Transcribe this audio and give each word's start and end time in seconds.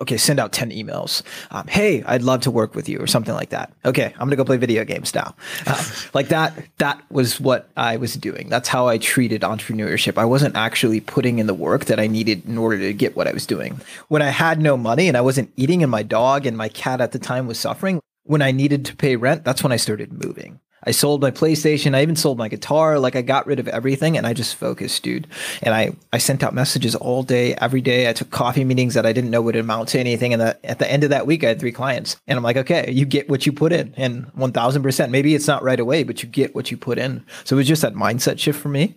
okay, 0.00 0.16
send 0.16 0.38
out 0.38 0.52
10 0.52 0.70
emails. 0.70 1.22
Um, 1.50 1.66
hey, 1.66 2.02
I'd 2.04 2.22
love 2.22 2.42
to 2.42 2.50
work 2.50 2.74
with 2.74 2.88
you 2.88 2.98
or 2.98 3.06
something 3.06 3.34
like 3.34 3.50
that. 3.50 3.72
Okay, 3.84 4.12
I'm 4.14 4.20
going 4.20 4.30
to 4.30 4.36
go 4.36 4.44
play 4.44 4.56
video 4.56 4.84
games 4.84 5.14
now. 5.14 5.34
Uh, 5.66 5.84
like 6.14 6.28
that, 6.28 6.54
that 6.78 7.02
was 7.10 7.40
what 7.40 7.68
I 7.76 7.96
was 7.96 8.14
doing. 8.14 8.48
That's 8.48 8.68
how 8.68 8.86
I 8.86 8.98
treated 8.98 9.42
entrepreneurship. 9.42 10.16
I 10.16 10.24
wasn't 10.24 10.56
actually 10.56 11.00
putting 11.00 11.38
in 11.38 11.46
the 11.46 11.54
work 11.54 11.86
that 11.86 11.98
I 11.98 12.06
needed 12.06 12.46
in 12.46 12.58
order 12.58 12.78
to 12.78 12.92
get 12.92 13.16
what 13.16 13.26
I 13.26 13.32
was 13.32 13.46
doing. 13.46 13.80
When 14.08 14.22
I 14.22 14.30
had 14.30 14.60
no 14.60 14.76
money 14.76 15.08
and 15.08 15.16
I 15.16 15.20
wasn't 15.20 15.52
eating 15.56 15.82
and 15.82 15.90
my 15.90 16.02
dog 16.02 16.46
and 16.46 16.56
my 16.56 16.68
cat 16.68 17.00
at 17.00 17.12
the 17.12 17.18
time 17.18 17.46
was 17.46 17.58
suffering, 17.58 18.00
when 18.22 18.42
I 18.42 18.52
needed 18.52 18.84
to 18.86 18.96
pay 18.96 19.16
rent, 19.16 19.44
that's 19.44 19.62
when 19.62 19.72
I 19.72 19.76
started 19.76 20.12
moving. 20.12 20.60
I 20.84 20.92
sold 20.92 21.20
my 21.20 21.30
PlayStation. 21.30 21.94
I 21.94 22.02
even 22.02 22.16
sold 22.16 22.38
my 22.38 22.48
guitar. 22.48 22.98
Like 22.98 23.16
I 23.16 23.22
got 23.22 23.46
rid 23.46 23.58
of 23.58 23.68
everything 23.68 24.16
and 24.16 24.26
I 24.26 24.32
just 24.32 24.56
focused, 24.56 25.02
dude. 25.02 25.26
And 25.62 25.74
I, 25.74 25.92
I 26.12 26.18
sent 26.18 26.42
out 26.42 26.54
messages 26.54 26.94
all 26.94 27.22
day, 27.22 27.54
every 27.54 27.80
day. 27.80 28.08
I 28.08 28.12
took 28.12 28.30
coffee 28.30 28.64
meetings 28.64 28.94
that 28.94 29.06
I 29.06 29.12
didn't 29.12 29.30
know 29.30 29.42
would 29.42 29.56
amount 29.56 29.88
to 29.90 29.98
anything. 29.98 30.32
And 30.32 30.42
the, 30.42 30.58
at 30.64 30.78
the 30.78 30.90
end 30.90 31.04
of 31.04 31.10
that 31.10 31.26
week, 31.26 31.44
I 31.44 31.48
had 31.48 31.60
three 31.60 31.72
clients. 31.72 32.16
And 32.26 32.36
I'm 32.36 32.42
like, 32.42 32.56
okay, 32.56 32.90
you 32.90 33.04
get 33.04 33.28
what 33.28 33.46
you 33.46 33.52
put 33.52 33.72
in. 33.72 33.94
And 33.96 34.26
1000%. 34.34 35.10
Maybe 35.10 35.34
it's 35.34 35.48
not 35.48 35.62
right 35.62 35.80
away, 35.80 36.04
but 36.04 36.22
you 36.22 36.28
get 36.28 36.54
what 36.54 36.70
you 36.70 36.76
put 36.76 36.98
in. 36.98 37.24
So 37.44 37.56
it 37.56 37.58
was 37.58 37.68
just 37.68 37.82
that 37.82 37.94
mindset 37.94 38.38
shift 38.38 38.60
for 38.60 38.68
me. 38.68 38.96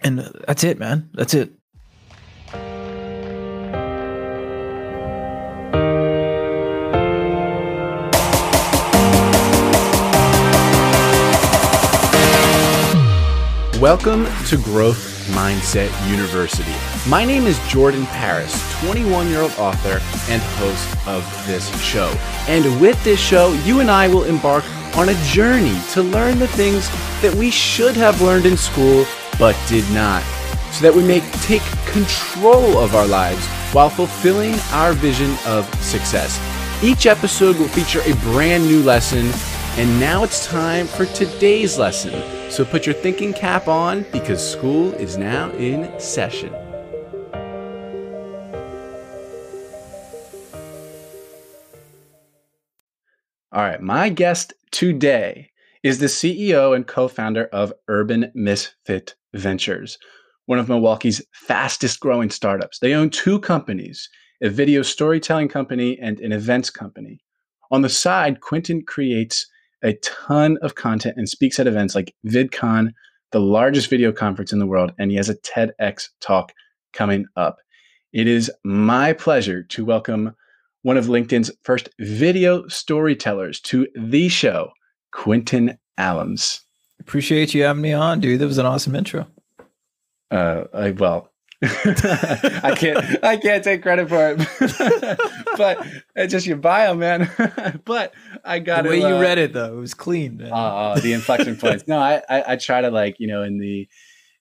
And 0.00 0.20
that's 0.46 0.64
it, 0.64 0.78
man. 0.78 1.10
That's 1.14 1.34
it. 1.34 1.57
Welcome 13.80 14.26
to 14.46 14.56
Growth 14.56 15.28
Mindset 15.28 15.92
University. 16.10 16.74
My 17.08 17.24
name 17.24 17.44
is 17.44 17.60
Jordan 17.68 18.06
Paris, 18.06 18.52
21 18.82 19.28
year 19.28 19.42
old 19.42 19.52
author 19.52 20.00
and 20.28 20.42
host 20.58 21.06
of 21.06 21.22
this 21.46 21.70
show. 21.80 22.08
And 22.48 22.80
with 22.80 23.00
this 23.04 23.20
show, 23.20 23.52
you 23.64 23.78
and 23.78 23.88
I 23.88 24.08
will 24.08 24.24
embark 24.24 24.64
on 24.96 25.10
a 25.10 25.24
journey 25.26 25.80
to 25.92 26.02
learn 26.02 26.40
the 26.40 26.48
things 26.48 26.88
that 27.22 27.32
we 27.36 27.52
should 27.52 27.94
have 27.94 28.20
learned 28.20 28.46
in 28.46 28.56
school 28.56 29.06
but 29.38 29.56
did 29.68 29.88
not, 29.92 30.24
so 30.72 30.82
that 30.82 30.92
we 30.92 31.04
may 31.04 31.20
take 31.42 31.62
control 31.86 32.78
of 32.78 32.96
our 32.96 33.06
lives 33.06 33.46
while 33.72 33.90
fulfilling 33.90 34.56
our 34.72 34.92
vision 34.92 35.36
of 35.46 35.72
success. 35.76 36.40
Each 36.82 37.06
episode 37.06 37.56
will 37.56 37.68
feature 37.68 38.00
a 38.00 38.14
brand 38.32 38.64
new 38.64 38.82
lesson, 38.82 39.30
and 39.80 40.00
now 40.00 40.24
it's 40.24 40.48
time 40.48 40.88
for 40.88 41.06
today's 41.06 41.78
lesson. 41.78 42.37
So 42.50 42.64
put 42.64 42.86
your 42.86 42.94
thinking 42.94 43.32
cap 43.32 43.68
on 43.68 44.04
because 44.10 44.42
school 44.42 44.92
is 44.94 45.16
now 45.16 45.50
in 45.52 45.92
session. 46.00 46.52
All 53.52 53.62
right, 53.62 53.80
my 53.80 54.08
guest 54.08 54.54
today 54.70 55.50
is 55.82 55.98
the 55.98 56.06
CEO 56.06 56.74
and 56.74 56.86
co 56.86 57.06
founder 57.06 57.44
of 57.46 57.72
Urban 57.86 58.32
Misfit 58.34 59.14
Ventures, 59.34 59.98
one 60.46 60.58
of 60.58 60.68
Milwaukee's 60.68 61.22
fastest 61.32 62.00
growing 62.00 62.30
startups. 62.30 62.78
They 62.78 62.94
own 62.94 63.10
two 63.10 63.40
companies 63.40 64.08
a 64.40 64.48
video 64.48 64.82
storytelling 64.82 65.48
company 65.48 65.98
and 66.00 66.20
an 66.20 66.32
events 66.32 66.70
company. 66.70 67.20
On 67.70 67.82
the 67.82 67.88
side, 67.88 68.40
Quentin 68.40 68.82
creates 68.82 69.46
a 69.82 69.94
ton 70.02 70.58
of 70.62 70.74
content 70.74 71.16
and 71.16 71.28
speaks 71.28 71.58
at 71.58 71.66
events 71.66 71.94
like 71.94 72.14
VidCon, 72.26 72.92
the 73.32 73.40
largest 73.40 73.90
video 73.90 74.12
conference 74.12 74.52
in 74.52 74.58
the 74.58 74.66
world, 74.66 74.92
and 74.98 75.10
he 75.10 75.16
has 75.16 75.28
a 75.28 75.36
TEDx 75.36 76.08
talk 76.20 76.52
coming 76.92 77.26
up. 77.36 77.58
It 78.12 78.26
is 78.26 78.50
my 78.64 79.12
pleasure 79.12 79.62
to 79.64 79.84
welcome 79.84 80.34
one 80.82 80.96
of 80.96 81.06
LinkedIn's 81.06 81.50
first 81.62 81.88
video 81.98 82.66
storytellers 82.68 83.60
to 83.60 83.86
the 83.94 84.28
show, 84.28 84.70
Quentin 85.12 85.78
Allums. 85.98 86.60
Appreciate 87.00 87.54
you 87.54 87.64
having 87.64 87.82
me 87.82 87.92
on, 87.92 88.20
dude. 88.20 88.40
That 88.40 88.46
was 88.46 88.58
an 88.58 88.66
awesome 88.66 88.94
intro. 88.94 89.26
Uh, 90.30 90.64
I, 90.72 90.90
well, 90.92 91.27
I 91.62 92.76
can't 92.78 93.24
I 93.24 93.36
can't 93.36 93.64
take 93.64 93.82
credit 93.82 94.08
for 94.08 94.30
it, 94.30 95.18
but 95.56 95.84
it's 96.14 96.30
just 96.30 96.46
your 96.46 96.56
bio, 96.56 96.94
man. 96.94 97.28
but 97.84 98.14
I 98.44 98.60
got 98.60 98.80
it. 98.80 98.82
the 98.84 98.90
way 98.90 99.02
uh, 99.02 99.08
you 99.08 99.20
read 99.20 99.38
it 99.38 99.54
though. 99.54 99.76
It 99.76 99.80
was 99.80 99.92
clean. 99.92 100.36
Man. 100.36 100.52
Uh, 100.52 100.94
the 101.02 101.12
inflection 101.12 101.56
points. 101.56 101.88
No, 101.88 101.98
I, 101.98 102.22
I, 102.28 102.52
I 102.52 102.56
try 102.56 102.80
to 102.80 102.92
like 102.92 103.18
you 103.18 103.26
know 103.26 103.42
in 103.42 103.58
the 103.58 103.88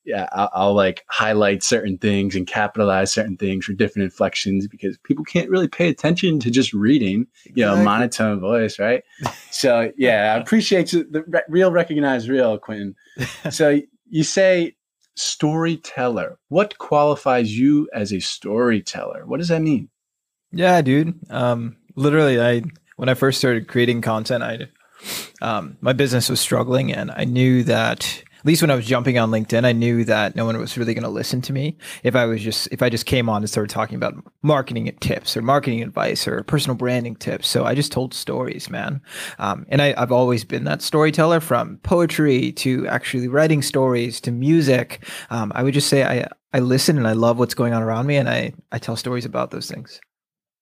yeah 0.05 0.29
I'll, 0.31 0.49
I'll, 0.53 0.73
like 0.75 1.05
highlight 1.09 1.63
certain 1.63 1.97
things 1.97 2.35
and 2.35 2.45
capitalize 2.45 3.11
certain 3.11 3.35
things 3.35 3.65
for 3.65 3.73
different 3.73 4.03
inflections 4.03 4.67
because 4.67 4.99
people 4.99 5.25
can't 5.25 5.49
really 5.49 5.67
pay 5.67 5.89
attention 5.89 6.39
to 6.41 6.51
just 6.51 6.71
reading 6.71 7.25
you 7.45 7.65
know 7.65 7.83
monotone 7.83 8.39
voice 8.39 8.77
right. 8.77 9.03
So 9.49 9.91
yeah, 9.97 10.35
I 10.35 10.37
appreciate 10.39 10.91
the 10.91 11.23
re- 11.25 11.41
real 11.49 11.71
recognize 11.71 12.29
real 12.29 12.59
Quentin. 12.59 12.95
So 13.49 13.81
you 14.07 14.23
say 14.23 14.76
storyteller. 15.17 16.37
What 16.49 16.77
qualifies 16.77 17.57
you 17.57 17.89
as 17.93 18.13
a 18.13 18.19
storyteller? 18.19 19.25
What 19.25 19.37
does 19.37 19.49
that 19.49 19.61
mean? 19.61 19.89
Yeah, 20.51 20.81
dude. 20.81 21.19
Um, 21.29 21.77
literally, 21.95 22.39
I 22.39 22.63
when 22.95 23.09
I 23.09 23.13
first 23.13 23.37
started 23.37 23.67
creating 23.67 24.01
content, 24.01 24.43
I 24.43 24.67
um, 25.41 25.77
my 25.81 25.93
business 25.93 26.29
was 26.29 26.39
struggling, 26.39 26.93
and 26.93 27.11
I 27.11 27.25
knew 27.25 27.63
that 27.63 28.23
at 28.39 28.45
least 28.45 28.61
when 28.61 28.71
I 28.71 28.75
was 28.75 28.85
jumping 28.85 29.17
on 29.17 29.31
LinkedIn, 29.31 29.65
I 29.65 29.71
knew 29.71 30.03
that 30.05 30.35
no 30.35 30.45
one 30.45 30.57
was 30.57 30.77
really 30.77 30.93
going 30.93 31.03
to 31.03 31.09
listen 31.09 31.41
to 31.43 31.53
me 31.53 31.77
if 32.03 32.15
I 32.15 32.25
was 32.25 32.41
just 32.41 32.67
if 32.71 32.81
I 32.81 32.89
just 32.89 33.05
came 33.05 33.29
on 33.29 33.41
and 33.41 33.49
started 33.49 33.69
talking 33.69 33.95
about 33.95 34.15
marketing 34.41 34.95
tips 34.99 35.35
or 35.35 35.41
marketing 35.41 35.81
advice 35.81 36.27
or 36.27 36.43
personal 36.43 36.75
branding 36.75 37.15
tips. 37.15 37.47
So 37.47 37.65
I 37.65 37.75
just 37.75 37.91
told 37.91 38.13
stories, 38.13 38.69
man. 38.69 39.01
Um, 39.39 39.65
and 39.69 39.81
I, 39.81 39.93
I've 39.97 40.11
always 40.11 40.43
been 40.43 40.63
that 40.65 40.81
storyteller 40.81 41.39
from 41.39 41.77
poetry 41.83 42.51
to 42.53 42.87
actually 42.87 43.27
writing 43.27 43.61
stories 43.61 44.21
to 44.21 44.31
music. 44.31 45.07
Um, 45.29 45.51
I 45.55 45.63
would 45.63 45.73
just 45.73 45.89
say 45.89 46.03
I 46.03 46.27
I 46.53 46.59
listen 46.59 46.97
and 46.97 47.07
I 47.07 47.13
love 47.13 47.39
what's 47.39 47.55
going 47.55 47.73
on 47.73 47.83
around 47.83 48.07
me, 48.07 48.17
and 48.17 48.29
I 48.29 48.53
I 48.71 48.79
tell 48.79 48.95
stories 48.95 49.25
about 49.25 49.51
those 49.51 49.69
things. 49.69 49.99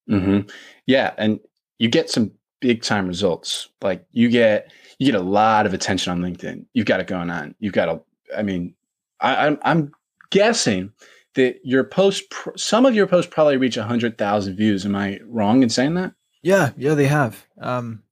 Mm-hmm. 0.09 0.49
Yeah, 0.85 1.13
and 1.17 1.39
you 1.79 1.89
get 1.89 2.09
some 2.09 2.31
big 2.61 2.81
time 2.81 3.07
results. 3.07 3.69
Like 3.81 4.05
you 4.11 4.29
get 4.29 4.71
you 4.99 5.11
get 5.11 5.19
a 5.19 5.23
lot 5.23 5.65
of 5.65 5.73
attention 5.73 6.11
on 6.11 6.21
LinkedIn. 6.21 6.65
You've 6.73 6.85
got 6.85 6.99
it 6.99 7.07
going 7.07 7.29
on. 7.29 7.55
You've 7.59 7.73
got 7.73 7.89
a. 7.89 8.01
I 8.35 8.43
mean, 8.43 8.73
I, 9.19 9.47
I'm 9.47 9.59
I'm 9.63 9.91
guessing 10.29 10.91
that 11.35 11.59
your 11.63 11.83
post, 11.83 12.23
some 12.55 12.85
of 12.85 12.95
your 12.95 13.07
posts 13.07 13.31
probably 13.31 13.57
reach 13.57 13.77
a 13.77 13.83
hundred 13.83 14.17
thousand 14.17 14.55
views. 14.55 14.85
Am 14.85 14.95
I 14.95 15.19
wrong 15.25 15.63
in 15.63 15.69
saying 15.69 15.95
that? 15.95 16.13
Yeah, 16.41 16.71
yeah, 16.77 16.93
they 16.93 17.07
have. 17.07 17.45
Um, 17.59 18.03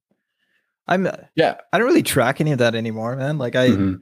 I'm 0.86 1.08
yeah. 1.34 1.56
I 1.72 1.78
don't 1.78 1.86
really 1.86 2.02
track 2.02 2.40
any 2.40 2.52
of 2.52 2.58
that 2.58 2.74
anymore, 2.74 3.16
man. 3.16 3.38
Like 3.38 3.56
I. 3.56 3.68
Mm-hmm. 3.68 3.94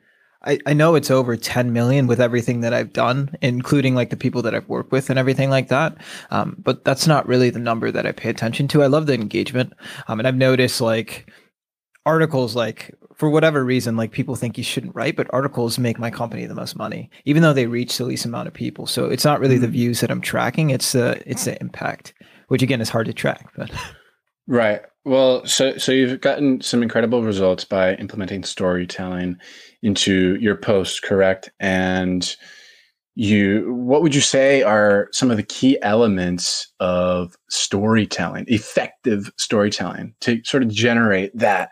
I, 0.44 0.58
I 0.66 0.72
know 0.72 0.96
it's 0.96 1.08
over 1.08 1.36
10 1.36 1.72
million 1.72 2.08
with 2.08 2.20
everything 2.20 2.62
that 2.62 2.74
I've 2.74 2.92
done, 2.92 3.36
including 3.42 3.94
like 3.94 4.10
the 4.10 4.16
people 4.16 4.42
that 4.42 4.56
I've 4.56 4.68
worked 4.68 4.90
with 4.90 5.08
and 5.08 5.16
everything 5.16 5.50
like 5.50 5.68
that. 5.68 5.96
Um, 6.32 6.56
but 6.58 6.84
that's 6.84 7.06
not 7.06 7.28
really 7.28 7.50
the 7.50 7.60
number 7.60 7.92
that 7.92 8.06
I 8.06 8.10
pay 8.10 8.28
attention 8.28 8.66
to. 8.66 8.82
I 8.82 8.88
love 8.88 9.06
the 9.06 9.14
engagement. 9.14 9.72
Um, 10.08 10.18
and 10.18 10.26
I've 10.26 10.34
noticed 10.34 10.80
like 10.80 11.32
articles 12.04 12.56
like 12.56 12.94
for 13.14 13.30
whatever 13.30 13.64
reason 13.64 13.96
like 13.96 14.10
people 14.10 14.34
think 14.34 14.58
you 14.58 14.64
shouldn't 14.64 14.94
write 14.94 15.14
but 15.14 15.32
articles 15.32 15.78
make 15.78 15.98
my 15.98 16.10
company 16.10 16.46
the 16.46 16.54
most 16.54 16.74
money 16.74 17.08
even 17.24 17.42
though 17.42 17.52
they 17.52 17.66
reach 17.66 17.96
the 17.96 18.04
least 18.04 18.24
amount 18.24 18.48
of 18.48 18.54
people. 18.54 18.86
So 18.86 19.06
it's 19.06 19.24
not 19.24 19.40
really 19.40 19.54
mm-hmm. 19.54 19.62
the 19.62 19.68
views 19.68 20.00
that 20.00 20.10
i'm 20.10 20.20
tracking 20.20 20.70
it's 20.70 20.92
the 20.92 21.22
it's 21.26 21.44
the 21.44 21.60
impact 21.60 22.14
which 22.48 22.62
again 22.62 22.80
is 22.80 22.90
hard 22.90 23.06
to 23.06 23.12
track 23.12 23.50
but 23.56 23.70
right. 24.46 24.82
Well 25.04 25.44
so 25.46 25.76
so 25.78 25.92
you've 25.92 26.20
gotten 26.20 26.60
some 26.60 26.82
incredible 26.82 27.22
results 27.22 27.64
by 27.64 27.94
implementing 27.94 28.44
storytelling 28.44 29.36
into 29.82 30.36
your 30.36 30.56
post 30.56 31.02
correct? 31.02 31.50
And 31.60 32.34
you 33.14 33.74
what 33.74 34.02
would 34.02 34.14
you 34.14 34.20
say 34.20 34.62
are 34.62 35.08
some 35.12 35.30
of 35.30 35.36
the 35.36 35.42
key 35.42 35.78
elements 35.82 36.72
of 36.80 37.36
storytelling 37.50 38.46
effective 38.48 39.30
storytelling 39.36 40.14
to 40.20 40.40
sort 40.44 40.62
of 40.62 40.70
generate 40.70 41.36
that 41.36 41.70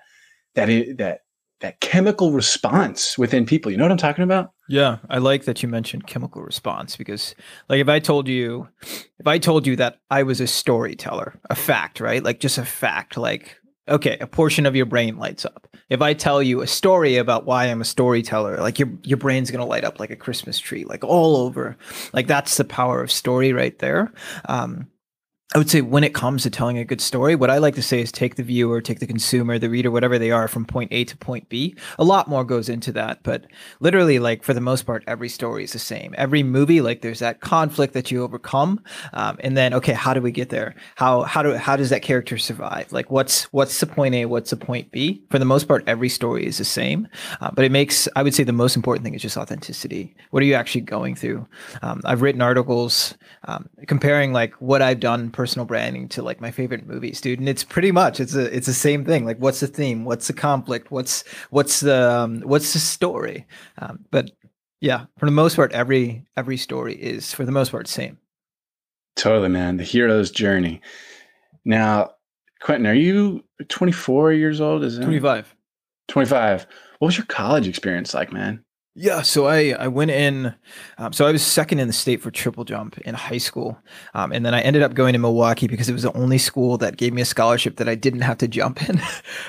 that 0.55 0.69
is, 0.69 0.97
that 0.97 1.20
that 1.61 1.81
chemical 1.81 2.32
response 2.32 3.19
within 3.19 3.44
people. 3.44 3.70
You 3.70 3.76
know 3.76 3.85
what 3.85 3.93
I'm 3.93 3.99
talking 3.99 4.25
about? 4.25 4.52
Yeah, 4.69 4.99
I 5.08 5.19
like 5.19 5.44
that 5.44 5.62
you 5.62 5.69
mentioned 5.69 6.06
chemical 6.06 6.43
response 6.43 6.97
because 6.97 7.35
like 7.69 7.81
if 7.81 7.88
I 7.88 7.99
told 7.99 8.29
you 8.29 8.69
if 9.19 9.26
I 9.26 9.38
told 9.38 9.67
you 9.67 9.76
that 9.76 9.99
I 10.11 10.23
was 10.23 10.41
a 10.41 10.47
storyteller, 10.47 11.38
a 11.50 11.55
fact, 11.55 12.00
right? 12.00 12.23
Like 12.23 12.41
just 12.41 12.58
a 12.58 12.64
fact, 12.64 13.17
like 13.17 13.56
okay, 13.88 14.17
a 14.20 14.26
portion 14.26 14.67
of 14.67 14.76
your 14.76 14.87
brain 14.87 15.19
lights 15.19 15.44
up. 15.44 15.67
If 15.88 16.00
I 16.00 16.14
tell 16.14 16.43
you 16.43 16.61
a 16.61 16.67
story 16.67 17.17
about 17.17 17.44
why 17.44 17.67
I'm 17.67 17.81
a 17.81 17.85
storyteller, 17.85 18.58
like 18.58 18.79
your 18.79 18.88
your 19.02 19.19
brain's 19.19 19.50
to 19.50 19.64
light 19.64 19.85
up 19.85 20.00
like 20.00 20.11
a 20.11 20.17
Christmas 20.17 20.58
tree, 20.58 20.85
like 20.85 21.05
all 21.05 21.37
over. 21.37 21.76
Like 22.12 22.26
that's 22.26 22.56
the 22.56 22.64
power 22.64 23.02
of 23.02 23.11
story 23.11 23.52
right 23.52 23.79
there. 23.81 24.12
Um 24.47 24.88
I 25.52 25.58
would 25.58 25.69
say 25.69 25.81
when 25.81 26.05
it 26.05 26.14
comes 26.14 26.44
to 26.44 26.50
telling 26.50 26.79
a 26.79 26.85
good 26.85 27.00
story, 27.00 27.35
what 27.35 27.50
I 27.50 27.58
like 27.58 27.75
to 27.75 27.82
say 27.82 28.00
is 28.00 28.12
take 28.12 28.37
the 28.37 28.43
viewer, 28.44 28.81
take 28.81 29.00
the 29.00 29.06
consumer, 29.06 29.58
the 29.58 29.69
reader, 29.69 29.91
whatever 29.91 30.17
they 30.17 30.31
are, 30.31 30.47
from 30.47 30.64
point 30.64 30.93
A 30.93 31.02
to 31.06 31.17
point 31.17 31.49
B. 31.49 31.75
A 31.99 32.05
lot 32.05 32.29
more 32.29 32.44
goes 32.44 32.69
into 32.69 32.93
that, 32.93 33.25
but 33.25 33.47
literally, 33.81 34.20
like 34.20 34.44
for 34.44 34.55
the 34.55 34.61
most 34.61 34.87
part, 34.87 35.02
every 35.08 35.29
story 35.29 35.64
is 35.64 35.73
the 35.73 35.81
same. 35.81 36.14
Every 36.17 36.44
movie, 36.44 36.81
like 36.81 37.02
there's 37.02 37.19
that 37.19 37.41
conflict 37.41 37.94
that 37.94 38.12
you 38.12 38.23
overcome, 38.23 38.81
um, 39.12 39.38
and 39.41 39.56
then 39.56 39.75
okay, 39.75 39.93
how 39.93 40.14
do 40.14 40.23
we 40.23 40.31
get 40.31 40.50
there? 40.50 40.76
How 40.94 41.23
how 41.23 41.43
do 41.43 41.56
how 41.56 41.75
does 41.75 41.91
that 41.91 42.02
character 42.02 42.38
survive? 42.38 42.93
Like 42.93 43.11
what's 43.11 43.52
what's 43.52 43.81
the 43.81 43.87
point 43.87 44.14
A? 44.14 44.26
What's 44.26 44.50
the 44.50 44.56
point 44.56 44.93
B? 44.93 45.20
For 45.31 45.41
the 45.41 45.44
most 45.44 45.67
part, 45.67 45.82
every 45.88 46.11
story 46.11 46.47
is 46.47 46.58
the 46.58 46.64
same, 46.64 47.08
uh, 47.41 47.50
but 47.52 47.64
it 47.64 47.73
makes 47.73 48.06
I 48.14 48.23
would 48.23 48.37
say 48.37 48.44
the 48.44 48.52
most 48.52 48.76
important 48.76 49.02
thing 49.02 49.14
is 49.14 49.23
just 49.23 49.37
authenticity. 49.37 50.14
What 50.31 50.44
are 50.44 50.47
you 50.47 50.55
actually 50.55 50.82
going 50.82 51.17
through? 51.17 51.44
Um, 51.82 52.02
I've 52.05 52.23
written 52.23 52.41
articles 52.41 53.14
um, 53.49 53.69
comparing 53.88 54.32
like 54.32 54.55
what 54.61 54.81
I've 54.81 55.00
done 55.00 55.32
personal 55.40 55.64
branding 55.64 56.06
to 56.06 56.22
like 56.22 56.38
my 56.38 56.50
favorite 56.50 56.87
movies, 56.87 57.19
dude. 57.19 57.38
And 57.38 57.48
it's 57.48 57.64
pretty 57.64 57.92
much 57.92 58.20
it's 58.20 58.34
a 58.34 58.54
it's 58.54 58.66
the 58.66 58.75
same 58.75 59.06
thing. 59.06 59.25
Like, 59.25 59.38
what's 59.38 59.60
the 59.60 59.66
theme? 59.66 60.04
What's 60.04 60.26
the 60.26 60.34
conflict? 60.34 60.90
What's 60.90 61.25
what's 61.48 61.81
the 61.81 62.12
um, 62.12 62.42
what's 62.42 62.75
the 62.75 62.78
story? 62.78 63.46
Um, 63.78 64.04
but 64.10 64.32
yeah, 64.82 65.06
for 65.16 65.25
the 65.25 65.32
most 65.32 65.56
part, 65.56 65.72
every 65.72 66.26
every 66.37 66.58
story 66.58 66.94
is 66.94 67.32
for 67.32 67.46
the 67.46 67.52
most 67.52 67.70
part 67.70 67.88
same. 67.88 68.19
Totally, 69.16 69.48
man. 69.48 69.78
The 69.78 69.82
hero's 69.82 70.31
journey. 70.31 70.82
Now, 71.64 72.10
Quentin, 72.60 72.87
are 72.87 72.92
you 72.92 73.42
24 73.69 74.34
years 74.34 74.60
old? 74.60 74.84
Is 74.84 74.98
that 74.98 75.04
25? 75.04 75.54
25. 76.08 76.66
What 76.98 77.06
was 77.06 77.16
your 77.16 77.26
college 77.26 77.66
experience 77.66 78.12
like, 78.12 78.31
man? 78.31 78.62
Yeah, 78.96 79.22
so 79.22 79.46
I 79.46 79.70
I 79.78 79.87
went 79.87 80.10
in, 80.10 80.52
um, 80.98 81.12
so 81.12 81.25
I 81.25 81.31
was 81.31 81.46
second 81.46 81.78
in 81.78 81.87
the 81.87 81.92
state 81.92 82.20
for 82.20 82.32
triple 82.32 82.64
jump 82.64 82.98
in 82.98 83.14
high 83.14 83.38
school, 83.38 83.78
um, 84.14 84.32
and 84.32 84.44
then 84.44 84.52
I 84.52 84.60
ended 84.62 84.82
up 84.82 84.94
going 84.94 85.12
to 85.12 85.19
Milwaukee 85.20 85.69
because 85.69 85.88
it 85.88 85.92
was 85.92 86.02
the 86.02 86.12
only 86.14 86.38
school 86.38 86.76
that 86.78 86.96
gave 86.96 87.12
me 87.12 87.22
a 87.22 87.25
scholarship 87.25 87.76
that 87.76 87.88
I 87.88 87.94
didn't 87.94 88.22
have 88.22 88.38
to 88.38 88.48
jump 88.48 88.88
in. 88.88 89.00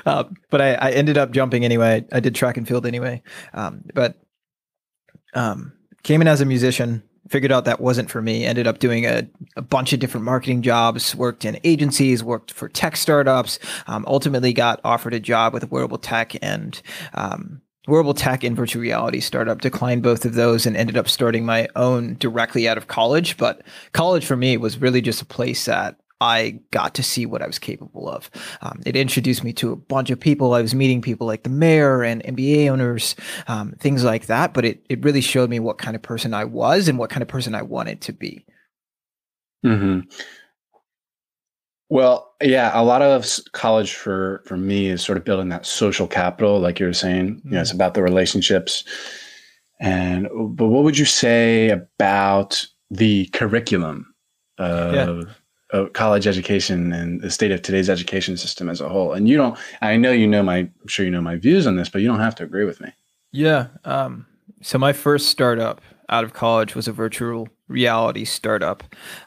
uh, 0.05 0.25
but 0.51 0.61
I, 0.61 0.73
I 0.75 0.91
ended 0.91 1.17
up 1.17 1.31
jumping 1.31 1.65
anyway. 1.65 2.05
I 2.11 2.19
did 2.19 2.35
track 2.35 2.55
and 2.55 2.67
field 2.67 2.85
anyway, 2.85 3.23
um, 3.53 3.83
but 3.95 4.15
um, 5.33 5.73
came 6.03 6.21
in 6.21 6.27
as 6.27 6.41
a 6.41 6.45
musician. 6.45 7.03
Figured 7.29 7.51
out 7.51 7.65
that 7.65 7.79
wasn't 7.81 8.11
for 8.11 8.21
me. 8.21 8.45
Ended 8.45 8.67
up 8.67 8.79
doing 8.79 9.05
a, 9.05 9.27
a 9.55 9.61
bunch 9.61 9.93
of 9.93 9.99
different 9.99 10.25
marketing 10.25 10.61
jobs. 10.61 11.15
Worked 11.15 11.45
in 11.45 11.59
agencies. 11.63 12.23
Worked 12.23 12.51
for 12.51 12.67
tech 12.67 12.97
startups. 12.97 13.57
Um, 13.87 14.03
ultimately, 14.07 14.53
got 14.53 14.81
offered 14.83 15.13
a 15.13 15.19
job 15.19 15.53
with 15.53 15.71
wearable 15.71 15.99
tech 15.99 16.35
and 16.41 16.81
um, 17.13 17.61
wearable 17.91 18.13
tech 18.13 18.43
and 18.43 18.55
virtual 18.55 18.81
reality 18.81 19.19
startup 19.19 19.61
declined 19.61 20.01
both 20.01 20.25
of 20.25 20.33
those 20.33 20.65
and 20.65 20.75
ended 20.77 20.97
up 20.97 21.07
starting 21.07 21.45
my 21.45 21.67
own 21.75 22.15
directly 22.15 22.67
out 22.67 22.77
of 22.77 22.87
college 22.87 23.37
but 23.37 23.61
college 23.91 24.25
for 24.25 24.35
me 24.35 24.57
was 24.57 24.79
really 24.79 25.01
just 25.01 25.21
a 25.21 25.25
place 25.25 25.65
that 25.65 25.97
I 26.21 26.59
got 26.69 26.93
to 26.95 27.03
see 27.03 27.25
what 27.25 27.41
I 27.41 27.47
was 27.47 27.57
capable 27.57 28.07
of. 28.07 28.29
Um, 28.61 28.79
it 28.85 28.95
introduced 28.95 29.43
me 29.43 29.53
to 29.53 29.71
a 29.71 29.75
bunch 29.75 30.11
of 30.11 30.19
people. 30.19 30.53
I 30.53 30.61
was 30.61 30.75
meeting 30.75 31.01
people 31.01 31.25
like 31.25 31.41
the 31.41 31.49
mayor 31.49 32.03
and 32.03 32.23
NBA 32.23 32.69
owners, 32.69 33.15
um, 33.47 33.71
things 33.79 34.03
like 34.03 34.27
that. 34.27 34.53
But 34.53 34.63
it 34.63 34.85
it 34.87 35.03
really 35.03 35.21
showed 35.21 35.49
me 35.49 35.59
what 35.59 35.79
kind 35.79 35.95
of 35.95 36.03
person 36.03 36.35
I 36.35 36.45
was 36.45 36.87
and 36.87 36.99
what 36.99 37.09
kind 37.09 37.23
of 37.23 37.27
person 37.27 37.55
I 37.55 37.63
wanted 37.63 38.01
to 38.01 38.13
be. 38.13 38.45
Hmm. 39.63 40.01
Well, 41.91 42.31
yeah, 42.41 42.71
a 42.73 42.85
lot 42.85 43.01
of 43.01 43.27
college 43.51 43.95
for 43.95 44.41
for 44.45 44.55
me 44.55 44.87
is 44.87 45.01
sort 45.01 45.17
of 45.17 45.25
building 45.25 45.49
that 45.49 45.65
social 45.65 46.07
capital, 46.07 46.57
like 46.57 46.79
you 46.79 46.85
were 46.85 46.93
saying. 46.93 47.35
Mm-hmm. 47.35 47.49
You 47.49 47.55
know, 47.55 47.61
it's 47.61 47.71
mm. 47.71 47.75
about 47.75 47.95
the 47.95 48.01
relationships. 48.01 48.85
And 49.81 50.29
but 50.55 50.67
what 50.67 50.85
would 50.85 50.97
you 50.97 51.03
say 51.03 51.69
about 51.69 52.65
the 52.91 53.25
curriculum 53.33 54.13
of, 54.57 54.93
yeah. 54.93 55.77
of 55.77 55.91
college 55.91 56.27
education 56.27 56.93
and 56.93 57.19
the 57.19 57.29
state 57.29 57.51
of 57.51 57.61
today's 57.61 57.89
education 57.89 58.37
system 58.37 58.69
as 58.69 58.79
a 58.79 58.87
whole? 58.87 59.11
And 59.11 59.27
you 59.27 59.35
don't, 59.35 59.59
I 59.81 59.97
know 59.97 60.13
you 60.13 60.27
know 60.27 60.43
my, 60.43 60.59
I'm 60.59 60.87
sure 60.87 61.03
you 61.03 61.11
know 61.11 61.19
my 61.19 61.35
views 61.35 61.67
on 61.67 61.75
this, 61.75 61.89
but 61.89 62.01
you 62.01 62.07
don't 62.07 62.19
have 62.19 62.35
to 62.35 62.43
agree 62.43 62.63
with 62.63 62.79
me. 62.79 62.93
Yeah. 63.33 63.67
Um, 63.83 64.27
so 64.61 64.77
my 64.77 64.93
first 64.93 65.27
startup 65.27 65.81
out 66.07 66.23
of 66.23 66.31
college 66.31 66.73
was 66.73 66.87
a 66.87 66.93
virtual 66.93 67.49
reality 67.67 68.23
startup 68.23 68.83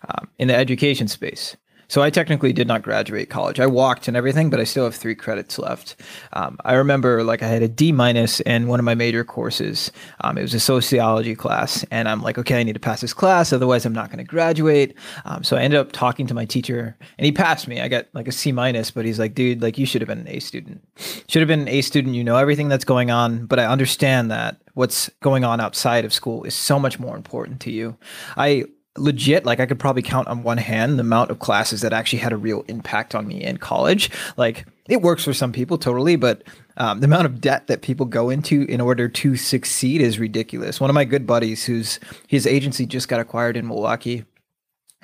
um, 0.08 0.28
in 0.38 0.48
the 0.48 0.54
education 0.54 1.08
space. 1.08 1.58
So 1.88 2.02
I 2.02 2.10
technically 2.10 2.52
did 2.52 2.66
not 2.66 2.82
graduate 2.82 3.30
college. 3.30 3.60
I 3.60 3.66
walked 3.66 4.08
and 4.08 4.16
everything, 4.16 4.50
but 4.50 4.60
I 4.60 4.64
still 4.64 4.84
have 4.84 4.94
three 4.94 5.14
credits 5.14 5.58
left. 5.58 5.96
Um, 6.32 6.58
I 6.64 6.74
remember 6.74 7.22
like 7.22 7.42
I 7.42 7.48
had 7.48 7.62
a 7.62 7.68
D 7.68 7.92
minus 7.92 8.40
in 8.40 8.68
one 8.68 8.80
of 8.80 8.84
my 8.84 8.94
major 8.94 9.24
courses. 9.24 9.92
Um, 10.20 10.38
it 10.38 10.42
was 10.42 10.54
a 10.54 10.60
sociology 10.60 11.34
class, 11.34 11.84
and 11.90 12.08
I'm 12.08 12.22
like, 12.22 12.38
okay, 12.38 12.60
I 12.60 12.62
need 12.62 12.72
to 12.72 12.80
pass 12.80 13.00
this 13.00 13.14
class, 13.14 13.52
otherwise 13.52 13.84
I'm 13.84 13.92
not 13.92 14.08
going 14.08 14.18
to 14.18 14.24
graduate. 14.24 14.94
Um, 15.24 15.44
so 15.44 15.56
I 15.56 15.62
ended 15.62 15.80
up 15.80 15.92
talking 15.92 16.26
to 16.26 16.34
my 16.34 16.44
teacher, 16.44 16.96
and 17.18 17.24
he 17.24 17.32
passed 17.32 17.68
me. 17.68 17.80
I 17.80 17.88
got 17.88 18.06
like 18.12 18.28
a 18.28 18.32
C 18.32 18.52
minus, 18.52 18.90
but 18.90 19.04
he's 19.04 19.18
like, 19.18 19.34
dude, 19.34 19.62
like 19.62 19.78
you 19.78 19.86
should 19.86 20.00
have 20.00 20.08
been 20.08 20.20
an 20.20 20.28
A 20.28 20.40
student. 20.40 20.86
Should 21.28 21.40
have 21.40 21.48
been 21.48 21.60
an 21.60 21.68
A 21.68 21.82
student. 21.82 22.14
You 22.14 22.24
know 22.24 22.36
everything 22.36 22.68
that's 22.68 22.84
going 22.84 23.10
on, 23.10 23.46
but 23.46 23.58
I 23.58 23.66
understand 23.66 24.30
that 24.30 24.56
what's 24.74 25.08
going 25.20 25.44
on 25.44 25.60
outside 25.60 26.04
of 26.04 26.12
school 26.12 26.44
is 26.44 26.54
so 26.54 26.78
much 26.78 26.98
more 26.98 27.16
important 27.16 27.60
to 27.60 27.70
you. 27.70 27.96
I 28.36 28.64
legit 28.96 29.44
like 29.44 29.58
i 29.58 29.66
could 29.66 29.78
probably 29.78 30.02
count 30.02 30.28
on 30.28 30.44
one 30.44 30.58
hand 30.58 30.98
the 30.98 31.00
amount 31.00 31.30
of 31.30 31.40
classes 31.40 31.80
that 31.80 31.92
actually 31.92 32.20
had 32.20 32.32
a 32.32 32.36
real 32.36 32.64
impact 32.68 33.14
on 33.14 33.26
me 33.26 33.42
in 33.42 33.56
college. 33.56 34.10
Like 34.36 34.66
it 34.88 35.02
works 35.02 35.24
for 35.24 35.34
some 35.34 35.52
people 35.52 35.78
totally 35.78 36.16
but 36.16 36.42
um, 36.76 37.00
the 37.00 37.06
amount 37.06 37.26
of 37.26 37.40
debt 37.40 37.68
that 37.68 37.82
people 37.82 38.06
go 38.06 38.30
into 38.30 38.62
in 38.62 38.80
order 38.80 39.08
to 39.08 39.36
succeed 39.36 40.00
is 40.00 40.18
ridiculous. 40.18 40.80
One 40.80 40.90
of 40.90 40.94
my 40.94 41.04
good 41.04 41.26
buddies 41.26 41.64
whose 41.64 42.00
his 42.26 42.46
agency 42.46 42.84
just 42.84 43.08
got 43.08 43.20
acquired 43.20 43.56
in 43.56 43.66
milwaukee 43.66 44.24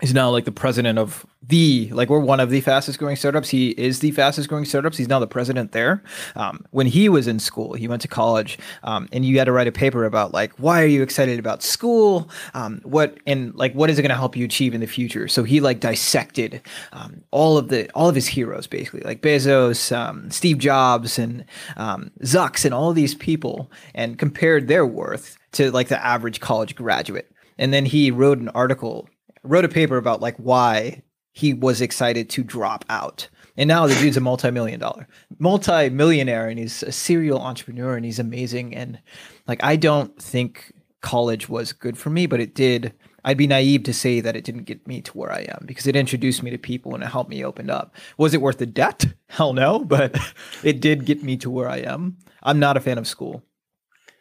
He's 0.01 0.15
now 0.15 0.31
like 0.31 0.45
the 0.45 0.53
president 0.53 0.99
of 0.99 1.27
the 1.43 1.91
like 1.93 2.09
we're 2.09 2.21
one 2.21 2.41
of 2.41 2.51
the 2.51 2.61
fastest 2.61 2.99
growing 2.99 3.17
startups. 3.17 3.51
He 3.51 3.71
is 3.71 4.01
the 4.01 4.11
fastest 4.13 4.49
growing 4.49 4.65
startups. 4.65 4.97
He's 4.97 5.09
now 5.09 5.19
the 5.19 5.27
president 5.27 5.73
there. 5.73 6.03
Um, 6.37 6.65
when 6.71 6.87
he 6.87 7.09
was 7.09 7.27
in 7.27 7.39
school, 7.39 7.75
he 7.75 7.89
went 7.89 8.03
to 8.03 8.09
college, 8.09 8.59
um, 8.83 9.09
and 9.13 9.25
you 9.25 9.39
had 9.39 9.45
to 9.45 9.53
write 9.53 9.67
a 9.67 9.73
paper 9.73 10.05
about 10.05 10.33
like 10.33 10.53
why 10.59 10.83
are 10.83 10.87
you 10.87 11.03
excited 11.03 11.39
about 11.39 11.63
school, 11.63 12.31
um, 12.55 12.81
what 12.85 13.19
and 13.27 13.55
like 13.55 13.75
what 13.75 13.91
is 13.91 13.99
it 13.99 14.03
going 14.03 14.11
to 14.11 14.17
help 14.17 14.37
you 14.37 14.45
achieve 14.45 14.75
in 14.75 14.81
the 14.81 14.87
future. 14.87 15.29
So 15.29 15.45
he 15.45 15.61
like 15.61 15.81
dissected 15.81 16.63
um, 16.93 17.23
all 17.31 17.59
of 17.59 17.69
the 17.69 17.91
all 17.93 18.09
of 18.09 18.15
his 18.15 18.27
heroes 18.27 18.67
basically, 18.67 19.03
like 19.03 19.21
Bezos, 19.21 19.95
um, 19.95 20.31
Steve 20.31 20.59
Jobs, 20.59 21.19
and 21.19 21.45
um, 21.77 22.11
Zucks, 22.23 22.65
and 22.65 22.73
all 22.73 22.93
these 22.93 23.15
people, 23.15 23.71
and 23.95 24.19
compared 24.19 24.69
their 24.69 24.87
worth 24.87 25.37
to 25.53 25.71
like 25.71 25.89
the 25.89 26.03
average 26.05 26.41
college 26.41 26.75
graduate. 26.75 27.31
And 27.59 27.75
then 27.75 27.85
he 27.85 28.11
wrote 28.11 28.39
an 28.39 28.49
article 28.51 29.09
wrote 29.43 29.65
a 29.65 29.69
paper 29.69 29.97
about 29.97 30.21
like 30.21 30.37
why 30.37 31.03
he 31.33 31.55
was 31.55 31.81
excited 31.81 32.29
to 32.31 32.43
drop 32.43 32.85
out. 32.89 33.29
And 33.57 33.69
now 33.69 33.87
the 33.87 33.95
dude's 33.95 34.17
a 34.17 34.21
multi-million 34.21 34.81
dollar, 34.81 35.07
multi-millionaire, 35.39 36.49
and 36.49 36.59
he's 36.59 36.83
a 36.83 36.93
serial 36.93 37.41
entrepreneur, 37.41 37.95
and 37.95 38.05
he's 38.05 38.19
amazing. 38.19 38.75
And 38.75 39.01
like, 39.47 39.63
I 39.63 39.77
don't 39.77 40.17
think 40.21 40.73
college 41.03 41.49
was 41.49 41.73
good 41.73 41.99
for 41.99 42.11
me, 42.11 42.27
but 42.27 42.41
it 42.41 42.55
did. 42.55 42.95
I'd 43.25 43.37
be 43.37 43.47
naive 43.47 43.83
to 43.83 43.93
say 43.93 44.21
that 44.21 44.35
it 44.35 44.45
didn't 44.45 44.65
get 44.65 44.87
me 44.87 45.03
to 45.03 45.13
where 45.13 45.31
I 45.31 45.41
am 45.41 45.65
because 45.67 45.87
it 45.87 45.95
introduced 45.95 46.43
me 46.43 46.51
to 46.51 46.59
people 46.59 46.95
and 46.95 47.03
it 47.03 47.11
helped 47.11 47.29
me 47.29 47.45
open 47.45 47.69
up. 47.69 47.95
Was 48.17 48.33
it 48.33 48.41
worth 48.41 48.59
the 48.59 48.67
debt? 48.67 49.05
Hell 49.27 49.53
no, 49.53 49.81
but 49.81 50.19
it 50.65 50.81
did 50.81 51.05
get 51.05 51.23
me 51.23 51.37
to 51.39 51.51
where 51.51 51.69
I 51.69 51.79
am. 51.79 52.17
I'm 52.43 52.59
not 52.59 52.79
a 52.79 52.81
fan 52.81 52.97
of 52.97 53.07
school. 53.07 53.43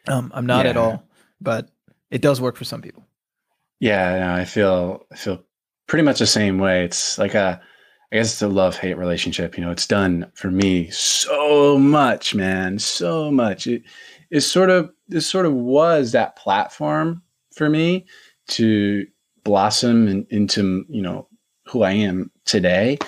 Um, 0.06 0.30
I'm 0.34 0.46
not 0.46 0.66
yeah. 0.66 0.70
at 0.70 0.76
all, 0.76 1.04
but 1.40 1.70
it 2.10 2.20
does 2.20 2.40
work 2.40 2.56
for 2.56 2.64
some 2.64 2.82
people. 2.82 3.06
Yeah, 3.80 4.18
no, 4.18 4.34
I 4.34 4.44
feel 4.44 5.06
I 5.10 5.16
feel 5.16 5.42
pretty 5.86 6.04
much 6.04 6.18
the 6.18 6.26
same 6.26 6.58
way. 6.58 6.84
It's 6.84 7.18
like 7.18 7.34
a 7.34 7.60
I 8.12 8.16
guess 8.16 8.32
it's 8.32 8.42
a 8.42 8.48
love 8.48 8.76
hate 8.76 8.98
relationship. 8.98 9.56
You 9.56 9.64
know, 9.64 9.70
it's 9.70 9.86
done 9.86 10.30
for 10.34 10.50
me 10.50 10.90
so 10.90 11.78
much, 11.78 12.34
man, 12.34 12.78
so 12.78 13.30
much. 13.30 13.66
It 13.66 13.82
is 14.30 14.50
sort 14.50 14.68
of 14.70 14.90
this 15.08 15.26
sort 15.26 15.46
of 15.46 15.54
was 15.54 16.12
that 16.12 16.36
platform 16.36 17.22
for 17.54 17.68
me 17.70 18.06
to 18.48 19.06
blossom 19.44 20.08
in, 20.08 20.26
into 20.30 20.84
you 20.88 21.00
know 21.00 21.26
who 21.66 21.82
I 21.82 21.92
am 21.92 22.30
today. 22.44 22.98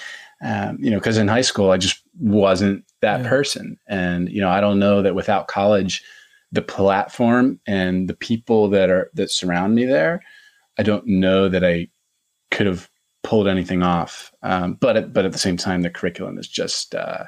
Um, 0.42 0.78
you 0.80 0.90
know, 0.90 0.98
because 0.98 1.18
in 1.18 1.28
high 1.28 1.42
school 1.42 1.70
I 1.70 1.76
just 1.76 2.02
wasn't 2.18 2.84
that 3.02 3.20
yeah. 3.22 3.28
person, 3.28 3.78
and 3.88 4.30
you 4.30 4.40
know 4.40 4.48
I 4.48 4.62
don't 4.62 4.78
know 4.78 5.02
that 5.02 5.14
without 5.14 5.48
college, 5.48 6.02
the 6.50 6.62
platform 6.62 7.60
and 7.66 8.08
the 8.08 8.14
people 8.14 8.70
that 8.70 8.88
are 8.88 9.10
that 9.14 9.30
surround 9.30 9.74
me 9.74 9.84
there 9.84 10.22
I 10.78 10.82
don't 10.82 11.06
know 11.06 11.48
that 11.48 11.64
I 11.64 11.88
could 12.50 12.66
have 12.66 12.88
pulled 13.22 13.48
anything 13.48 13.82
off. 13.82 14.32
Um, 14.42 14.74
but 14.74 14.96
at, 14.96 15.12
but 15.12 15.24
at 15.24 15.32
the 15.32 15.38
same 15.38 15.56
time, 15.56 15.82
the 15.82 15.90
curriculum 15.90 16.38
is 16.38 16.48
just 16.48 16.94
uh, 16.94 17.24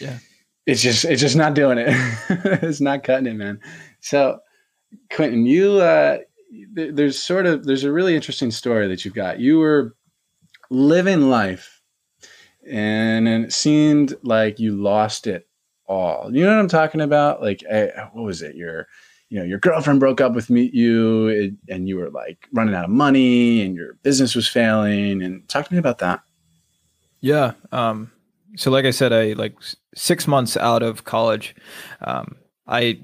yeah, 0.00 0.18
it's 0.66 0.82
just 0.82 1.04
it's 1.04 1.20
just 1.20 1.36
not 1.36 1.54
doing 1.54 1.78
it. 1.78 1.88
it's 2.62 2.80
not 2.80 3.04
cutting 3.04 3.26
it, 3.26 3.34
man. 3.34 3.60
So 4.00 4.40
Quentin, 5.10 5.46
you 5.46 5.80
uh, 5.80 6.18
th- 6.76 6.94
there's 6.94 7.20
sort 7.20 7.46
of 7.46 7.64
there's 7.64 7.84
a 7.84 7.92
really 7.92 8.14
interesting 8.14 8.50
story 8.50 8.88
that 8.88 9.04
you've 9.04 9.14
got. 9.14 9.40
You 9.40 9.58
were 9.58 9.94
living 10.70 11.30
life, 11.30 11.82
and, 12.66 13.28
and 13.28 13.44
it 13.44 13.52
seemed 13.52 14.14
like 14.22 14.58
you 14.58 14.76
lost 14.76 15.26
it 15.26 15.48
all. 15.86 16.34
You 16.34 16.44
know 16.44 16.50
what 16.50 16.60
I'm 16.60 16.68
talking 16.68 17.00
about? 17.00 17.40
Like, 17.40 17.64
I, 17.70 17.74
eh, 17.74 18.08
what 18.12 18.24
was 18.24 18.42
it? 18.42 18.56
Your 18.56 18.86
you 19.28 19.38
know 19.38 19.44
your 19.44 19.58
girlfriend 19.58 20.00
broke 20.00 20.20
up 20.20 20.32
with 20.34 20.48
me 20.50 20.70
you 20.72 21.56
and 21.68 21.88
you 21.88 21.96
were 21.96 22.10
like 22.10 22.48
running 22.52 22.74
out 22.74 22.84
of 22.84 22.90
money 22.90 23.62
and 23.62 23.74
your 23.74 23.94
business 24.02 24.34
was 24.34 24.48
failing 24.48 25.22
and 25.22 25.46
talk 25.48 25.66
to 25.66 25.72
me 25.72 25.78
about 25.78 25.98
that 25.98 26.20
Yeah. 27.20 27.52
Um, 27.72 28.12
so 28.56 28.70
like 28.70 28.84
I 28.84 28.90
said, 28.90 29.12
I 29.12 29.32
like 29.32 29.56
six 29.94 30.26
months 30.26 30.56
out 30.56 30.82
of 30.82 31.04
college, 31.04 31.54
um, 32.00 32.36
I 32.66 33.00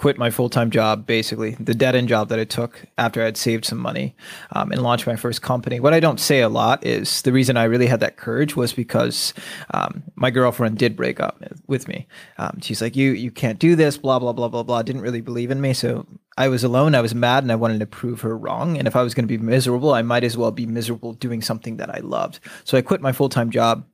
quit 0.00 0.16
my 0.16 0.30
full 0.30 0.48
time 0.48 0.70
job, 0.70 1.06
basically 1.06 1.56
the 1.60 1.74
dead 1.74 1.94
end 1.94 2.08
job 2.08 2.30
that 2.30 2.38
I 2.40 2.44
took 2.44 2.86
after 2.96 3.22
I'd 3.22 3.36
saved 3.36 3.66
some 3.66 3.78
money 3.78 4.16
um, 4.52 4.72
and 4.72 4.82
launched 4.82 5.06
my 5.06 5.14
first 5.14 5.42
company. 5.42 5.78
What 5.78 5.92
I 5.92 6.00
don't 6.00 6.18
say 6.18 6.40
a 6.40 6.48
lot 6.48 6.84
is 6.86 7.20
the 7.20 7.34
reason 7.34 7.58
I 7.58 7.64
really 7.64 7.86
had 7.86 8.00
that 8.00 8.16
courage 8.16 8.56
was 8.56 8.72
because 8.72 9.34
um, 9.74 10.02
my 10.14 10.30
girlfriend 10.30 10.78
did 10.78 10.96
break 10.96 11.20
up 11.20 11.44
with 11.66 11.86
me. 11.86 12.08
Um, 12.38 12.60
she's 12.62 12.80
like, 12.80 12.96
"You 12.96 13.10
you 13.10 13.30
can't 13.30 13.58
do 13.58 13.76
this," 13.76 13.98
blah 13.98 14.18
blah 14.18 14.32
blah 14.32 14.48
blah 14.48 14.62
blah. 14.62 14.80
Didn't 14.80 15.02
really 15.02 15.20
believe 15.20 15.50
in 15.50 15.60
me, 15.60 15.74
so 15.74 16.06
I 16.38 16.48
was 16.48 16.64
alone. 16.64 16.94
I 16.94 17.02
was 17.02 17.14
mad, 17.14 17.44
and 17.44 17.52
I 17.52 17.56
wanted 17.56 17.80
to 17.80 17.86
prove 17.86 18.22
her 18.22 18.38
wrong. 18.38 18.78
And 18.78 18.88
if 18.88 18.96
I 18.96 19.02
was 19.02 19.12
going 19.12 19.28
to 19.28 19.38
be 19.38 19.44
miserable, 19.44 19.92
I 19.92 20.00
might 20.00 20.24
as 20.24 20.34
well 20.34 20.50
be 20.50 20.64
miserable 20.64 21.12
doing 21.12 21.42
something 21.42 21.76
that 21.76 21.94
I 21.94 21.98
loved. 21.98 22.40
So 22.64 22.78
I 22.78 22.82
quit 22.82 23.02
my 23.02 23.12
full 23.12 23.28
time 23.28 23.50
job 23.50 23.84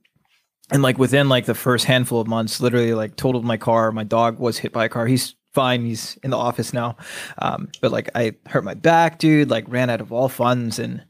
and 0.71 0.83
like 0.83 0.99
within 0.99 1.29
like 1.29 1.47
the 1.47 1.55
first 1.55 1.85
handful 1.85 2.21
of 2.21 2.27
months 2.27 2.61
literally 2.61 2.95
like 2.95 3.15
totaled 3.15 3.45
my 3.45 3.57
car 3.57 3.93
my 3.93 4.03
dog 4.03 4.41
was 4.41 4.59
hit 4.59 4.73
by 4.73 4.85
a 4.85 4.89
car 4.89 5.07
he's 5.07 5.36
fine. 5.57 5.87
He's 5.87 6.19
in 6.23 6.31
the 6.31 6.37
office 6.37 6.75
now. 6.75 6.99
Um, 7.39 7.71
but 7.81 7.91
like 7.91 8.11
I 8.15 8.35
hurt 8.47 8.63
my 8.63 8.75
back, 8.75 9.19
dude, 9.19 9.49
like 9.49 9.65
ran 9.69 9.89
out 9.89 10.03
of 10.03 10.13
all 10.13 10.29
funds 10.29 10.79
and 10.79 11.03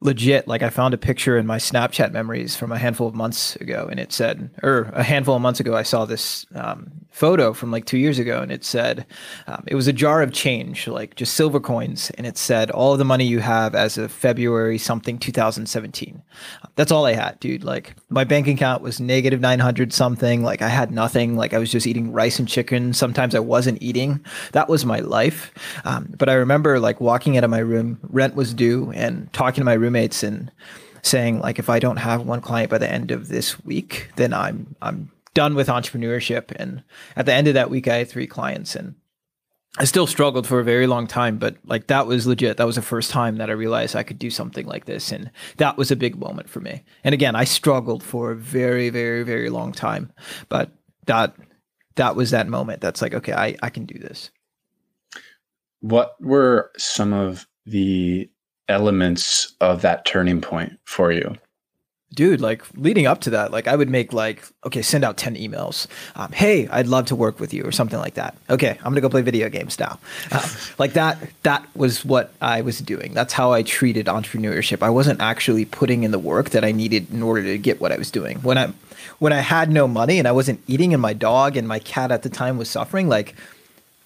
legit 0.00 0.46
like 0.46 0.62
i 0.62 0.70
found 0.70 0.94
a 0.94 0.98
picture 0.98 1.36
in 1.36 1.44
my 1.44 1.58
snapchat 1.58 2.12
memories 2.12 2.54
from 2.54 2.70
a 2.70 2.78
handful 2.78 3.08
of 3.08 3.16
months 3.16 3.56
ago 3.56 3.88
and 3.90 3.98
it 3.98 4.12
said 4.12 4.48
or 4.62 4.82
a 4.94 5.02
handful 5.02 5.34
of 5.34 5.42
months 5.42 5.58
ago 5.58 5.74
i 5.74 5.82
saw 5.82 6.04
this 6.04 6.46
um, 6.54 6.92
photo 7.10 7.52
from 7.52 7.72
like 7.72 7.84
two 7.84 7.98
years 7.98 8.20
ago 8.20 8.40
and 8.40 8.52
it 8.52 8.64
said 8.64 9.04
um, 9.48 9.64
it 9.66 9.74
was 9.74 9.88
a 9.88 9.92
jar 9.92 10.22
of 10.22 10.32
change 10.32 10.86
like 10.86 11.16
just 11.16 11.34
silver 11.34 11.58
coins 11.58 12.10
and 12.10 12.28
it 12.28 12.38
said 12.38 12.70
all 12.70 12.96
the 12.96 13.04
money 13.04 13.24
you 13.24 13.40
have 13.40 13.74
as 13.74 13.98
of 13.98 14.12
february 14.12 14.78
something 14.78 15.18
2017 15.18 16.22
that's 16.78 16.90
all 16.90 17.04
i 17.04 17.12
had 17.12 17.38
dude. 17.40 17.64
Like 17.64 17.94
my 18.08 18.24
bank 18.24 18.46
account 18.46 18.82
was 18.82 19.00
negative 19.00 19.40
900 19.40 19.92
something. 19.92 20.42
Like 20.42 20.62
i 20.62 20.68
had 20.68 20.90
nothing. 20.90 21.36
Like 21.36 21.52
i 21.52 21.58
was 21.58 21.70
just 21.70 21.86
eating 21.86 22.12
rice 22.12 22.38
and 22.38 22.48
chicken. 22.48 22.94
Sometimes 22.94 23.34
i 23.34 23.40
wasn't 23.40 23.82
eating. 23.82 24.24
That 24.52 24.68
was 24.68 24.86
my 24.86 25.00
life. 25.00 25.52
Um, 25.84 26.14
but 26.16 26.28
i 26.28 26.34
remember 26.34 26.80
like 26.80 27.00
walking 27.00 27.36
out 27.36 27.44
of 27.44 27.50
my 27.50 27.58
room 27.58 27.98
rent 28.02 28.34
was 28.34 28.54
due 28.54 28.90
and 28.92 29.30
talking 29.32 29.60
to 29.60 29.64
my 29.66 29.74
roommates 29.74 30.22
and 30.22 30.50
saying 31.02 31.40
like 31.40 31.58
if 31.58 31.68
i 31.68 31.78
don't 31.78 31.98
have 31.98 32.22
one 32.22 32.40
client 32.40 32.70
by 32.70 32.78
the 32.78 32.90
end 32.90 33.10
of 33.10 33.28
this 33.28 33.62
week 33.64 34.10
then 34.16 34.32
i'm 34.32 34.74
i'm 34.82 35.10
done 35.38 35.54
with 35.54 35.68
entrepreneurship. 35.68 36.50
And 36.56 36.82
at 37.14 37.24
the 37.24 37.32
end 37.32 37.46
of 37.46 37.54
that 37.54 37.70
week, 37.70 37.86
I 37.86 37.98
had 37.98 38.08
three 38.08 38.26
clients 38.26 38.74
and 38.74 38.96
I 39.80 39.84
still 39.84 40.08
struggled 40.08 40.46
for 40.46 40.58
a 40.58 40.64
very 40.64 40.88
long 40.88 41.06
time, 41.06 41.38
but 41.38 41.56
like 41.64 41.86
that 41.86 42.08
was 42.08 42.26
legit. 42.26 42.56
That 42.56 42.66
was 42.66 42.74
the 42.74 42.82
first 42.82 43.10
time 43.10 43.36
that 43.36 43.48
I 43.48 43.52
realized 43.52 43.94
I 43.94 44.02
could 44.02 44.18
do 44.18 44.28
something 44.28 44.66
like 44.66 44.86
this. 44.86 45.12
And 45.12 45.30
that 45.58 45.76
was 45.76 45.92
a 45.92 45.96
big 45.96 46.18
moment 46.18 46.48
for 46.48 46.60
me. 46.60 46.82
And 47.04 47.12
again, 47.12 47.36
I 47.36 47.44
struggled 47.44 48.02
for 48.02 48.32
a 48.32 48.36
very, 48.36 48.90
very, 48.90 49.22
very 49.22 49.50
long 49.50 49.72
time, 49.72 50.12
but 50.48 50.72
that, 51.06 51.36
that 51.94 52.16
was 52.16 52.32
that 52.32 52.48
moment. 52.48 52.80
That's 52.80 53.00
like, 53.00 53.14
okay, 53.14 53.32
I, 53.32 53.56
I 53.62 53.70
can 53.70 53.86
do 53.86 53.98
this. 53.98 54.30
What 55.80 56.16
were 56.20 56.72
some 56.76 57.12
of 57.12 57.46
the 57.64 58.28
elements 58.68 59.54
of 59.60 59.82
that 59.82 60.04
turning 60.04 60.40
point 60.40 60.72
for 60.84 61.12
you? 61.12 61.36
Dude 62.14 62.40
like 62.40 62.62
leading 62.74 63.06
up 63.06 63.20
to 63.20 63.30
that 63.30 63.50
like 63.50 63.68
i 63.68 63.76
would 63.76 63.90
make 63.90 64.12
like 64.12 64.42
okay 64.64 64.80
send 64.82 65.04
out 65.04 65.16
10 65.16 65.36
emails. 65.36 65.86
Um, 66.16 66.32
hey 66.32 66.66
i'd 66.68 66.86
love 66.86 67.06
to 67.06 67.16
work 67.16 67.38
with 67.38 67.52
you 67.52 67.62
or 67.64 67.72
something 67.72 67.98
like 67.98 68.14
that. 68.14 68.36
Okay 68.48 68.78
i'm 68.78 68.92
gonna 68.92 69.00
go 69.00 69.08
play 69.08 69.22
video 69.22 69.48
games 69.48 69.78
now. 69.78 69.98
Uh, 70.32 70.48
like 70.78 70.94
that 70.94 71.18
that 71.42 71.66
was 71.76 72.04
what 72.04 72.32
i 72.40 72.60
was 72.60 72.78
doing. 72.78 73.12
That's 73.14 73.32
how 73.32 73.52
i 73.52 73.62
treated 73.62 74.06
entrepreneurship. 74.06 74.82
I 74.82 74.90
wasn't 74.90 75.20
actually 75.20 75.64
putting 75.64 76.02
in 76.02 76.10
the 76.10 76.18
work 76.18 76.50
that 76.50 76.64
i 76.64 76.72
needed 76.72 77.12
in 77.12 77.22
order 77.22 77.42
to 77.42 77.58
get 77.58 77.80
what 77.80 77.92
i 77.92 77.96
was 77.96 78.10
doing. 78.10 78.38
When 78.38 78.58
i 78.58 78.72
when 79.18 79.32
i 79.32 79.40
had 79.40 79.70
no 79.70 79.86
money 79.88 80.18
and 80.18 80.28
i 80.28 80.32
wasn't 80.32 80.60
eating 80.66 80.92
and 80.92 81.02
my 81.02 81.12
dog 81.12 81.56
and 81.56 81.66
my 81.66 81.78
cat 81.78 82.10
at 82.10 82.22
the 82.22 82.28
time 82.28 82.58
was 82.58 82.68
suffering 82.68 83.08
like 83.08 83.34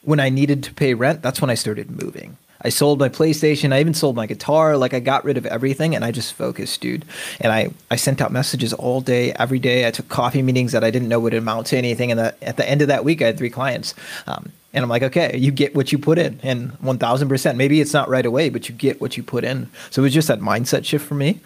when 0.02 0.21
i 0.21 0.28
needed 0.28 0.62
to 0.62 0.73
pay 0.75 0.94
rent 0.94 1.23
that's 1.23 1.40
when 1.40 1.50
i 1.50 1.54
started 1.54 1.90
moving 2.02 2.37
I 2.64 2.69
sold 2.69 2.99
my 2.99 3.09
PlayStation. 3.09 3.73
I 3.73 3.81
even 3.81 3.95
sold 3.95 4.16
my 4.16 4.26
guitar. 4.26 4.76
Like 4.76 4.95
I 4.95 5.00
got 5.00 5.25
rid 5.25 5.37
of 5.37 5.47
everything 5.47 5.95
and 5.95 6.04
I 6.04 6.11
just 6.11 6.33
focused, 6.35 6.81
dude. 6.81 7.04
And 7.40 7.52
I, 7.52 7.71
I 7.90 7.97
sent 7.97 8.21
out 8.21 8.33
messages 8.33 8.73
all 8.73 9.00
day, 9.00 9.33
every 9.33 9.59
day. 9.59 9.87
I 9.87 9.90
took 9.90 10.09
coffee 10.09 10.42
meetings 10.42 10.73
that 10.73 10.85
I 10.85 10.90
didn't 10.90 11.09
know 11.09 11.21
would 11.21 11.35
amount 11.35 11.66
to 11.69 11.76
anything. 11.76 12.11
And 12.11 12.21
the, 12.21 12.35
at 12.42 12.57
the 12.57 12.69
end 12.69 12.83
of 12.83 12.88
that 12.88 13.04
week, 13.04 13.21
I 13.21 13.26
had 13.26 13.38
three 13.38 13.50
clients. 13.50 13.95
Um, 14.26 14.52
and 14.73 14.83
I'm 14.83 14.88
like, 14.88 15.02
okay, 15.02 15.37
you 15.37 15.50
get 15.50 15.75
what 15.75 15.92
you 15.92 15.99
put 15.99 16.19
in, 16.19 16.40
and 16.42 16.73
1000%. 16.81 17.57
Maybe 17.57 17.81
it's 17.81 17.92
not 17.92 18.09
right 18.09 18.25
away, 18.25 18.49
but 18.49 18.69
you 18.69 18.75
get 18.75 19.00
what 19.00 19.16
you 19.16 19.23
put 19.23 19.45
in. 19.45 19.69
So 19.90 20.00
it 20.00 20.04
was 20.04 20.14
just 20.14 20.28
that 20.28 20.40
mindset 20.40 20.85
shift 20.85 21.07
for 21.07 21.14
me. 21.14 21.40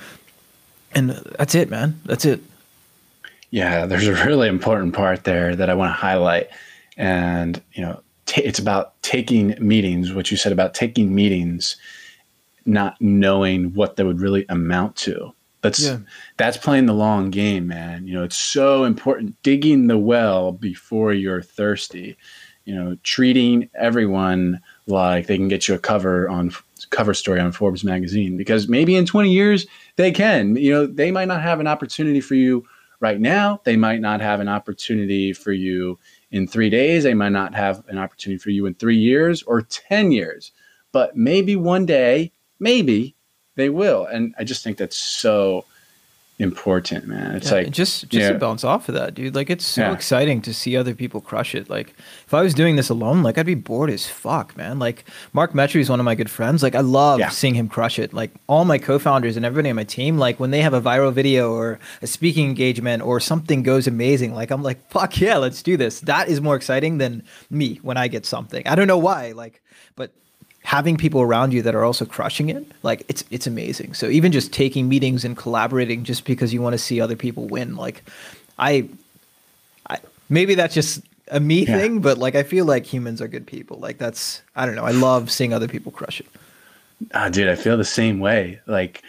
And 0.95 1.11
that's 1.11 1.55
it, 1.55 1.69
man. 1.69 2.01
That's 2.05 2.25
it. 2.25 2.41
Yeah, 3.51 3.87
there's 3.87 4.07
a 4.07 4.25
really 4.27 4.49
important 4.49 4.95
part 4.95 5.25
there 5.25 5.57
that 5.57 5.69
I 5.69 5.75
want 5.75 5.91
to 5.91 5.95
highlight. 5.95 6.49
And, 6.97 7.61
you 7.73 7.83
know, 7.83 8.01
t- 8.27 8.43
it's 8.43 8.59
about 8.59 9.01
taking 9.03 9.57
meetings, 9.59 10.13
what 10.13 10.31
you 10.31 10.37
said 10.37 10.53
about 10.53 10.75
taking 10.75 11.15
meetings, 11.15 11.77
not 12.65 12.97
knowing 13.01 13.73
what 13.75 13.97
they 13.97 14.05
would 14.05 14.21
really 14.21 14.45
amount 14.49 14.97
to. 14.97 15.33
That's 15.63 15.83
yeah. 15.83 15.99
that's 16.37 16.57
playing 16.57 16.87
the 16.87 16.95
long 16.95 17.31
game, 17.31 17.67
man. 17.67 18.07
You 18.07 18.15
know, 18.15 18.25
it's 18.25 18.37
so 18.37 18.85
important 18.85 19.41
digging 19.43 19.87
the 19.87 19.99
well 19.99 20.53
before 20.53 21.13
you're 21.13 21.43
thirsty. 21.43 22.17
You 22.65 22.75
know, 22.75 22.97
treating 23.03 23.71
everyone 23.75 24.61
like 24.87 25.27
they 25.27 25.37
can 25.37 25.49
get 25.49 25.69
you 25.69 25.75
a 25.75 25.79
cover 25.79 26.29
on 26.29 26.53
cover 26.91 27.15
story 27.15 27.41
on 27.41 27.53
Forbes 27.53 27.85
magazine 27.85 28.37
because 28.37 28.69
maybe 28.69 28.97
in 28.97 29.07
20 29.07 29.33
years 29.33 29.67
they 29.97 30.13
can. 30.13 30.57
You 30.57 30.73
know, 30.73 30.87
they 30.87 31.11
might 31.11 31.29
not 31.29 31.43
have 31.43 31.59
an 31.59 31.67
opportunity 31.67 32.21
for 32.21 32.35
you 32.35 32.65
right 33.01 33.21
now. 33.21 33.61
They 33.65 33.77
might 33.77 34.01
not 34.01 34.21
have 34.21 34.41
an 34.41 34.49
opportunity 34.49 35.33
for 35.33 35.53
you 35.53 35.99
in 36.31 36.47
three 36.47 36.71
days. 36.71 37.05
They 37.05 37.15
might 37.15 37.31
not 37.31 37.55
have 37.55 37.85
an 37.89 37.99
opportunity 37.99 38.39
for 38.39 38.51
you 38.51 38.67
in 38.67 38.75
three 38.75 38.97
years 38.97 39.43
or 39.43 39.63
10 39.63 40.13
years, 40.13 40.53
but 40.93 41.17
maybe 41.17 41.57
one 41.57 41.87
day, 41.87 42.33
maybe 42.59 43.17
they 43.57 43.69
will. 43.69 44.05
And 44.07 44.35
I 44.39 44.45
just 44.45 44.63
think 44.63 44.79
that's 44.79 44.97
so 44.97 45.65
important, 46.39 47.07
man. 47.07 47.35
It's 47.35 47.51
yeah, 47.51 47.59
like 47.59 47.71
just 47.71 48.09
just 48.09 48.23
yeah. 48.23 48.33
to 48.33 48.39
bounce 48.39 48.63
off 48.63 48.89
of 48.89 48.95
that, 48.95 49.15
dude. 49.15 49.35
Like 49.35 49.49
it's 49.49 49.65
so 49.65 49.83
yeah. 49.83 49.93
exciting 49.93 50.43
to 50.43 50.53
see 50.53 50.77
other 50.77 50.95
people 50.95 51.21
crush 51.21 51.55
it. 51.55 51.71
Like 51.71 51.95
if 52.27 52.35
I 52.35 52.43
was 52.43 52.53
doing 52.53 52.77
this 52.77 52.91
alone, 52.91 53.23
like 53.23 53.39
I'd 53.39 53.47
be 53.47 53.55
bored 53.55 53.89
as 53.89 54.07
fuck, 54.07 54.57
man. 54.57 54.79
Like 54.79 55.05
Mark 55.33 55.53
Metry 55.53 55.81
is 55.81 55.89
one 55.89 55.99
of 55.99 56.05
my 56.05 56.15
good 56.15 56.31
friends. 56.31 56.63
Like 56.63 56.75
I 56.75 56.81
love 56.81 57.21
seeing 57.33 57.55
him 57.55 57.69
crush 57.69 57.99
it. 57.99 58.13
Like 58.13 58.33
all 58.49 58.65
my 58.65 58.79
co-founders 58.79 59.37
and 59.37 59.47
everybody 59.47 59.71
on 59.71 59.77
my 59.77 59.85
team, 59.85 60.19
like 60.19 60.39
when 60.39 60.51
they 60.51 60.61
have 60.61 60.75
a 60.75 60.81
viral 60.81 61.13
video 61.13 61.53
or 61.53 61.79
a 62.03 62.07
speaking 62.07 62.49
engagement 62.49 63.03
or 63.03 63.19
something 63.19 63.63
goes 63.63 63.87
amazing, 63.87 64.35
like 64.35 64.51
I'm 64.51 64.63
like, 64.63 64.91
fuck 64.91 65.19
yeah, 65.21 65.39
let's 65.39 65.63
do 65.63 65.77
this. 65.77 66.01
That 66.01 66.29
is 66.29 66.41
more 66.41 66.57
exciting 66.57 66.99
than 66.99 67.23
me 67.49 67.81
when 67.83 67.97
I 67.97 68.09
get 68.09 68.27
something. 68.27 68.67
I 68.67 68.75
don't 68.75 68.89
know 68.89 68.99
why. 68.99 69.33
Like, 69.33 69.63
but 69.95 70.13
having 70.67 70.97
people 70.97 71.23
around 71.23 71.55
you 71.55 71.63
that 71.63 71.77
are 71.77 71.85
also 71.85 72.05
crushing 72.05 72.49
it, 72.49 72.67
like 72.83 73.05
it's 73.07 73.23
it's 73.31 73.47
amazing. 73.47 73.95
So 73.95 74.09
even 74.09 74.33
just 74.33 74.53
taking 74.53 74.89
meetings 74.89 75.25
and 75.25 75.37
collaborating 75.37 76.03
just 76.03 76.25
because 76.25 76.53
you 76.53 76.61
want 76.61 76.75
to 76.75 76.79
see 76.79 77.01
other 77.01 77.15
people 77.15 77.47
win, 77.47 77.77
like 77.77 78.03
I, 78.59 78.89
I 79.89 79.99
maybe 80.29 80.57
that's 80.57 80.75
just 80.75 81.03
a 81.29 81.39
me 81.39 81.65
yeah. 81.65 81.79
thing, 81.79 82.01
but 82.01 82.19
like 82.19 82.35
I 82.35 82.43
feel 82.43 82.65
like 82.65 82.85
humans 82.85 83.23
are 83.23 83.29
good 83.29 83.47
people. 83.47 83.79
Like 83.79 83.99
that's 83.99 84.43
I 84.57 84.67
don't 84.67 84.75
know. 84.75 84.85
I 84.85 84.91
love 84.91 85.31
seeing 85.31 85.53
other 85.55 85.69
people 85.69 85.93
crush 85.93 86.19
it. 86.19 86.27
Uh, 87.13 87.29
dude, 87.29 87.49
I 87.49 87.55
feel 87.55 87.77
the 87.77 87.85
same 87.85 88.19
way. 88.19 88.59
Like, 88.67 89.05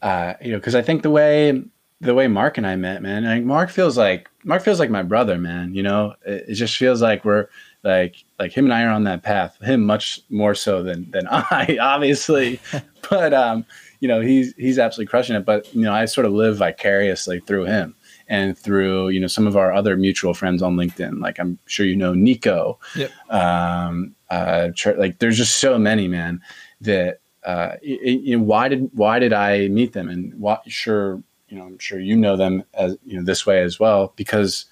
uh, 0.00 0.34
you 0.40 0.52
know, 0.52 0.58
because 0.58 0.74
I 0.74 0.80
think 0.80 1.02
the 1.02 1.10
way 1.10 1.62
the 2.00 2.14
way 2.14 2.28
Mark 2.28 2.56
and 2.56 2.66
I 2.66 2.76
met, 2.76 3.02
man, 3.02 3.24
like 3.24 3.44
Mark 3.44 3.68
feels 3.68 3.98
like 3.98 4.30
Mark 4.42 4.62
feels 4.62 4.80
like 4.80 4.88
my 4.88 5.02
brother, 5.02 5.36
man. 5.36 5.74
You 5.74 5.82
know, 5.82 6.14
it, 6.24 6.46
it 6.48 6.54
just 6.54 6.78
feels 6.78 7.02
like 7.02 7.26
we're 7.26 7.48
like 7.84 8.24
like 8.38 8.52
him 8.52 8.64
and 8.64 8.74
I 8.74 8.82
are 8.82 8.90
on 8.90 9.04
that 9.04 9.22
path. 9.22 9.58
Him 9.62 9.84
much 9.84 10.20
more 10.30 10.54
so 10.54 10.82
than 10.82 11.10
than 11.10 11.26
I, 11.30 11.78
obviously. 11.80 12.60
but 13.10 13.32
um, 13.34 13.64
you 14.00 14.08
know, 14.08 14.20
he's 14.20 14.54
he's 14.56 14.78
absolutely 14.78 15.10
crushing 15.10 15.36
it. 15.36 15.44
But 15.44 15.72
you 15.74 15.82
know, 15.82 15.92
I 15.92 16.06
sort 16.06 16.26
of 16.26 16.32
live 16.32 16.56
vicariously 16.56 17.40
through 17.40 17.64
him 17.64 17.94
and 18.26 18.56
through 18.56 19.10
you 19.10 19.20
know 19.20 19.26
some 19.26 19.46
of 19.46 19.56
our 19.56 19.72
other 19.72 19.96
mutual 19.96 20.34
friends 20.34 20.62
on 20.62 20.76
LinkedIn. 20.76 21.20
Like 21.20 21.38
I'm 21.38 21.58
sure 21.66 21.86
you 21.86 21.96
know 21.96 22.14
Nico. 22.14 22.80
Yep. 22.96 23.10
Um, 23.30 24.14
uh, 24.30 24.70
like 24.96 25.18
there's 25.18 25.36
just 25.36 25.56
so 25.56 25.78
many 25.78 26.08
man 26.08 26.40
that 26.80 27.20
uh, 27.44 27.76
you 27.82 28.38
know, 28.38 28.42
why 28.42 28.68
did 28.68 28.88
why 28.94 29.18
did 29.18 29.34
I 29.34 29.68
meet 29.68 29.92
them 29.92 30.08
and 30.08 30.34
what 30.40 30.62
sure 30.66 31.22
you 31.48 31.58
know 31.58 31.64
I'm 31.64 31.78
sure 31.78 32.00
you 32.00 32.16
know 32.16 32.36
them 32.36 32.64
as 32.72 32.96
you 33.04 33.18
know 33.18 33.24
this 33.24 33.44
way 33.44 33.62
as 33.62 33.78
well 33.78 34.14
because 34.16 34.64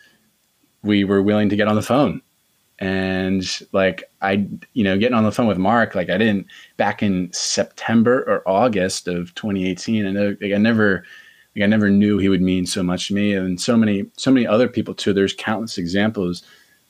we 0.83 1.05
were 1.05 1.23
willing 1.23 1.51
to 1.51 1.57
get 1.57 1.69
on 1.69 1.77
the 1.77 1.83
phone 1.83 2.23
and 2.83 3.61
like 3.71 4.03
I, 4.23 4.45
you 4.73 4.83
know, 4.83 4.99
getting 4.99 5.15
on 5.15 5.23
the 5.23 5.31
phone 5.31 5.47
with 5.47 5.57
Mark, 5.57 5.95
like 5.95 6.11
I 6.11 6.19
didn't 6.19 6.49
back 6.79 7.01
in 7.01 7.33
September 7.33 8.25
or 8.25 8.43
August 8.45 9.07
of 9.07 9.33
2018. 9.37 10.05
And 10.05 10.41
like 10.41 10.53
I 10.53 10.59
never, 10.59 11.05
like 11.55 11.63
I 11.63 11.67
never 11.67 11.89
knew 11.89 12.19
he 12.19 12.29
would 12.29 12.43
mean 12.43 12.67
so 12.67 12.83
much 12.83 13.07
to 13.07 13.15
me, 13.15 13.35
and 13.35 13.61
so 13.61 13.77
many, 13.77 14.07
so 14.17 14.33
many 14.33 14.49
other 14.49 14.67
people 14.67 14.95
too. 14.95 15.13
There's 15.13 15.33
countless 15.33 15.79
examples 15.79 16.43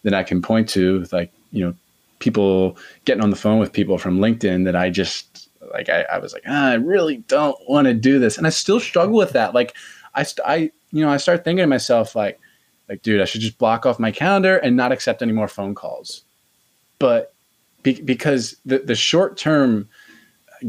that 0.03 0.15
I 0.15 0.23
can 0.23 0.41
point 0.41 0.67
to, 0.71 1.05
like 1.13 1.31
you 1.51 1.63
know, 1.63 1.75
people 2.21 2.79
getting 3.05 3.23
on 3.23 3.29
the 3.29 3.37
phone 3.37 3.59
with 3.59 3.75
people 3.75 3.99
from 3.99 4.19
LinkedIn 4.19 4.65
that 4.65 4.75
I 4.75 4.89
just 4.89 5.51
like. 5.75 5.91
I, 5.91 6.07
I 6.11 6.17
was 6.17 6.33
like, 6.33 6.45
ah, 6.49 6.71
I 6.71 6.75
really 6.75 7.19
don't 7.29 7.59
want 7.69 7.87
to 7.87 7.93
do 7.93 8.19
this, 8.19 8.39
and 8.39 8.47
I 8.47 8.51
still 8.51 8.81
struggle 8.81 9.19
with 9.19 9.33
that. 9.33 9.53
Like 9.53 9.77
I, 10.15 10.23
st- 10.23 10.47
I, 10.49 10.57
you 10.91 11.05
know, 11.05 11.11
I 11.11 11.19
start 11.19 11.45
thinking 11.45 11.65
to 11.65 11.67
myself 11.67 12.17
like, 12.17 12.41
like, 12.93 13.03
dude, 13.03 13.23
I 13.23 13.25
should 13.25 13.41
just 13.41 13.57
block 13.57 13.87
off 13.87 13.99
my 13.99 14.11
calendar 14.13 14.59
and 14.59 14.77
not 14.77 14.93
accept 14.93 15.23
any 15.23 15.33
more 15.33 15.49
phone 15.49 15.75
calls. 15.75 16.25
But 16.99 17.33
be- 17.83 18.03
because 18.03 18.57
the, 18.67 18.81
the 18.81 18.95
short 18.95 19.39
term 19.39 19.89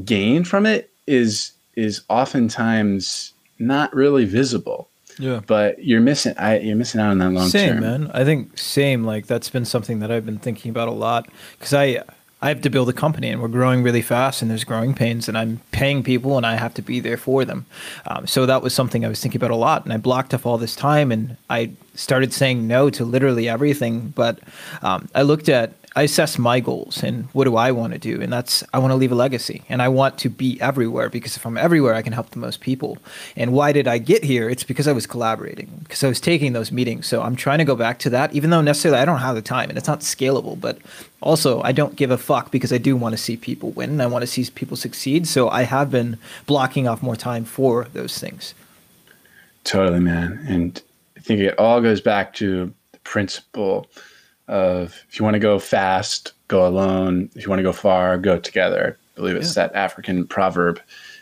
gain 0.06 0.46
from 0.46 0.66
it 0.66 0.90
is 1.06 1.52
is 1.76 2.02
oftentimes 2.08 3.34
not 3.60 3.94
really 3.94 4.24
visible. 4.24 4.90
Yeah. 5.20 5.42
But 5.46 5.84
you're 5.84 6.00
missing 6.00 6.34
I 6.38 6.60
you're 6.60 6.78
missing 6.78 7.02
out 7.02 7.12
on 7.12 7.18
that 7.18 7.32
long 7.32 7.50
same, 7.50 7.74
term. 7.74 7.84
Same 7.84 8.02
man. 8.04 8.12
I 8.14 8.24
think 8.24 8.58
same. 8.58 9.04
Like 9.04 9.28
that's 9.28 9.50
been 9.50 9.66
something 9.66 10.00
that 10.00 10.10
I've 10.10 10.26
been 10.26 10.40
thinking 10.40 10.72
about 10.72 10.88
a 10.88 10.92
lot 10.92 11.28
because 11.60 11.74
I 11.74 12.04
I 12.44 12.50
have 12.50 12.60
to 12.64 12.70
build 12.70 12.90
a 12.90 12.94
company 12.94 13.30
and 13.30 13.42
we're 13.42 13.48
growing 13.48 13.84
really 13.84 14.02
fast 14.02 14.42
and 14.42 14.52
there's 14.52 14.66
growing 14.66 14.94
pains 14.94 15.30
and 15.30 15.38
I'm 15.38 15.62
paying 15.72 16.04
people 16.04 16.36
and 16.36 16.46
I 16.46 16.58
have 16.58 16.74
to 16.74 16.82
be 16.82 17.00
there 17.00 17.16
for 17.16 17.46
them. 17.46 17.66
Um, 18.06 18.28
so 18.28 18.46
that 18.46 18.62
was 18.62 18.74
something 18.74 19.06
I 19.06 19.08
was 19.08 19.22
thinking 19.22 19.40
about 19.40 19.52
a 19.52 19.56
lot 19.56 19.86
and 19.86 19.94
I 19.94 19.98
blocked 19.98 20.34
off 20.34 20.46
all 20.46 20.58
this 20.58 20.76
time 20.76 21.10
and 21.10 21.38
I 21.50 21.72
started 21.96 22.34
saying 22.34 22.68
no 22.68 22.90
to 22.90 23.06
literally 23.06 23.48
everything. 23.48 24.10
But 24.10 24.40
um, 24.82 25.08
I 25.16 25.22
looked 25.22 25.48
at 25.48 25.72
I 25.96 26.04
assess 26.04 26.40
my 26.40 26.60
goals 26.60 27.04
and 27.04 27.26
what 27.34 27.44
do 27.44 27.56
I 27.56 27.72
want 27.72 27.94
to 27.94 28.00
do, 28.00 28.20
and 28.20 28.34
that's 28.34 28.64
I 28.74 28.80
want 28.80 28.92
to 28.92 28.96
leave 28.96 29.12
a 29.12 29.16
legacy, 29.16 29.64
and 29.70 29.80
I 29.80 29.90
want 29.90 30.18
to 30.20 30.30
be 30.30 30.60
everywhere 30.60 31.08
because 31.08 31.38
if 31.38 31.46
I'm 31.46 31.58
everywhere, 31.58 31.94
I 31.94 32.02
can 32.02 32.14
help 32.14 32.32
the 32.32 32.40
most 32.40 32.62
people. 32.62 32.98
And 33.36 33.54
why 33.54 33.72
did 33.74 33.88
I 33.88 34.00
get 34.00 34.24
here? 34.24 34.50
It's 34.50 34.64
because 34.64 34.88
I 34.88 34.92
was 34.92 35.06
collaborating, 35.06 35.70
because 35.84 36.04
I 36.04 36.08
was 36.08 36.20
taking 36.20 36.54
those 36.54 36.72
meetings. 36.72 37.06
So 37.06 37.22
I'm 37.22 37.36
trying 37.36 37.60
to 37.60 37.66
go 37.66 37.76
back 37.76 38.00
to 38.00 38.10
that, 38.10 38.34
even 38.34 38.50
though 38.50 38.62
necessarily 38.62 39.00
I 39.00 39.06
don't 39.06 39.20
have 39.20 39.36
the 39.36 39.44
time 39.44 39.70
and 39.70 39.78
it's 39.78 39.88
not 39.88 40.00
scalable, 40.00 40.60
but 40.60 40.80
also 41.22 41.62
I 41.62 41.72
don't 41.72 41.96
give 41.96 42.10
a 42.10 42.18
fuck 42.18 42.50
because 42.50 42.74
I 42.74 42.80
do 42.80 42.96
want 42.96 43.14
to 43.14 43.18
see 43.18 43.38
people 43.38 43.70
win 43.72 43.92
and 43.92 44.02
I 44.02 44.08
want 44.08 44.24
to 44.24 44.28
see 44.28 44.50
people 44.50 44.76
succeed. 44.76 45.28
So 45.28 45.50
I 45.50 45.64
have 45.64 45.92
been 45.92 46.18
blocking 46.48 46.88
off 46.88 47.04
more 47.04 47.16
time 47.16 47.46
for 47.46 47.86
those 47.94 48.18
things. 48.18 48.56
Totally, 49.64 50.00
man, 50.00 50.44
and 50.48 50.82
I 51.16 51.20
think 51.20 51.40
it 51.40 51.58
all 51.60 51.82
goes 51.82 52.02
back 52.02 52.34
to 52.36 52.74
the 52.92 53.00
principle 53.00 53.88
of 54.48 55.04
if 55.10 55.20
you 55.20 55.24
want 55.24 55.36
to 55.36 55.40
go 55.40 55.60
fast, 55.60 56.34
go 56.48 56.68
alone. 56.68 57.30
If 57.36 57.44
you 57.44 57.50
want 57.50 57.60
to 57.60 57.64
go 57.64 57.74
far, 57.74 58.18
go 58.18 58.40
together. 58.40 58.98
I 59.16 59.20
believe 59.20 59.36
it's 59.36 59.56
yeah. 59.56 59.68
that 59.68 59.76
African 59.76 60.28
proverb 60.28 60.82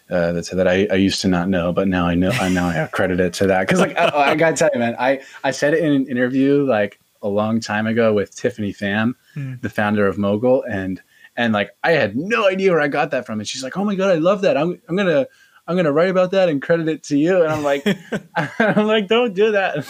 uh, 0.09 0.33
that 0.33 0.45
said 0.45 0.59
that 0.59 0.67
I, 0.67 0.87
I, 0.91 0.95
used 0.95 1.21
to 1.21 1.27
not 1.27 1.47
know, 1.47 1.71
but 1.71 1.87
now 1.87 2.05
I 2.05 2.15
know. 2.15 2.31
I 2.31 2.49
now 2.49 2.67
I 2.67 2.87
credit 2.87 3.19
it 3.19 3.33
to 3.35 3.47
that 3.47 3.61
because 3.67 3.79
like 3.79 3.97
I, 3.97 4.31
I, 4.31 4.35
gotta 4.35 4.55
tell 4.55 4.69
you, 4.73 4.79
man, 4.79 4.95
I 4.99 5.21
I 5.43 5.51
said 5.51 5.73
it 5.73 5.83
in 5.83 5.93
an 5.93 6.07
interview 6.07 6.65
like 6.65 6.99
a 7.21 7.29
long 7.29 7.59
time 7.59 7.87
ago 7.87 8.13
with 8.13 8.35
Tiffany 8.35 8.73
Pham, 8.73 9.13
mm. 9.35 9.61
the 9.61 9.69
founder 9.69 10.05
of 10.07 10.17
Mogul, 10.17 10.63
and 10.63 11.01
and 11.37 11.53
like 11.53 11.71
I 11.83 11.91
had 11.91 12.17
no 12.17 12.47
idea 12.47 12.71
where 12.71 12.81
I 12.81 12.89
got 12.89 13.11
that 13.11 13.25
from, 13.25 13.39
and 13.39 13.47
she's 13.47 13.63
like, 13.63 13.77
"Oh 13.77 13.85
my 13.85 13.95
god, 13.95 14.11
I 14.11 14.15
love 14.15 14.41
that. 14.41 14.57
I'm 14.57 14.81
I'm 14.89 14.95
gonna." 14.95 15.27
I'm 15.67 15.75
gonna 15.75 15.91
write 15.91 16.09
about 16.09 16.31
that 16.31 16.49
and 16.49 16.61
credit 16.61 16.87
it 16.87 17.03
to 17.03 17.17
you. 17.17 17.43
And 17.43 17.51
I'm 17.51 17.63
like, 17.63 17.85
I'm 18.59 18.87
like, 18.87 19.07
don't 19.07 19.33
do 19.33 19.51
that. 19.51 19.85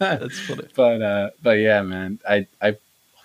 That's 0.00 0.38
funny. 0.40 0.68
But 0.74 1.02
uh, 1.02 1.30
but 1.42 1.58
yeah, 1.58 1.82
man, 1.82 2.18
I 2.28 2.46
I 2.60 2.76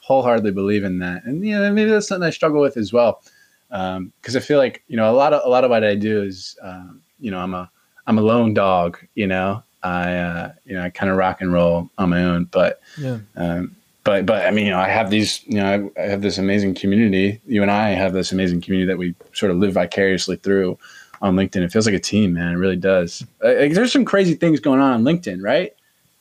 wholeheartedly 0.02 0.52
believe 0.52 0.84
in 0.84 1.00
that, 1.00 1.24
and 1.26 1.46
you 1.46 1.58
know 1.58 1.72
maybe 1.72 1.90
that's 1.90 2.08
something 2.08 2.28
I 2.28 2.32
struggle 2.32 2.62
with 2.62 2.78
as 2.78 2.92
well, 2.92 3.22
because 3.70 3.98
um, 3.98 4.12
I 4.36 4.40
feel 4.40 4.58
like 4.58 4.84
you 4.88 4.98
know 4.98 5.10
a 5.10 5.16
lot 5.16 5.34
of 5.34 5.42
a 5.46 5.50
lot 5.50 5.64
of 5.64 5.70
what 5.70 5.84
I 5.84 5.96
do 5.96 6.22
is 6.22 6.58
um, 6.62 7.02
you 7.20 7.32
know 7.32 7.40
I'm 7.40 7.54
a 7.54 7.70
I'm 8.08 8.18
a 8.18 8.22
lone 8.22 8.54
dog. 8.54 8.98
You 9.16 9.28
know 9.28 9.64
I 9.84 10.16
uh, 10.16 10.52
you 10.66 10.76
know 10.76 10.84
I 10.84 10.90
kind 10.90 11.12
of 11.12 11.18
rock 11.18 11.42
and 11.42 11.54
roll 11.54 11.90
on 11.98 12.10
my 12.10 12.24
own, 12.24 12.46
but 12.46 12.82
yeah. 12.98 13.20
Um, 13.36 13.76
but 14.06 14.26
but 14.26 14.46
I 14.46 14.52
mean, 14.52 14.68
you 14.68 14.72
know, 14.72 14.80
I 14.80 14.88
have 14.88 15.10
these, 15.10 15.44
you 15.48 15.56
know, 15.56 15.92
I, 15.98 16.02
I, 16.02 16.06
have 16.06 16.22
this 16.22 16.38
amazing 16.38 16.76
community. 16.76 17.42
You 17.48 17.64
and 17.64 17.72
I 17.72 17.90
have 17.90 18.14
this 18.14 18.32
amazing 18.32 18.62
community 18.62 18.88
that 18.88 19.00
we 19.00 19.16
sort 19.34 19.52
of 19.52 19.58
live 19.58 19.74
vicariously 19.74 20.38
through 20.38 20.78
on 21.26 21.36
LinkedIn. 21.36 21.64
It 21.64 21.72
feels 21.72 21.86
like 21.86 21.96
a 21.96 22.00
team, 22.00 22.34
man. 22.34 22.54
It 22.54 22.58
really 22.58 22.76
does. 22.76 23.26
Like, 23.42 23.74
there's 23.74 23.92
some 23.92 24.06
crazy 24.06 24.36
things 24.36 24.60
going 24.60 24.80
on 24.80 24.94
on 24.94 25.04
LinkedIn, 25.04 25.44
right? 25.44 25.74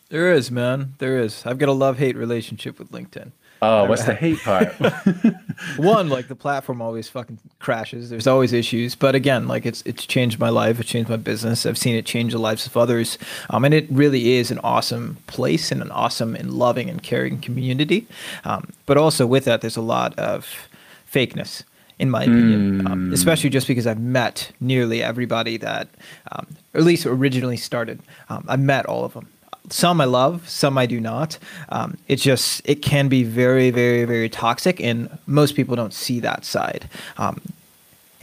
There 0.09 0.33
is, 0.33 0.51
man. 0.51 0.95
There 0.99 1.19
is. 1.19 1.45
I've 1.47 1.59
got 1.59 1.69
a 1.69 1.73
love 1.73 1.99
hate 1.99 2.17
relationship 2.17 2.79
with 2.79 2.91
LinkedIn. 2.91 3.33
Oh, 3.63 3.85
what's 3.85 4.05
the 4.05 4.15
hate 4.15 4.39
part? 4.41 4.75
One, 5.77 6.09
like 6.11 6.29
the 6.29 6.35
platform 6.35 6.83
always 6.83 7.09
fucking 7.09 7.39
crashes. 7.61 8.11
There's 8.11 8.27
always 8.27 8.53
issues, 8.53 8.95
but 8.95 9.15
again, 9.15 9.49
like 9.49 9.65
it's 9.65 9.83
it's 9.87 10.05
changed 10.05 10.39
my 10.39 10.51
life. 10.51 10.79
It's 10.81 10.89
changed 10.89 11.09
my 11.09 11.17
business. 11.17 11.65
I've 11.65 11.79
seen 11.79 11.95
it 11.95 12.05
change 12.05 12.33
the 12.33 12.39
lives 12.39 12.67
of 12.67 12.77
others, 12.77 13.17
um, 13.49 13.65
and 13.65 13.73
it 13.73 13.87
really 13.91 14.35
is 14.35 14.51
an 14.51 14.59
awesome 14.63 15.17
place 15.27 15.73
and 15.73 15.81
an 15.81 15.91
awesome 15.91 16.35
and 16.35 16.53
loving 16.53 16.91
and 16.91 17.03
caring 17.03 17.41
community. 17.41 18.07
Um, 18.45 18.69
but 18.85 18.99
also 18.99 19.27
with 19.27 19.47
that, 19.47 19.63
there's 19.63 19.79
a 19.79 19.83
lot 19.83 20.19
of 20.19 20.69
fakeness 21.11 21.63
in 21.99 22.11
my 22.11 22.23
opinion, 22.23 22.83
mm. 22.83 22.91
um, 22.91 23.07
hmm. 23.07 23.13
especially 23.13 23.51
just 23.51 23.69
because 23.69 23.87
I've 23.87 24.01
met 24.01 24.51
nearly 24.61 25.03
everybody 25.03 25.57
that, 25.59 25.89
um, 26.33 26.47
or 26.73 26.81
at 26.81 26.85
least 26.85 27.07
originally 27.07 27.57
started. 27.57 28.01
Um, 28.29 28.45
I've 28.49 28.61
met 28.61 28.87
all 28.87 29.05
of 29.05 29.15
them. 29.15 29.29
Some 29.71 30.01
I 30.01 30.05
love, 30.05 30.49
some 30.49 30.77
I 30.77 30.87
do 30.87 31.01
not. 31.01 31.39
Um, 31.71 31.97
it 32.09 32.17
just 32.17 32.61
it 32.65 32.83
can 32.83 33.09
be 33.09 33.23
very, 33.23 33.71
very, 33.71 34.05
very 34.05 34.29
toxic, 34.29 34.81
and 34.81 35.09
most 35.27 35.55
people 35.55 35.77
don't 35.77 35.95
see 35.95 36.21
that 36.21 36.45
side. 36.45 36.89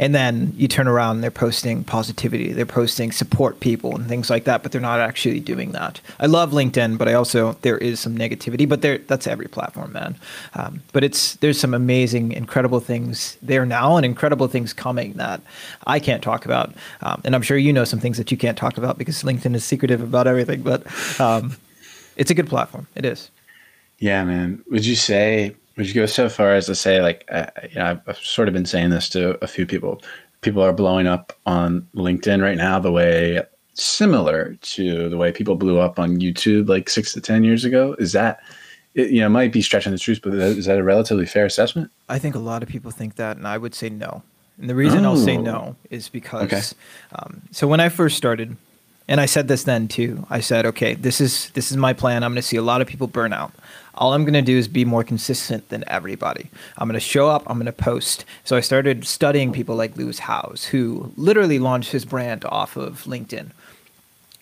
And 0.01 0.15
then 0.15 0.53
you 0.57 0.67
turn 0.67 0.87
around 0.87 1.17
and 1.17 1.23
they're 1.23 1.29
posting 1.29 1.83
positivity 1.83 2.51
they're 2.53 2.65
posting 2.65 3.11
support 3.11 3.59
people 3.59 3.95
and 3.95 4.07
things 4.07 4.31
like 4.31 4.45
that 4.45 4.63
but 4.63 4.71
they're 4.71 4.81
not 4.81 4.99
actually 4.99 5.39
doing 5.39 5.71
that. 5.73 6.01
I 6.19 6.25
love 6.25 6.51
linkedin 6.51 6.97
but 6.97 7.07
i 7.07 7.13
also 7.13 7.53
there 7.61 7.77
is 7.77 7.99
some 7.99 8.17
negativity 8.17 8.67
but 8.67 8.81
there 8.81 8.97
that's 8.97 9.27
every 9.27 9.47
platform 9.47 9.93
man. 9.93 10.15
Um, 10.55 10.81
but 10.91 11.03
it's 11.03 11.35
there's 11.35 11.59
some 11.59 11.75
amazing 11.75 12.31
incredible 12.31 12.79
things 12.79 13.37
there 13.43 13.65
now 13.65 13.95
and 13.95 14.05
incredible 14.05 14.47
things 14.47 14.73
coming 14.73 15.13
that 15.13 15.39
i 15.85 15.99
can't 15.99 16.23
talk 16.23 16.45
about. 16.45 16.73
Um, 17.01 17.21
and 17.23 17.35
i'm 17.35 17.43
sure 17.43 17.57
you 17.57 17.71
know 17.71 17.85
some 17.85 17.99
things 17.99 18.17
that 18.17 18.31
you 18.31 18.37
can't 18.37 18.57
talk 18.57 18.79
about 18.79 18.97
because 18.97 19.21
linkedin 19.21 19.53
is 19.55 19.63
secretive 19.63 20.01
about 20.01 20.25
everything 20.25 20.63
but 20.63 20.81
um, 21.21 21.55
it's 22.17 22.31
a 22.31 22.33
good 22.33 22.47
platform. 22.47 22.87
It 22.95 23.05
is. 23.05 23.29
Yeah 23.99 24.23
man. 24.25 24.63
Would 24.71 24.83
you 24.83 24.95
say 24.95 25.55
would 25.77 25.87
you 25.87 25.93
go 25.93 26.05
so 26.05 26.29
far 26.29 26.53
as 26.53 26.65
to 26.67 26.75
say, 26.75 27.01
like, 27.01 27.25
uh, 27.31 27.47
you 27.69 27.75
know, 27.75 27.85
I've, 27.85 28.01
I've 28.07 28.17
sort 28.17 28.47
of 28.47 28.53
been 28.53 28.65
saying 28.65 28.89
this 28.89 29.09
to 29.09 29.41
a 29.43 29.47
few 29.47 29.65
people. 29.65 30.01
People 30.41 30.61
are 30.63 30.73
blowing 30.73 31.07
up 31.07 31.33
on 31.45 31.87
LinkedIn 31.95 32.41
right 32.41 32.57
now 32.57 32.79
the 32.79 32.91
way 32.91 33.41
similar 33.73 34.55
to 34.61 35.09
the 35.09 35.17
way 35.17 35.31
people 35.31 35.55
blew 35.55 35.79
up 35.79 35.97
on 35.97 36.17
YouTube 36.17 36.67
like 36.67 36.89
six 36.89 37.13
to 37.13 37.21
ten 37.21 37.43
years 37.43 37.63
ago. 37.63 37.95
Is 37.99 38.11
that 38.13 38.39
it, 38.95 39.11
you 39.11 39.21
know 39.21 39.29
might 39.29 39.51
be 39.51 39.61
stretching 39.61 39.91
the 39.91 39.99
truth, 39.99 40.19
but 40.23 40.33
is 40.33 40.65
that 40.65 40.77
a 40.77 40.83
relatively 40.83 41.25
fair 41.25 41.45
assessment? 41.45 41.91
I 42.09 42.19
think 42.19 42.35
a 42.35 42.39
lot 42.39 42.63
of 42.63 42.69
people 42.69 42.91
think 42.91 43.15
that, 43.15 43.37
and 43.37 43.47
I 43.47 43.57
would 43.57 43.75
say 43.75 43.89
no. 43.89 44.23
And 44.59 44.69
the 44.69 44.75
reason 44.75 45.05
oh. 45.05 45.11
I'll 45.11 45.17
say 45.17 45.37
oh. 45.37 45.41
no 45.41 45.75
is 45.89 46.09
because 46.09 46.51
okay. 46.51 46.61
um, 47.15 47.43
so 47.51 47.67
when 47.67 47.79
I 47.79 47.89
first 47.89 48.17
started, 48.17 48.57
and 49.07 49.21
I 49.21 49.25
said 49.25 49.47
this 49.47 49.63
then 49.63 49.87
too. 49.87 50.25
I 50.29 50.39
said, 50.39 50.65
okay, 50.65 50.95
this 50.95 51.21
is 51.21 51.49
this 51.51 51.71
is 51.71 51.77
my 51.77 51.93
plan. 51.93 52.23
I'm 52.23 52.31
going 52.31 52.41
to 52.41 52.47
see 52.47 52.57
a 52.57 52.61
lot 52.61 52.81
of 52.81 52.87
people 52.87 53.07
burn 53.07 53.33
out 53.33 53.51
all 53.95 54.13
I'm 54.13 54.23
going 54.23 54.33
to 54.33 54.41
do 54.41 54.57
is 54.57 54.67
be 54.67 54.85
more 54.85 55.03
consistent 55.03 55.69
than 55.69 55.83
everybody. 55.87 56.49
I'm 56.77 56.87
going 56.87 56.99
to 56.99 56.99
show 56.99 57.27
up, 57.27 57.43
I'm 57.47 57.57
going 57.57 57.65
to 57.65 57.71
post. 57.71 58.25
So 58.43 58.55
I 58.55 58.61
started 58.61 59.05
studying 59.05 59.51
people 59.51 59.75
like 59.75 59.97
Lewis 59.97 60.19
Howes, 60.19 60.65
who 60.65 61.11
literally 61.17 61.59
launched 61.59 61.91
his 61.91 62.05
brand 62.05 62.45
off 62.45 62.77
of 62.77 63.03
LinkedIn. 63.03 63.51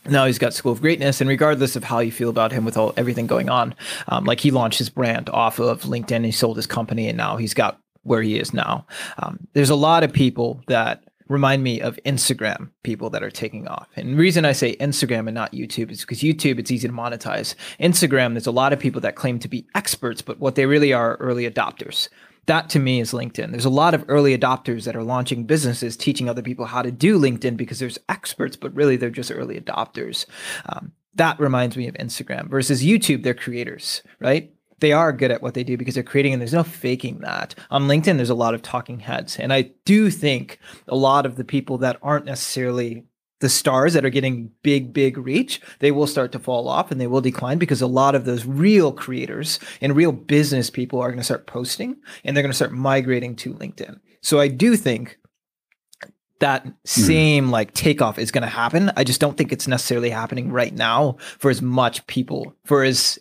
Now 0.06 0.26
he's 0.26 0.40
got 0.40 0.54
School 0.54 0.72
of 0.72 0.82
Greatness, 0.82 1.20
and 1.22 1.30
regardless 1.30 1.76
of 1.76 1.84
how 1.84 2.00
you 2.00 2.12
feel 2.12 2.30
about 2.30 2.52
him 2.52 2.66
with 2.66 2.78
all 2.78 2.94
everything 2.96 3.28
going 3.28 3.50
on, 3.50 3.76
um, 4.08 4.24
like 4.24 4.40
he 4.40 4.50
launched 4.50 4.80
his 4.80 4.90
brand 4.90 5.30
off 5.30 5.60
of 5.60 5.84
LinkedIn, 5.84 6.26
he 6.26 6.32
sold 6.32 6.58
his 6.58 6.66
company, 6.66 7.08
and 7.08 7.18
now 7.18 7.38
he's 7.38 7.54
got 7.54 7.80
where 8.04 8.22
he 8.22 8.40
is 8.40 8.54
now. 8.54 8.86
Um, 9.18 9.48
there's 9.54 9.70
a 9.70 9.76
lot 9.76 10.04
of 10.04 10.14
people 10.14 10.64
that 10.68 11.04
remind 11.30 11.64
me 11.64 11.80
of 11.80 11.98
Instagram 12.06 12.72
people 12.84 13.10
that 13.12 13.24
are 13.24 13.32
taking 13.32 13.68
off. 13.68 13.88
And 13.96 14.14
the 14.14 14.18
reason 14.18 14.44
I 14.44 14.52
say 14.52 14.76
Instagram 14.78 15.28
and 15.28 15.36
not 15.36 15.54
YouTube 15.54 15.92
is 15.92 16.02
because 16.02 16.20
YouTube, 16.20 16.60
it's 16.60 16.72
easy 16.72 16.88
to 16.88 16.94
monetize. 16.94 17.56
Instagram, 17.80 18.34
there's 18.34 18.48
a 18.48 18.52
lot 18.52 18.74
of 18.74 18.80
people 18.80 19.00
that 19.02 19.16
claim 19.16 19.40
to 19.40 19.48
be 19.48 19.68
experts, 19.76 20.22
but 20.22 20.40
what 20.40 20.56
they 20.56 20.66
really 20.66 20.92
are, 20.92 21.16
early 21.18 21.50
adopters. 21.50 22.10
That 22.48 22.70
to 22.72 22.80
me 22.80 23.00
is 23.00 23.12
LinkedIn. 23.12 23.52
There's 23.52 23.66
a 23.66 23.70
lot 23.70 23.94
of 23.94 24.04
early 24.08 24.36
adopters 24.36 24.86
that 24.86 24.96
are 24.96 25.04
launching 25.04 25.44
businesses, 25.44 25.96
teaching 25.96 26.28
other 26.28 26.42
people 26.42 26.66
how 26.66 26.82
to 26.82 26.92
do 26.92 27.20
LinkedIn 27.20 27.56
because 27.56 27.78
there's 27.78 28.00
experts, 28.10 28.56
but 28.56 28.74
really 28.74 28.98
they're 28.98 29.12
just 29.12 29.32
early 29.32 29.60
adopters. 29.60 30.26
Um, 30.68 30.94
that 31.14 31.40
reminds 31.40 31.78
me 31.78 31.88
of 31.88 31.96
Instagram 31.96 32.50
versus 32.50 32.84
YouTube, 32.84 33.22
they're 33.22 33.36
creators, 33.36 34.02
right? 34.20 34.52
They 34.80 34.92
are 34.92 35.12
good 35.12 35.32
at 35.32 35.42
what 35.42 35.54
they 35.54 35.64
do 35.64 35.78
because 35.78 35.94
they're 35.94 36.04
creating 36.04 36.34
and 36.34 36.42
there's 36.42 36.54
no 36.54 36.64
faking 36.64 37.20
that. 37.20 37.56
On 37.70 37.88
LinkedIn, 37.88 38.18
there's 38.18 38.30
a 38.30 38.36
lot 38.36 38.54
of 38.54 38.62
talking 38.62 39.00
heads. 39.00 39.38
And 39.38 39.54
I 39.54 39.72
do 39.86 40.10
think 40.10 40.60
a 40.88 40.96
lot 40.96 41.26
of 41.26 41.36
the 41.36 41.44
people 41.44 41.78
that 41.80 41.98
aren't 42.02 42.26
necessarily 42.26 43.06
the 43.40 43.50
stars 43.50 43.94
that 43.94 44.04
are 44.04 44.10
getting 44.10 44.52
big, 44.64 44.92
big 44.92 45.18
reach, 45.18 45.62
they 45.80 45.92
will 45.92 46.08
start 46.08 46.32
to 46.34 46.40
fall 46.40 46.68
off 46.68 46.92
and 46.92 47.00
they 47.00 47.08
will 47.08 47.22
decline 47.22 47.58
because 47.58 47.82
a 47.82 47.88
lot 47.88 48.16
of 48.16 48.26
those 48.26 48.46
real 48.46 48.92
creators 48.92 49.60
and 49.80 49.96
real 49.96 50.12
business 50.12 50.70
people 50.70 51.00
are 51.00 51.08
going 51.08 51.20
to 51.20 51.24
start 51.24 51.48
posting 51.48 51.96
and 52.24 52.36
they're 52.36 52.44
going 52.44 52.52
to 52.52 52.56
start 52.56 52.74
migrating 52.74 53.36
to 53.38 53.54
LinkedIn. 53.54 54.00
So 54.22 54.40
I 54.40 54.50
do 54.50 54.76
think 54.76 55.18
that 56.40 56.64
hmm. 56.64 56.72
same 56.86 57.48
mm. 57.48 57.52
like 57.52 57.74
takeoff 57.74 58.18
is 58.18 58.32
going 58.32 58.44
to 58.44 58.48
happen. 58.48 58.92
I 58.96 59.04
just 59.04 59.22
don't 59.22 59.38
think 59.38 59.52
it's 59.52 59.68
necessarily 59.68 60.10
happening 60.10 60.52
right 60.52 60.74
now 60.74 61.18
for 61.38 61.50
as 61.52 61.62
much 61.62 62.06
people, 62.08 62.56
for 62.66 62.84
as 62.84 63.20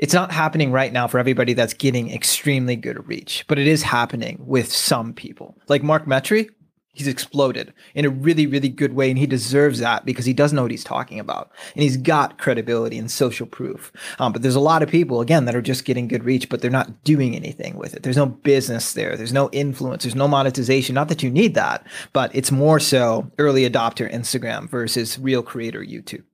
it's 0.00 0.14
not 0.14 0.32
happening 0.32 0.72
right 0.72 0.94
now 0.94 1.06
for 1.06 1.18
everybody 1.18 1.52
that's 1.52 1.74
getting 1.74 2.10
extremely 2.10 2.74
good 2.74 3.06
reach, 3.06 3.44
but 3.48 3.58
it 3.58 3.66
is 3.66 3.82
happening 3.82 4.38
with 4.40 4.72
some 4.72 5.12
people. 5.12 5.58
Like 5.68 5.82
Mark 5.82 6.06
Metry, 6.06 6.48
he's 6.94 7.06
exploded 7.06 7.72
in 7.94 8.06
a 8.06 8.10
really 8.10 8.46
really 8.46 8.70
good 8.70 8.94
way 8.94 9.10
and 9.10 9.18
he 9.18 9.26
deserves 9.26 9.78
that 9.78 10.06
because 10.06 10.24
he 10.24 10.32
does 10.32 10.54
know 10.54 10.62
what 10.62 10.70
he's 10.70 10.82
talking 10.82 11.20
about 11.20 11.52
and 11.74 11.82
he's 11.82 11.98
got 11.98 12.38
credibility 12.38 12.96
and 12.96 13.10
social 13.10 13.46
proof. 13.46 13.92
Um, 14.18 14.32
but 14.32 14.40
there's 14.40 14.54
a 14.54 14.60
lot 14.60 14.82
of 14.82 14.88
people 14.88 15.20
again 15.20 15.44
that 15.44 15.54
are 15.54 15.62
just 15.62 15.84
getting 15.84 16.08
good 16.08 16.24
reach 16.24 16.48
but 16.48 16.62
they're 16.62 16.70
not 16.70 17.04
doing 17.04 17.36
anything 17.36 17.76
with 17.76 17.94
it. 17.94 18.02
There's 18.02 18.16
no 18.16 18.26
business 18.26 18.94
there. 18.94 19.18
There's 19.18 19.34
no 19.34 19.50
influence. 19.50 20.04
There's 20.04 20.14
no 20.14 20.28
monetization. 20.28 20.94
Not 20.94 21.08
that 21.08 21.22
you 21.22 21.30
need 21.30 21.54
that 21.56 21.86
but 22.14 22.34
it's 22.34 22.50
more 22.50 22.80
so 22.80 23.30
early 23.38 23.68
adopter 23.68 24.10
instagram 24.10 24.66
versus 24.66 25.18
real 25.18 25.42
creator 25.42 25.80
youtube. 25.80 26.24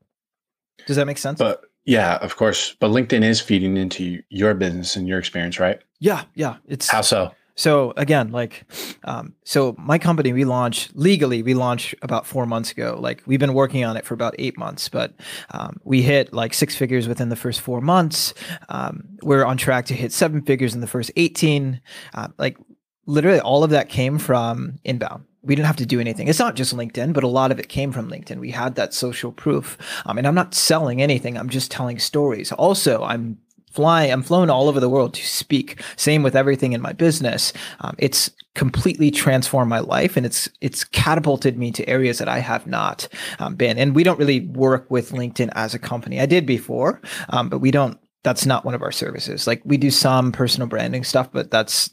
Does 0.86 0.94
that 0.94 1.06
make 1.06 1.18
sense? 1.18 1.40
But 1.40 1.64
yeah 1.86 2.16
of 2.16 2.36
course 2.36 2.76
but 2.78 2.90
linkedin 2.90 3.24
is 3.24 3.40
feeding 3.40 3.76
into 3.76 4.22
your 4.28 4.54
business 4.54 4.96
and 4.96 5.08
your 5.08 5.18
experience 5.18 5.58
right 5.58 5.80
yeah 5.98 6.24
yeah 6.34 6.56
it's 6.66 6.88
how 6.88 7.00
so 7.00 7.32
so 7.56 7.94
again, 7.96 8.32
like, 8.32 8.70
um, 9.04 9.34
so 9.44 9.74
my 9.78 9.98
company, 9.98 10.32
we 10.32 10.44
launched 10.44 10.94
legally, 10.94 11.42
we 11.42 11.54
launched 11.54 11.94
about 12.02 12.26
four 12.26 12.44
months 12.44 12.70
ago. 12.70 12.98
Like 13.00 13.22
we've 13.26 13.40
been 13.40 13.54
working 13.54 13.82
on 13.82 13.96
it 13.96 14.04
for 14.04 14.12
about 14.12 14.34
eight 14.38 14.58
months, 14.58 14.90
but 14.90 15.14
um, 15.50 15.80
we 15.82 16.02
hit 16.02 16.34
like 16.34 16.52
six 16.52 16.76
figures 16.76 17.08
within 17.08 17.30
the 17.30 17.36
first 17.36 17.62
four 17.62 17.80
months. 17.80 18.34
Um, 18.68 19.04
we're 19.22 19.44
on 19.44 19.56
track 19.56 19.86
to 19.86 19.94
hit 19.94 20.12
seven 20.12 20.42
figures 20.42 20.74
in 20.74 20.82
the 20.82 20.86
first 20.86 21.10
18. 21.16 21.80
Uh, 22.14 22.28
like 22.38 22.58
literally 23.06 23.40
all 23.40 23.64
of 23.64 23.70
that 23.70 23.88
came 23.88 24.18
from 24.18 24.78
inbound 24.84 25.24
we 25.46 25.54
didn't 25.54 25.66
have 25.66 25.76
to 25.76 25.86
do 25.86 26.00
anything. 26.00 26.28
It's 26.28 26.38
not 26.38 26.56
just 26.56 26.76
LinkedIn, 26.76 27.12
but 27.12 27.24
a 27.24 27.28
lot 27.28 27.52
of 27.52 27.58
it 27.58 27.68
came 27.68 27.92
from 27.92 28.10
LinkedIn. 28.10 28.38
We 28.38 28.50
had 28.50 28.74
that 28.74 28.92
social 28.92 29.32
proof. 29.32 29.78
Um, 30.04 30.18
and 30.18 30.26
I'm 30.26 30.34
not 30.34 30.54
selling 30.54 31.00
anything. 31.00 31.38
I'm 31.38 31.48
just 31.48 31.70
telling 31.70 31.98
stories. 31.98 32.52
Also, 32.52 33.02
I'm 33.04 33.38
flying, 33.70 34.10
I'm 34.10 34.22
flown 34.22 34.50
all 34.50 34.68
over 34.68 34.80
the 34.80 34.88
world 34.88 35.14
to 35.14 35.24
speak. 35.24 35.82
Same 35.96 36.22
with 36.22 36.34
everything 36.34 36.72
in 36.72 36.80
my 36.80 36.92
business. 36.92 37.52
Um, 37.80 37.94
it's 37.98 38.30
completely 38.54 39.10
transformed 39.10 39.68
my 39.68 39.80
life 39.80 40.16
and 40.16 40.24
it's 40.24 40.48
it's 40.62 40.82
catapulted 40.82 41.58
me 41.58 41.70
to 41.70 41.86
areas 41.86 42.18
that 42.18 42.28
I 42.28 42.38
have 42.38 42.66
not 42.66 43.06
um, 43.38 43.54
been. 43.54 43.78
And 43.78 43.94
we 43.94 44.02
don't 44.02 44.18
really 44.18 44.40
work 44.40 44.90
with 44.90 45.12
LinkedIn 45.12 45.50
as 45.54 45.74
a 45.74 45.78
company. 45.78 46.20
I 46.20 46.26
did 46.26 46.46
before, 46.46 47.00
um, 47.28 47.48
but 47.48 47.58
we 47.58 47.70
don't. 47.70 47.98
That's 48.24 48.46
not 48.46 48.64
one 48.64 48.74
of 48.74 48.82
our 48.82 48.90
services. 48.90 49.46
Like 49.46 49.62
we 49.64 49.76
do 49.76 49.90
some 49.90 50.32
personal 50.32 50.66
branding 50.66 51.04
stuff, 51.04 51.30
but 51.30 51.52
that's 51.52 51.90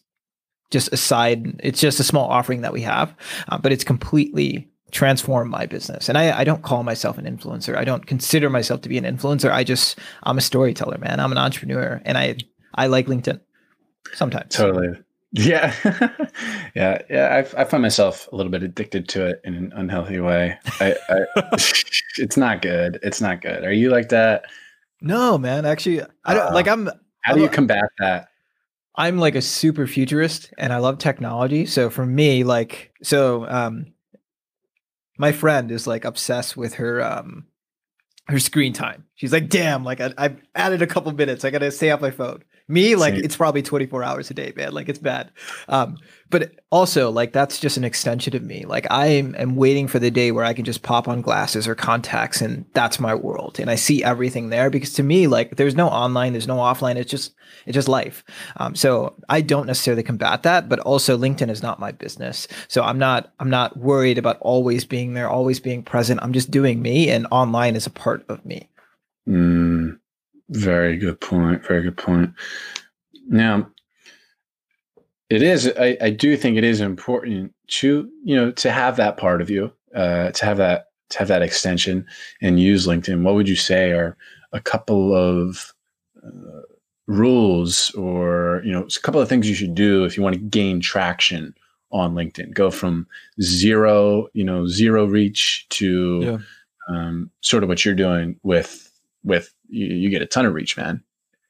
just 0.73 0.91
a 0.91 0.97
side. 0.97 1.61
It's 1.63 1.79
just 1.79 1.99
a 2.01 2.03
small 2.03 2.27
offering 2.27 2.61
that 2.61 2.73
we 2.73 2.81
have, 2.81 3.15
uh, 3.47 3.57
but 3.57 3.71
it's 3.71 3.85
completely 3.85 4.67
transform 4.91 5.49
my 5.49 5.65
business. 5.65 6.09
And 6.09 6.17
I, 6.17 6.39
I 6.39 6.43
don't 6.43 6.63
call 6.63 6.83
myself 6.83 7.17
an 7.17 7.25
influencer. 7.25 7.77
I 7.77 7.85
don't 7.85 8.05
consider 8.05 8.49
myself 8.49 8.81
to 8.81 8.89
be 8.89 8.97
an 8.97 9.05
influencer. 9.05 9.51
I 9.51 9.63
just 9.63 9.97
I'm 10.23 10.37
a 10.37 10.41
storyteller, 10.41 10.97
man. 10.97 11.19
I'm 11.19 11.31
an 11.31 11.37
entrepreneur, 11.37 12.01
and 12.03 12.17
I 12.17 12.37
I 12.75 12.87
like 12.87 13.07
LinkedIn 13.07 13.39
sometimes. 14.13 14.53
Totally. 14.53 14.99
Yeah, 15.35 15.73
yeah, 16.75 17.01
yeah. 17.09 17.43
I, 17.57 17.61
I 17.61 17.65
find 17.65 17.81
myself 17.81 18.29
a 18.31 18.35
little 18.35 18.51
bit 18.51 18.61
addicted 18.61 19.09
to 19.09 19.25
it 19.25 19.41
in 19.43 19.55
an 19.55 19.73
unhealthy 19.75 20.19
way. 20.19 20.59
I, 20.79 20.95
I 21.09 21.25
it's 22.19 22.37
not 22.37 22.61
good. 22.61 22.99
It's 23.01 23.19
not 23.19 23.41
good. 23.41 23.63
Are 23.63 23.73
you 23.73 23.89
like 23.89 24.09
that? 24.09 24.45
No, 25.01 25.39
man. 25.39 25.65
Actually, 25.65 26.03
I 26.23 26.35
don't 26.35 26.51
uh, 26.51 26.53
like. 26.53 26.67
I'm. 26.67 26.87
How 27.21 27.33
do 27.33 27.41
you 27.41 27.49
combat 27.49 27.85
that? 27.97 28.27
I'm 28.95 29.17
like 29.17 29.35
a 29.35 29.41
super 29.41 29.87
futurist, 29.87 30.53
and 30.57 30.71
I 30.71 30.77
love 30.77 30.99
technology. 30.99 31.65
So 31.65 31.89
for 31.89 32.05
me, 32.05 32.43
like, 32.43 32.93
so 33.01 33.47
um, 33.47 33.93
my 35.17 35.31
friend 35.31 35.71
is 35.71 35.87
like 35.87 36.05
obsessed 36.05 36.55
with 36.57 36.75
her 36.75 37.01
um 37.01 37.45
her 38.27 38.39
screen 38.39 38.73
time. 38.73 39.05
She's 39.15 39.33
like, 39.33 39.49
damn, 39.49 39.83
like 39.83 39.99
I, 39.99 40.13
have 40.17 40.39
added 40.55 40.81
a 40.81 40.87
couple 40.87 41.11
minutes. 41.11 41.43
I 41.43 41.49
gotta 41.49 41.71
stay 41.71 41.91
off 41.91 42.01
my 42.01 42.11
phone. 42.11 42.43
Me, 42.69 42.95
like 42.95 43.15
Same. 43.15 43.23
it's 43.25 43.35
probably 43.35 43.61
24 43.61 44.03
hours 44.03 44.31
a 44.31 44.33
day, 44.33 44.53
man. 44.55 44.71
Like 44.71 44.87
it's 44.87 44.99
bad. 44.99 45.31
Um, 45.67 45.97
but 46.29 46.55
also 46.71 47.11
like 47.11 47.33
that's 47.33 47.59
just 47.59 47.75
an 47.75 47.83
extension 47.83 48.35
of 48.35 48.41
me. 48.41 48.63
Like 48.65 48.87
I 48.89 49.07
am, 49.07 49.35
am 49.35 49.55
waiting 49.57 49.87
for 49.87 49.99
the 49.99 50.09
day 50.09 50.31
where 50.31 50.45
I 50.45 50.53
can 50.53 50.63
just 50.63 50.81
pop 50.81 51.09
on 51.09 51.21
glasses 51.21 51.67
or 51.67 51.75
contacts 51.75 52.41
and 52.41 52.65
that's 52.73 53.01
my 53.01 53.13
world. 53.13 53.59
And 53.59 53.69
I 53.69 53.75
see 53.75 54.03
everything 54.03 54.49
there 54.49 54.69
because 54.69 54.93
to 54.93 55.03
me, 55.03 55.27
like 55.27 55.57
there's 55.57 55.75
no 55.75 55.89
online, 55.89 56.31
there's 56.31 56.47
no 56.47 56.57
offline. 56.57 56.95
It's 56.95 57.11
just 57.11 57.35
it's 57.65 57.75
just 57.75 57.89
life. 57.89 58.23
Um, 58.57 58.75
so 58.75 59.13
I 59.27 59.41
don't 59.41 59.67
necessarily 59.67 60.03
combat 60.03 60.43
that, 60.43 60.69
but 60.69 60.79
also 60.79 61.17
LinkedIn 61.17 61.49
is 61.49 61.61
not 61.61 61.81
my 61.81 61.91
business. 61.91 62.47
So 62.69 62.81
I'm 62.81 62.97
not 62.97 63.33
I'm 63.39 63.49
not 63.49 63.77
worried 63.77 64.17
about 64.17 64.39
always 64.39 64.85
being 64.85 65.13
there, 65.13 65.29
always 65.29 65.59
being 65.59 65.83
present. 65.83 66.21
I'm 66.23 66.33
just 66.33 66.49
doing 66.49 66.81
me 66.81 67.09
and 67.09 67.27
online 67.29 67.75
is 67.75 67.85
a 67.85 67.91
part 67.91 68.25
of 68.29 68.45
me. 68.45 68.69
Mm. 69.27 69.99
Very 70.49 70.97
good 70.97 71.19
point. 71.19 71.65
Very 71.65 71.83
good 71.83 71.97
point. 71.97 72.31
Now, 73.27 73.69
it 75.29 75.41
is. 75.41 75.71
I, 75.79 75.97
I 76.01 76.09
do 76.09 76.35
think 76.37 76.57
it 76.57 76.63
is 76.63 76.81
important 76.81 77.53
to 77.67 78.09
you 78.23 78.35
know 78.35 78.51
to 78.51 78.71
have 78.71 78.97
that 78.97 79.17
part 79.17 79.41
of 79.41 79.49
you, 79.49 79.71
uh, 79.95 80.31
to 80.31 80.45
have 80.45 80.57
that 80.57 80.87
to 81.09 81.19
have 81.19 81.27
that 81.27 81.41
extension 81.41 82.05
and 82.41 82.59
use 82.59 82.87
LinkedIn. 82.87 83.23
What 83.23 83.35
would 83.35 83.49
you 83.49 83.55
say 83.55 83.91
are 83.91 84.17
a 84.51 84.59
couple 84.59 85.15
of 85.15 85.73
uh, 86.23 86.61
rules 87.07 87.91
or 87.91 88.61
you 88.65 88.71
know 88.71 88.83
a 88.83 88.99
couple 89.01 89.21
of 89.21 89.29
things 89.29 89.47
you 89.47 89.55
should 89.55 89.75
do 89.75 90.03
if 90.03 90.17
you 90.17 90.23
want 90.23 90.35
to 90.35 90.41
gain 90.41 90.81
traction 90.81 91.55
on 91.91 92.13
LinkedIn? 92.13 92.53
Go 92.53 92.69
from 92.69 93.07
zero, 93.41 94.27
you 94.33 94.43
know, 94.43 94.67
zero 94.67 95.05
reach 95.05 95.67
to 95.69 96.21
yeah. 96.21 96.37
um, 96.89 97.31
sort 97.41 97.63
of 97.63 97.69
what 97.69 97.85
you're 97.85 97.95
doing 97.95 98.39
with 98.43 98.92
with 99.23 99.53
you, 99.69 99.87
you 99.87 100.09
get 100.09 100.21
a 100.21 100.25
ton 100.25 100.45
of 100.45 100.53
reach, 100.53 100.77
man. 100.77 101.03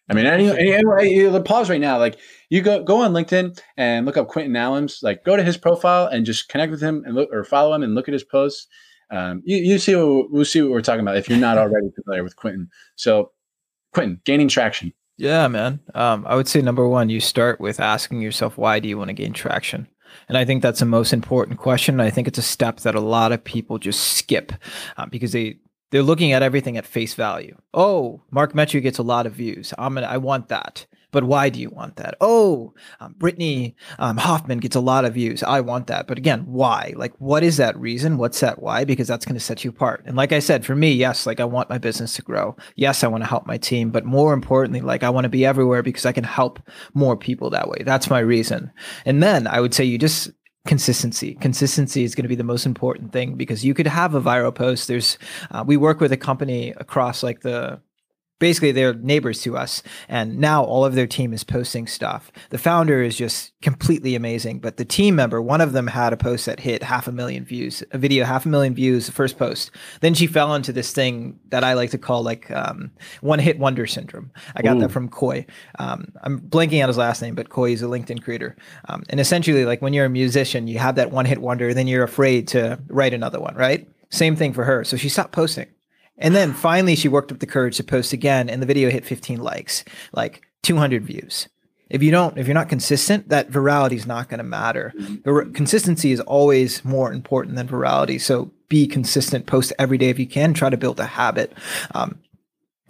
I 0.10 0.14
mean, 0.14 0.26
any, 0.26 0.50
any, 0.50 1.40
pause 1.42 1.70
right 1.70 1.80
now. 1.80 1.98
Like 1.98 2.20
you 2.50 2.62
go 2.62 2.84
go 2.84 3.02
on 3.02 3.14
LinkedIn 3.14 3.60
and 3.78 4.06
look 4.06 4.18
up 4.18 4.28
Quentin 4.28 4.54
Allums. 4.54 5.02
Like 5.02 5.24
go 5.24 5.38
to 5.38 5.44
his 5.44 5.58
profile 5.58 6.08
and 6.08 6.26
just 6.26 6.50
connect 6.50 6.72
with 6.72 6.82
him 6.82 7.04
and 7.06 7.16
look 7.16 7.30
or 7.32 7.44
follow 7.44 7.74
him 7.74 7.84
and 7.84 7.96
look 7.96 8.08
at 8.08 8.14
his 8.14 8.24
posts. 8.24 8.68
Um, 9.12 9.42
you, 9.46 9.58
you 9.58 9.80
see 9.80 9.96
what 9.96 10.32
we'll 10.32 10.46
see 10.46 10.62
what 10.62 10.72
we're 10.72 10.82
talking 10.82 11.02
about 11.02 11.18
if 11.18 11.30
you're 11.30 11.38
not 11.38 11.58
already 11.58 11.88
familiar 12.04 12.24
with 12.24 12.36
Quentin. 12.36 12.70
So, 12.96 13.32
Quentin, 13.94 14.20
gaining 14.26 14.50
traction. 14.50 14.94
Yeah, 15.18 15.48
man. 15.48 15.80
Um, 15.94 16.26
I 16.28 16.36
would 16.36 16.48
say 16.48 16.62
number 16.62 16.88
one, 16.88 17.10
you 17.10 17.20
start 17.20 17.62
with 17.62 17.80
asking 17.80 18.22
yourself 18.22 18.58
why 18.58 18.80
do 18.80 18.90
you 18.90 18.98
want 18.98 19.10
to 19.10 19.14
gain 19.14 19.32
traction. 19.32 19.88
And 20.28 20.38
I 20.38 20.46
think 20.46 20.62
that's 20.62 20.80
the 20.80 20.86
most 20.86 21.14
important 21.14 21.60
question. 21.60 22.00
I 22.00 22.10
think 22.10 22.28
it's 22.28 22.38
a 22.38 22.44
step 22.44 22.82
that 22.82 22.96
a 22.96 23.00
lot 23.00 23.32
of 23.32 23.44
people 23.44 23.78
just 23.78 24.14
skip 24.18 24.52
um, 24.98 25.10
because 25.10 25.32
they 25.32 25.58
they're 25.94 26.02
looking 26.02 26.32
at 26.32 26.42
everything 26.42 26.76
at 26.76 26.88
face 26.88 27.14
value. 27.14 27.56
Oh, 27.72 28.24
Mark 28.32 28.54
Metry 28.54 28.82
gets 28.82 28.98
a 28.98 29.04
lot 29.04 29.28
of 29.28 29.34
views. 29.34 29.76
I'm 29.78 29.94
gonna, 29.94 30.08
I 30.08 30.18
want 30.18 30.48
that. 30.48 30.88
But 31.12 31.26
why 31.26 31.50
do 31.50 31.62
you 31.62 31.70
want 31.70 31.98
that? 31.98 32.16
Oh, 32.20 32.74
um, 33.00 33.14
Brittany 33.16 33.76
um, 34.00 34.18
Hoffman 34.18 34.58
gets 34.58 34.76
a 34.76 34.80
lot 34.80 35.06
of 35.06 35.14
views. 35.14 35.44
I 35.44 35.62
want 35.62 35.86
that. 35.86 36.08
But 36.08 36.18
again, 36.18 36.46
why? 36.48 36.96
Like, 36.96 37.14
what 37.20 37.44
is 37.44 37.58
that 37.58 37.78
reason? 37.78 38.18
What's 38.18 38.40
that 38.40 38.60
why? 38.60 38.86
Because 38.86 39.08
that's 39.08 39.24
going 39.24 39.36
to 39.36 39.40
set 39.40 39.64
you 39.64 39.70
apart. 39.70 40.02
And 40.08 40.18
like 40.18 40.32
I 40.32 40.40
said, 40.40 40.66
for 40.66 40.76
me, 40.76 40.92
yes, 40.94 41.28
like 41.28 41.40
I 41.40 41.46
want 41.46 41.70
my 41.70 41.78
business 41.78 42.16
to 42.16 42.24
grow. 42.24 42.58
Yes, 42.76 43.04
I 43.04 43.08
want 43.08 43.24
to 43.24 43.30
help 43.30 43.46
my 43.46 43.60
team. 43.60 43.92
But 43.92 44.04
more 44.04 44.34
importantly, 44.34 44.82
like 44.82 45.04
I 45.04 45.12
want 45.12 45.26
to 45.26 45.30
be 45.30 45.46
everywhere 45.46 45.84
because 45.84 46.08
I 46.08 46.12
can 46.12 46.24
help 46.24 46.60
more 46.96 47.16
people 47.16 47.52
that 47.52 47.70
way. 47.70 47.84
That's 47.86 48.10
my 48.10 48.18
reason. 48.18 48.72
And 49.06 49.22
then 49.22 49.46
I 49.46 49.60
would 49.60 49.76
say 49.76 49.84
you 49.84 50.00
just 50.00 50.32
consistency. 50.66 51.36
Consistency 51.36 52.04
is 52.04 52.16
going 52.16 52.24
to 52.24 52.30
be 52.30 52.36
the 52.36 52.44
most 52.44 52.66
important 52.66 53.12
thing 53.12 53.36
because 53.36 53.66
you 53.66 53.74
could 53.74 53.88
have 53.88 54.16
a 54.16 54.22
viral 54.22 54.54
post. 54.54 54.88
There's 54.88 55.18
uh, 55.52 55.64
we 55.66 55.78
work 55.78 56.00
with 56.00 56.12
a 56.12 56.18
company 56.18 56.74
across 56.78 57.24
like 57.24 57.42
the 57.42 57.82
basically 58.40 58.72
they're 58.72 58.94
neighbors 58.94 59.42
to 59.42 59.58
us. 59.58 59.84
And 60.10 60.38
now 60.38 60.64
all 60.64 60.84
of 60.84 60.96
their 60.96 61.08
team 61.08 61.34
is 61.34 61.44
posting 61.44 61.88
stuff. 61.88 62.32
The 62.50 62.58
founder 62.58 63.02
is 63.02 63.16
just 63.16 63.54
completely 63.62 64.16
amazing 64.16 64.60
but 64.60 64.78
the 64.78 64.86
team 64.86 65.16
member 65.16 65.42
one 65.42 65.62
of 65.62 65.72
them 65.72 65.88
had 65.88 66.12
a 66.12 66.18
post 66.18 66.46
that 66.46 66.60
hit 66.60 66.84
half 66.84 67.08
a 67.08 67.12
million 67.12 67.46
views 67.46 67.82
a 67.92 67.98
video 67.98 68.26
half 68.26 68.46
a 68.46 68.50
million 68.50 68.74
views 68.76 69.06
the 69.06 69.12
first 69.12 69.38
post. 69.38 69.72
Then 70.02 70.14
she 70.14 70.28
fell 70.28 70.54
into 70.54 70.74
this 70.74 70.92
thing 70.92 71.40
that 71.50 71.64
i 71.64 71.74
like 71.74 71.92
to 71.92 71.98
call 71.98 72.24
like 72.24 72.52
um, 72.52 72.92
one 73.22 73.40
hit 73.40 73.58
wonder 73.58 73.88
syndrome. 73.88 74.32
I 74.56 74.62
got 74.62 74.76
Ooh. 74.76 74.80
that 74.82 74.92
from 74.92 75.10
koi. 75.10 75.46
Um, 75.80 76.12
i'm 76.24 76.40
blanking 76.42 76.82
out 76.82 76.90
his 76.90 76.98
last 76.98 77.22
name 77.22 77.36
but 77.36 77.50
koi 77.50 77.72
is 77.72 77.82
a 77.82 77.86
linkedin 77.86 78.22
creator. 78.22 78.56
Um, 78.90 79.04
and 79.10 79.20
essentially 79.20 79.66
like 79.66 79.82
when 79.82 79.94
you're 79.94 80.06
a 80.06 80.10
musician 80.10 80.68
you 80.68 80.80
have 80.80 80.96
that 80.96 81.12
one 81.12 81.26
hit 81.26 81.40
wonder 81.40 81.74
then 81.74 81.88
you're 81.88 82.04
afraid 82.04 82.48
to 82.50 82.80
write 82.88 83.14
another 83.14 83.40
one 83.40 83.56
right? 83.56 83.88
Same 84.10 84.36
thing 84.36 84.54
for 84.54 84.64
her. 84.64 84.84
So 84.84 84.98
she 84.98 85.10
stopped 85.10 85.32
posting 85.32 85.68
and 86.18 86.36
then 86.36 86.54
finally, 86.54 86.96
she 86.96 87.08
worked 87.08 87.32
up 87.32 87.40
the 87.40 87.46
courage 87.46 87.78
to 87.78 87.84
post 87.84 88.14
again, 88.14 88.50
and 88.50 88.62
the 88.62 88.68
video 88.68 88.90
hit 88.90 89.06
15 89.06 89.40
likes, 89.40 89.84
like 90.14 90.44
200 90.64 91.04
views. 91.04 91.48
If 91.90 92.02
you 92.02 92.12
don't, 92.12 92.38
if 92.38 92.48
you're 92.48 92.56
not 92.56 92.70
consistent, 92.70 93.30
that 93.30 93.52
virality 93.52 93.94
is 93.94 94.08
not 94.08 94.30
going 94.30 94.40
to 94.40 94.44
matter. 94.44 94.94
The 94.98 95.52
consistency 95.54 96.12
is 96.12 96.20
always 96.22 96.84
more 96.84 97.14
important 97.14 97.56
than 97.56 97.68
virality. 97.68 98.20
So 98.20 98.52
be 98.68 98.88
consistent, 98.88 99.46
post 99.46 99.74
every 99.78 100.00
day 100.00 100.10
if 100.10 100.18
you 100.18 100.26
can. 100.26 100.54
Try 100.56 100.72
to 100.72 100.78
build 100.78 101.00
a 101.00 101.06
habit. 101.06 101.54
Um, 101.94 102.20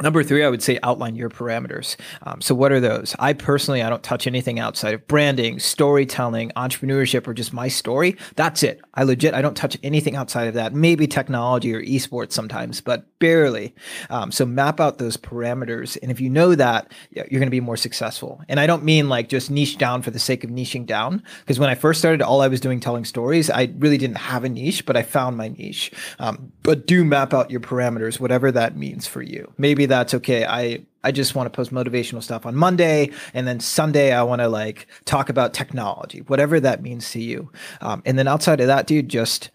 Number 0.04 0.22
three, 0.22 0.44
I 0.44 0.50
would 0.50 0.62
say 0.62 0.80
outline 0.84 1.16
your 1.16 1.30
parameters. 1.30 1.96
Um, 2.24 2.42
so, 2.42 2.54
what 2.54 2.74
are 2.74 2.82
those? 2.82 3.16
I 3.20 3.32
personally, 3.32 3.82
I 3.82 3.90
don't 3.90 4.04
touch 4.04 4.28
anything 4.28 4.60
outside 4.60 4.94
of 4.94 5.08
branding, 5.08 5.60
storytelling, 5.60 6.52
entrepreneurship, 6.58 7.26
or 7.26 7.34
just 7.34 7.54
my 7.54 7.70
story. 7.70 8.18
That's 8.36 8.64
it. 8.64 8.82
I 8.96 9.04
legit, 9.04 9.34
I 9.34 9.42
don't 9.42 9.56
touch 9.56 9.78
anything 9.82 10.18
outside 10.18 10.50
of 10.50 10.56
that. 10.56 10.74
Maybe 10.74 11.08
technology 11.08 11.74
or 11.74 11.82
esports 11.82 12.34
sometimes, 12.34 12.82
but 12.82 13.06
barely. 13.20 13.74
Um, 14.10 14.34
so 14.34 14.46
map 14.46 14.82
out 14.82 14.98
those 14.98 15.16
parameters. 15.16 15.98
And 16.02 16.12
if 16.12 16.20
you 16.20 16.30
know 16.30 16.54
that, 16.54 16.92
you're 17.12 17.26
going 17.26 17.44
to 17.44 17.50
be 17.50 17.62
more 17.62 17.78
successful. 17.78 18.42
And 18.50 18.60
I 18.60 18.68
don't 18.68 18.84
mean 18.84 19.08
like 19.08 19.30
just 19.30 19.50
niche 19.50 19.78
down 19.78 20.02
for 20.02 20.12
the 20.12 20.20
sake 20.20 20.44
of 20.44 20.50
niching 20.50 20.86
down. 20.86 21.24
Because 21.40 21.60
when 21.60 21.70
I 21.70 21.76
first 21.76 22.00
started, 22.00 22.22
all 22.22 22.42
I 22.42 22.50
was 22.50 22.60
doing 22.60 22.82
telling 22.82 23.06
stories, 23.06 23.50
I 23.50 23.74
really 23.78 23.98
didn't 23.98 24.18
have 24.18 24.44
a 24.44 24.50
niche, 24.50 24.86
but 24.86 24.98
I 24.98 25.04
found 25.04 25.38
my 25.38 25.48
niche. 25.48 25.94
Um, 26.20 26.52
but 26.64 26.86
do 26.86 27.06
map 27.06 27.34
out 27.34 27.50
your 27.50 27.62
parameters, 27.62 28.20
whatever 28.20 28.52
that 28.52 28.76
means 28.76 29.08
for 29.08 29.22
you. 29.22 29.54
Maybe 29.58 29.86
that's 29.98 30.14
okay. 30.16 30.46
I 30.46 30.84
I 31.04 31.12
just 31.12 31.36
want 31.36 31.52
to 31.52 31.56
post 31.56 31.72
motivational 31.72 32.24
stuff 32.24 32.46
on 32.46 32.56
Monday, 32.56 33.12
and 33.34 33.48
then 33.48 33.60
Sunday 33.60 34.14
I 34.14 34.24
want 34.24 34.42
to 34.42 34.48
like 34.48 34.88
talk 35.06 35.30
about 35.30 35.54
technology, 35.54 36.20
whatever 36.22 36.60
that 36.60 36.82
means 36.82 37.12
to 37.12 37.22
you. 37.22 37.52
Um, 37.82 38.02
and 38.06 38.18
then 38.18 38.28
outside 38.28 38.62
of 38.62 38.68
that, 38.68 38.88
dude, 38.88 39.10
just 39.10 39.52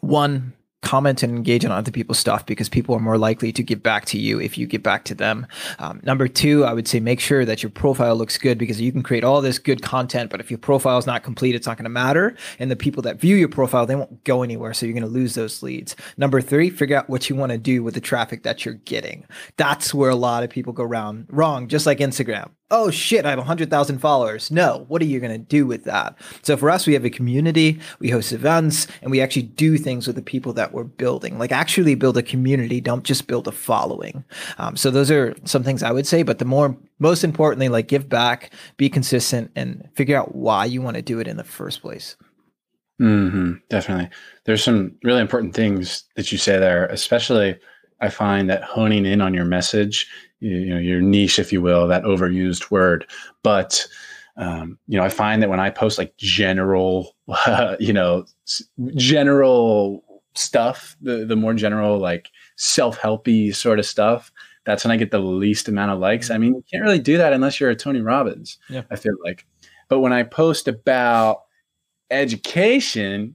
one 0.00 0.54
comment 0.82 1.22
and 1.22 1.36
engage 1.36 1.64
on 1.64 1.72
other 1.72 1.90
people's 1.90 2.18
stuff 2.18 2.46
because 2.46 2.68
people 2.68 2.94
are 2.94 3.00
more 3.00 3.18
likely 3.18 3.52
to 3.52 3.62
give 3.62 3.82
back 3.82 4.04
to 4.06 4.18
you 4.18 4.40
if 4.40 4.56
you 4.56 4.66
give 4.66 4.82
back 4.82 5.04
to 5.04 5.14
them. 5.14 5.46
Um, 5.78 6.00
number 6.04 6.28
two, 6.28 6.64
I 6.64 6.72
would 6.72 6.86
say 6.86 7.00
make 7.00 7.20
sure 7.20 7.44
that 7.44 7.62
your 7.62 7.70
profile 7.70 8.16
looks 8.16 8.38
good 8.38 8.58
because 8.58 8.80
you 8.80 8.92
can 8.92 9.02
create 9.02 9.24
all 9.24 9.40
this 9.40 9.58
good 9.58 9.82
content, 9.82 10.30
but 10.30 10.40
if 10.40 10.50
your 10.50 10.58
profile 10.58 10.98
is 10.98 11.06
not 11.06 11.22
complete, 11.22 11.54
it's 11.54 11.66
not 11.66 11.76
going 11.76 11.84
to 11.84 11.90
matter. 11.90 12.36
And 12.58 12.70
the 12.70 12.76
people 12.76 13.02
that 13.02 13.20
view 13.20 13.36
your 13.36 13.48
profile, 13.48 13.86
they 13.86 13.96
won't 13.96 14.22
go 14.24 14.42
anywhere. 14.42 14.72
So 14.72 14.86
you're 14.86 14.94
going 14.94 15.02
to 15.02 15.08
lose 15.08 15.34
those 15.34 15.62
leads. 15.62 15.96
Number 16.16 16.40
three, 16.40 16.70
figure 16.70 16.96
out 16.96 17.10
what 17.10 17.28
you 17.28 17.36
want 17.36 17.52
to 17.52 17.58
do 17.58 17.82
with 17.82 17.94
the 17.94 18.00
traffic 18.00 18.44
that 18.44 18.64
you're 18.64 18.74
getting. 18.74 19.26
That's 19.56 19.92
where 19.92 20.10
a 20.10 20.16
lot 20.16 20.42
of 20.44 20.50
people 20.50 20.72
go 20.72 20.84
around 20.84 21.26
wrong, 21.28 21.68
just 21.68 21.86
like 21.86 21.98
Instagram 21.98 22.50
oh 22.70 22.90
shit, 22.90 23.24
I 23.24 23.30
have 23.30 23.38
100,000 23.38 23.98
followers. 23.98 24.50
No, 24.50 24.84
what 24.88 25.00
are 25.00 25.06
you 25.06 25.20
going 25.20 25.32
to 25.32 25.38
do 25.38 25.66
with 25.66 25.84
that? 25.84 26.16
So 26.42 26.56
for 26.56 26.70
us, 26.70 26.86
we 26.86 26.92
have 26.92 27.04
a 27.04 27.10
community, 27.10 27.80
we 27.98 28.10
host 28.10 28.32
events, 28.32 28.86
and 29.00 29.10
we 29.10 29.20
actually 29.20 29.42
do 29.42 29.78
things 29.78 30.06
with 30.06 30.16
the 30.16 30.22
people 30.22 30.52
that 30.54 30.72
we're 30.72 30.84
building. 30.84 31.38
Like 31.38 31.52
actually 31.52 31.94
build 31.94 32.18
a 32.18 32.22
community, 32.22 32.80
don't 32.80 33.04
just 33.04 33.26
build 33.26 33.48
a 33.48 33.52
following. 33.52 34.24
Um, 34.58 34.76
so 34.76 34.90
those 34.90 35.10
are 35.10 35.34
some 35.44 35.62
things 35.62 35.82
I 35.82 35.92
would 35.92 36.06
say, 36.06 36.22
but 36.22 36.38
the 36.38 36.44
more, 36.44 36.76
most 36.98 37.24
importantly, 37.24 37.68
like 37.68 37.88
give 37.88 38.08
back, 38.08 38.50
be 38.76 38.90
consistent, 38.90 39.50
and 39.56 39.88
figure 39.94 40.16
out 40.16 40.34
why 40.34 40.66
you 40.66 40.82
want 40.82 40.96
to 40.96 41.02
do 41.02 41.20
it 41.20 41.28
in 41.28 41.36
the 41.36 41.44
first 41.44 41.80
place. 41.80 42.16
Mm-hmm, 43.00 43.54
definitely. 43.70 44.10
There's 44.44 44.64
some 44.64 44.96
really 45.04 45.20
important 45.20 45.54
things 45.54 46.04
that 46.16 46.32
you 46.32 46.38
say 46.38 46.58
there, 46.58 46.86
especially 46.86 47.56
I 48.00 48.08
find 48.08 48.50
that 48.50 48.64
honing 48.64 49.06
in 49.06 49.20
on 49.20 49.34
your 49.34 49.44
message 49.44 50.08
you 50.40 50.66
know 50.66 50.78
your 50.78 51.00
niche 51.00 51.38
if 51.38 51.52
you 51.52 51.60
will 51.60 51.88
that 51.88 52.04
overused 52.04 52.70
word. 52.70 53.06
But 53.42 53.86
um, 54.38 54.78
you 54.86 54.96
know 54.96 55.04
i 55.04 55.08
find 55.08 55.42
that 55.42 55.50
when 55.50 55.60
i 55.60 55.68
post 55.68 55.98
like 55.98 56.16
general 56.16 57.14
uh, 57.28 57.76
you 57.80 57.92
know 57.92 58.24
general 58.94 60.04
stuff 60.34 60.96
the 61.02 61.24
the 61.26 61.36
more 61.36 61.52
general 61.54 61.98
like 61.98 62.30
self-helpy 62.56 63.54
sort 63.54 63.80
of 63.80 63.84
stuff 63.84 64.32
that's 64.64 64.84
when 64.84 64.92
i 64.92 64.96
get 64.96 65.10
the 65.10 65.18
least 65.18 65.66
amount 65.68 65.90
of 65.90 65.98
likes. 65.98 66.30
I 66.30 66.38
mean 66.38 66.54
you 66.54 66.64
can't 66.70 66.84
really 66.84 67.00
do 67.00 67.18
that 67.18 67.32
unless 67.32 67.58
you're 67.58 67.70
a 67.70 67.76
tony 67.76 68.00
robbins 68.00 68.58
yeah. 68.68 68.82
i 68.90 68.96
feel 68.96 69.14
like. 69.24 69.44
But 69.88 70.00
when 70.00 70.12
i 70.12 70.22
post 70.22 70.68
about 70.68 71.42
education 72.10 73.34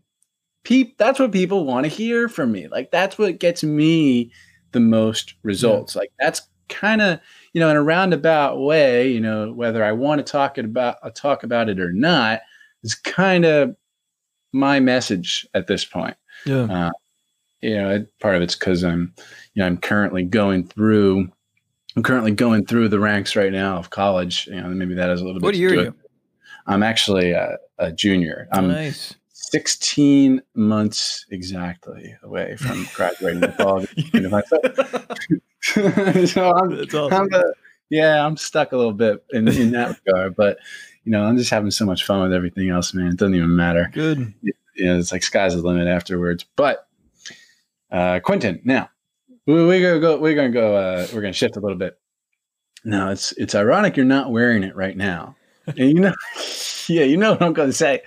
peep 0.64 0.98
that's 0.98 1.20
what 1.20 1.32
people 1.32 1.66
want 1.66 1.86
to 1.86 1.90
hear 1.90 2.30
from 2.30 2.52
me. 2.52 2.68
Like 2.68 2.92
that's 2.92 3.18
what 3.18 3.40
gets 3.40 3.64
me 3.64 4.32
the 4.72 4.80
most 4.80 5.36
results. 5.44 5.96
Yeah. 5.96 6.00
like 6.00 6.12
that's 6.20 6.42
kind 6.70 7.02
of, 7.02 7.20
you 7.54 7.60
know, 7.60 7.70
in 7.70 7.76
a 7.76 7.84
roundabout 7.84 8.60
way, 8.60 9.10
you 9.10 9.20
know, 9.20 9.52
whether 9.52 9.84
I 9.84 9.92
want 9.92 10.26
to 10.26 10.32
talk 10.32 10.58
it 10.58 10.66
about 10.66 10.98
uh, 11.04 11.10
talk 11.10 11.44
about 11.44 11.70
it 11.70 11.80
or 11.80 11.92
not, 11.92 12.42
is 12.84 12.96
kind 12.96 13.46
of 13.46 13.76
my 14.52 14.80
message 14.80 15.48
at 15.54 15.68
this 15.68 15.86
point. 15.86 16.16
Yeah. 16.46 16.64
Uh, 16.64 16.92
you 17.62 17.76
know, 17.76 18.06
part 18.20 18.36
of 18.36 18.42
it's 18.42 18.56
because 18.56 18.84
I'm, 18.84 19.14
you 19.54 19.62
know, 19.62 19.68
I'm 19.68 19.78
currently 19.78 20.24
going 20.24 20.68
through, 20.68 21.30
I'm 21.96 22.04
currently 22.04 22.32
going 22.32 22.66
through 22.66 22.90
the 22.90 23.00
ranks 23.00 23.36
right 23.36 23.52
now 23.52 23.78
of 23.78 23.90
college. 23.90 24.48
You 24.48 24.62
know, 24.62 24.68
maybe 24.68 24.96
that 24.96 25.10
is 25.10 25.22
a 25.22 25.26
little 25.26 25.40
what 25.40 25.54
bit. 25.54 25.58
What 25.64 25.74
year 25.74 25.80
are 25.80 25.84
you? 25.86 25.96
I'm 26.68 26.84
actually 26.84 27.32
a, 27.32 27.58
a 27.78 27.92
junior. 27.92 28.48
I'm 28.52 28.68
nice. 28.68 29.16
16 29.54 30.42
months 30.56 31.26
exactly 31.30 32.16
away 32.24 32.56
from 32.58 32.88
graduating 32.96 33.52
college. 33.58 33.94
so 36.28 36.52
I'm, 36.52 36.74
awesome. 36.74 37.14
I'm 37.14 37.34
a, 37.34 37.44
yeah, 37.90 38.26
I'm 38.26 38.36
stuck 38.38 38.74
a 38.74 38.78
little 38.78 38.94
bit 38.94 39.24
in, 39.32 39.48
in 39.48 39.72
that 39.72 39.98
regard, 40.06 40.36
but 40.36 40.58
you 41.06 41.12
know, 41.12 41.24
I'm 41.24 41.38
just 41.38 41.50
having 41.50 41.72
so 41.72 41.86
much 41.86 42.06
fun 42.06 42.22
with 42.22 42.34
everything 42.34 42.70
else, 42.70 42.94
man. 42.94 43.08
It 43.08 43.18
doesn't 43.18 43.36
even 43.36 43.56
matter. 43.56 43.90
Good. 43.94 44.34
You 44.42 44.54
know, 44.86 44.98
it's 45.00 45.12
like 45.12 45.24
sky's 45.24 45.56
the 45.56 45.62
limit 45.62 45.88
afterwards. 45.88 46.46
But 46.56 46.88
uh, 47.92 48.20
Quentin, 48.22 48.62
now 48.64 48.90
we, 49.46 49.66
we're 49.66 49.82
gonna 49.82 50.00
go. 50.00 50.20
We're 50.20 50.36
gonna 50.36 50.50
go. 50.50 50.76
Uh, 50.76 51.08
we're 51.14 51.22
gonna 51.22 51.34
shift 51.34 51.56
a 51.56 51.60
little 51.60 51.78
bit. 51.78 51.98
Now 52.84 53.12
it's 53.12 53.32
it's 53.34 53.56
ironic 53.56 53.96
you're 53.96 54.06
not 54.06 54.32
wearing 54.32 54.64
it 54.64 54.76
right 54.76 54.98
now, 54.98 55.36
and 55.68 55.78
you 55.78 56.00
know, 56.00 56.14
yeah, 56.88 57.04
you 57.04 57.18
know 57.18 57.32
what 57.32 57.42
I'm 57.42 57.54
gonna 57.54 57.74
say. 57.74 58.02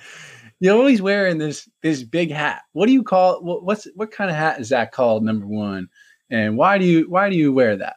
You're 0.59 0.77
always 0.77 1.03
wearing 1.03 1.39
this 1.39 1.69
this 1.83 2.03
big 2.03 2.31
hat. 2.31 2.63
What 2.73 2.87
do 2.87 2.93
you 2.93 3.03
call? 3.03 3.43
What, 3.43 3.63
what's 3.65 3.87
what 3.95 4.11
kind 4.11 4.31
of 4.31 4.37
hat 4.37 4.61
is 4.61 4.71
that 4.71 4.93
called? 4.93 5.23
Number 5.23 5.47
one, 5.47 5.89
and 6.31 6.57
why 6.57 6.79
do 6.79 6.85
you 6.85 7.09
why 7.09 7.31
do 7.31 7.37
you 7.37 7.53
wear 7.53 7.77
that 7.77 7.97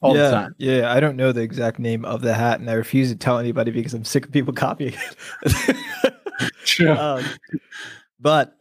all 0.00 0.16
yeah, 0.16 0.22
the 0.24 0.30
time? 0.30 0.54
Yeah, 0.58 0.92
I 0.92 1.00
don't 1.00 1.16
know 1.16 1.32
the 1.32 1.42
exact 1.42 1.78
name 1.78 2.04
of 2.04 2.22
the 2.22 2.34
hat, 2.34 2.60
and 2.60 2.70
I 2.70 2.74
refuse 2.74 3.10
to 3.10 3.16
tell 3.16 3.38
anybody 3.38 3.70
because 3.70 3.94
I'm 3.94 4.04
sick 4.04 4.26
of 4.26 4.32
people 4.32 4.52
copying 4.54 4.94
it. 5.42 5.76
sure. 6.64 6.96
Um, 6.98 7.24
but 8.18 8.58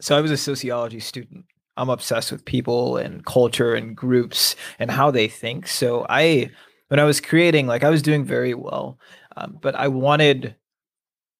so 0.00 0.16
I 0.16 0.20
was 0.20 0.30
a 0.30 0.36
sociology 0.36 1.00
student. 1.00 1.46
I'm 1.76 1.88
obsessed 1.88 2.30
with 2.30 2.44
people 2.44 2.98
and 2.98 3.24
culture 3.24 3.74
and 3.74 3.96
groups 3.96 4.54
and 4.78 4.90
how 4.90 5.10
they 5.10 5.26
think. 5.26 5.66
So 5.66 6.06
I, 6.08 6.50
when 6.88 7.00
I 7.00 7.04
was 7.04 7.20
creating, 7.20 7.66
like 7.66 7.82
I 7.82 7.90
was 7.90 8.02
doing 8.02 8.24
very 8.24 8.54
well, 8.54 8.98
um, 9.36 9.58
but 9.60 9.74
I 9.74 9.88
wanted 9.88 10.54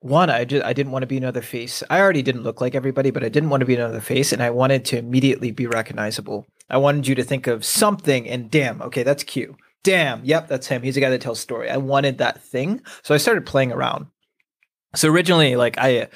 one 0.04 0.28
i 0.28 0.44
just 0.44 0.62
i 0.66 0.74
didn't 0.74 0.92
want 0.92 1.02
to 1.02 1.06
be 1.06 1.16
another 1.16 1.40
face 1.40 1.82
i 1.88 1.98
already 1.98 2.20
didn't 2.20 2.42
look 2.42 2.60
like 2.60 2.74
everybody 2.74 3.10
but 3.10 3.24
i 3.24 3.28
didn't 3.30 3.48
want 3.48 3.62
to 3.62 3.64
be 3.64 3.74
another 3.74 4.02
face 4.02 4.34
and 4.34 4.42
i 4.42 4.50
wanted 4.50 4.84
to 4.84 4.98
immediately 4.98 5.50
be 5.50 5.66
recognizable 5.66 6.46
i 6.70 6.76
wanted 6.76 7.06
you 7.06 7.14
to 7.14 7.24
think 7.24 7.46
of 7.46 7.64
something 7.64 8.28
and 8.28 8.50
damn 8.50 8.80
okay 8.82 9.02
that's 9.02 9.24
q 9.24 9.56
damn 9.82 10.24
yep 10.24 10.48
that's 10.48 10.66
him 10.66 10.82
he's 10.82 10.94
the 10.94 11.00
guy 11.00 11.10
that 11.10 11.20
tells 11.20 11.40
story 11.40 11.70
i 11.70 11.76
wanted 11.76 12.18
that 12.18 12.42
thing 12.42 12.80
so 13.02 13.14
i 13.14 13.18
started 13.18 13.46
playing 13.46 13.72
around 13.72 14.06
so 14.94 15.08
originally 15.08 15.56
like 15.56 15.78
i 15.78 16.08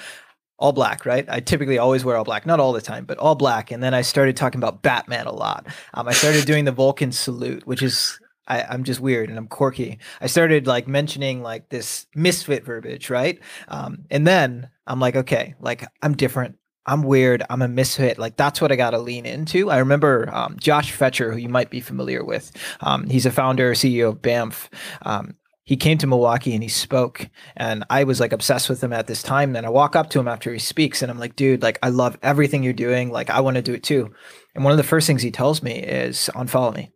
all 0.59 0.73
black, 0.73 1.07
right? 1.07 1.25
I 1.29 1.41
typically 1.41 1.79
always 1.79 2.05
wear 2.05 2.17
all 2.17 2.25
black, 2.25 2.45
not 2.45 2.61
all 2.61 2.73
the 2.73 2.81
time, 2.81 3.05
but 3.05 3.19
all 3.19 3.37
black. 3.37 3.71
And 3.71 3.83
then 3.83 3.95
I 3.95 4.03
started 4.03 4.37
talking 4.37 4.59
about 4.59 4.83
Batman 4.83 5.27
a 5.27 5.33
lot. 5.33 5.67
Um, 5.95 6.09
I 6.09 6.13
started 6.13 6.47
doing 6.47 6.65
the 6.65 6.73
Vulcan 6.73 7.13
salute, 7.13 7.65
which 7.67 7.83
is 7.83 8.19
I, 8.49 8.75
am 8.75 8.83
just 8.83 9.01
weird 9.01 9.29
and 9.29 9.39
I'm 9.39 9.47
quirky. 9.47 9.99
I 10.21 10.27
started 10.27 10.67
like 10.67 10.89
mentioning 10.89 11.43
like 11.43 11.69
this 11.69 12.07
misfit 12.15 12.65
verbiage, 12.65 13.09
right? 13.09 13.39
Um, 13.69 14.05
and 14.11 14.27
then 14.27 14.69
I'm 14.87 14.99
like, 14.99 15.15
okay, 15.15 15.55
like 15.61 15.87
I'm 16.03 16.17
different. 16.17 16.58
I'm 16.89 17.03
weird. 17.03 17.43
I'm 17.51 17.61
a 17.61 17.69
misfit. 17.69 18.19
Like 18.19 18.37
that's 18.37 18.63
what 18.63 18.73
I 18.73 18.77
got 18.77 18.91
to 18.91 18.99
lean 18.99 19.27
into. 19.27 19.71
I 19.71 19.77
remember 19.77 20.31
um, 20.33 20.57
Josh 20.59 20.97
Fechter, 20.97 21.31
who 21.31 21.39
you 21.39 21.51
might 21.51 21.69
be 21.69 21.81
familiar 21.81 22.25
with. 22.25 22.51
Um, 22.81 23.11
he's 23.11 23.27
a 23.27 23.31
founder, 23.31 23.75
CEO 23.75 24.09
of 24.09 24.23
BAMF. 24.23 24.69
Um, 25.03 25.35
he 25.65 25.77
came 25.77 25.99
to 25.99 26.07
Milwaukee 26.07 26.55
and 26.55 26.63
he 26.63 26.71
spoke, 26.71 27.29
and 27.55 27.85
I 27.91 28.05
was 28.05 28.21
like 28.21 28.33
obsessed 28.33 28.71
with 28.71 28.83
him 28.83 28.95
at 28.95 29.07
this 29.07 29.23
time. 29.23 29.53
Then 29.53 29.67
I 29.67 29.69
walk 29.69 29.97
up 29.97 30.09
to 30.11 30.19
him 30.19 30.27
after 30.27 30.51
he 30.51 30.59
speaks, 30.59 31.03
and 31.03 31.11
I'm 31.11 31.19
like, 31.19 31.37
dude, 31.37 31.63
like 31.63 31.79
I 31.83 31.91
love 31.91 32.17
everything 32.23 32.63
you're 32.63 32.73
doing. 32.73 33.11
Like 33.11 33.29
I 33.29 33.41
want 33.41 33.57
to 33.57 33.63
do 33.63 33.75
it 33.75 33.83
too. 33.83 34.15
And 34.55 34.65
one 34.65 34.73
of 34.73 34.79
the 34.79 34.83
first 34.83 35.07
things 35.07 35.21
he 35.21 35.31
tells 35.31 35.63
me 35.63 35.75
is 35.75 36.31
unfollow 36.35 36.75
me. 36.75 36.91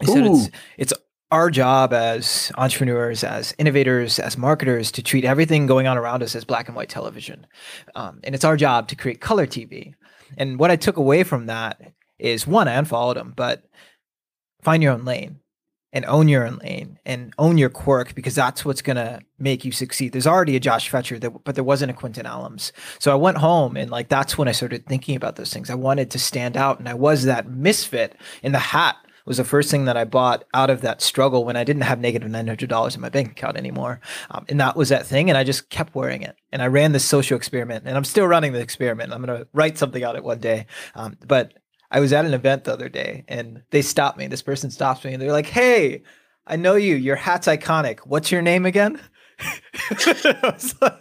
He 0.00 0.06
said 0.06 0.26
it's 0.26 0.50
it's 0.76 0.92
our 1.30 1.50
job 1.50 1.92
as 1.92 2.50
entrepreneurs, 2.56 3.22
as 3.22 3.54
innovators, 3.58 4.18
as 4.18 4.38
marketers 4.38 4.90
to 4.92 5.02
treat 5.02 5.24
everything 5.24 5.66
going 5.66 5.86
on 5.86 5.98
around 5.98 6.22
us 6.22 6.34
as 6.34 6.44
black 6.44 6.68
and 6.68 6.76
white 6.76 6.88
television. 6.88 7.46
Um, 7.94 8.20
and 8.24 8.34
it's 8.34 8.44
our 8.44 8.56
job 8.56 8.88
to 8.88 8.96
create 8.96 9.20
color 9.20 9.46
TV. 9.46 9.94
And 10.36 10.58
what 10.58 10.70
I 10.70 10.76
took 10.76 10.96
away 10.96 11.24
from 11.24 11.46
that 11.46 11.80
is 12.18 12.46
one, 12.46 12.68
I 12.68 12.74
unfollowed 12.74 13.16
him, 13.16 13.34
but 13.36 13.64
find 14.62 14.82
your 14.82 14.92
own 14.92 15.04
lane 15.04 15.40
and 15.92 16.04
own 16.06 16.28
your 16.28 16.46
own 16.46 16.58
lane 16.58 16.98
and 17.04 17.32
own 17.38 17.56
your 17.56 17.70
quirk 17.70 18.14
because 18.14 18.34
that's 18.34 18.64
what's 18.64 18.82
going 18.82 18.96
to 18.96 19.20
make 19.38 19.64
you 19.64 19.72
succeed. 19.72 20.12
There's 20.12 20.26
already 20.26 20.56
a 20.56 20.60
Josh 20.60 20.90
Fechter, 20.90 21.20
that, 21.20 21.44
but 21.44 21.54
there 21.54 21.64
wasn't 21.64 21.90
a 21.90 21.94
Quentin 21.94 22.26
Allums. 22.26 22.72
So 22.98 23.12
I 23.12 23.16
went 23.16 23.38
home 23.38 23.76
and 23.76 23.90
like 23.90 24.08
that's 24.08 24.36
when 24.36 24.48
I 24.48 24.52
started 24.52 24.86
thinking 24.86 25.16
about 25.16 25.36
those 25.36 25.52
things. 25.52 25.70
I 25.70 25.74
wanted 25.74 26.10
to 26.12 26.18
stand 26.18 26.56
out 26.56 26.78
and 26.78 26.88
I 26.88 26.94
was 26.94 27.24
that 27.24 27.48
misfit 27.48 28.16
in 28.42 28.52
the 28.52 28.58
hat 28.58 28.96
was 29.28 29.36
the 29.36 29.44
first 29.44 29.70
thing 29.70 29.84
that 29.84 29.96
I 29.96 30.04
bought 30.04 30.44
out 30.54 30.70
of 30.70 30.80
that 30.80 31.02
struggle 31.02 31.44
when 31.44 31.56
I 31.56 31.64
didn't 31.64 31.82
have 31.82 32.00
negative 32.00 32.28
$900 32.28 32.94
in 32.94 33.00
my 33.00 33.08
bank 33.08 33.30
account 33.32 33.56
anymore. 33.56 34.00
Um, 34.30 34.44
and 34.48 34.60
that 34.60 34.76
was 34.76 34.88
that 34.88 35.06
thing. 35.06 35.28
And 35.28 35.36
I 35.36 35.44
just 35.44 35.70
kept 35.70 35.94
wearing 35.94 36.22
it. 36.22 36.36
And 36.50 36.62
I 36.62 36.66
ran 36.66 36.92
this 36.92 37.04
social 37.04 37.36
experiment 37.36 37.84
and 37.86 37.96
I'm 37.96 38.04
still 38.04 38.26
running 38.26 38.52
the 38.52 38.60
experiment. 38.60 39.12
I'm 39.12 39.22
going 39.22 39.38
to 39.38 39.46
write 39.52 39.78
something 39.78 40.02
out 40.02 40.16
it 40.16 40.24
one 40.24 40.38
day. 40.38 40.66
Um, 40.94 41.16
but 41.26 41.54
I 41.90 42.00
was 42.00 42.12
at 42.12 42.24
an 42.24 42.34
event 42.34 42.64
the 42.64 42.72
other 42.72 42.88
day 42.88 43.24
and 43.28 43.62
they 43.70 43.82
stopped 43.82 44.18
me. 44.18 44.26
This 44.26 44.42
person 44.42 44.70
stops 44.70 45.04
me 45.04 45.12
and 45.12 45.22
they're 45.22 45.32
like, 45.32 45.46
Hey, 45.46 46.02
I 46.46 46.56
know 46.56 46.76
you. 46.76 46.96
Your 46.96 47.16
hat's 47.16 47.46
iconic. 47.46 48.00
What's 48.00 48.32
your 48.32 48.42
name 48.42 48.66
again? 48.66 49.00
like, 50.80 50.94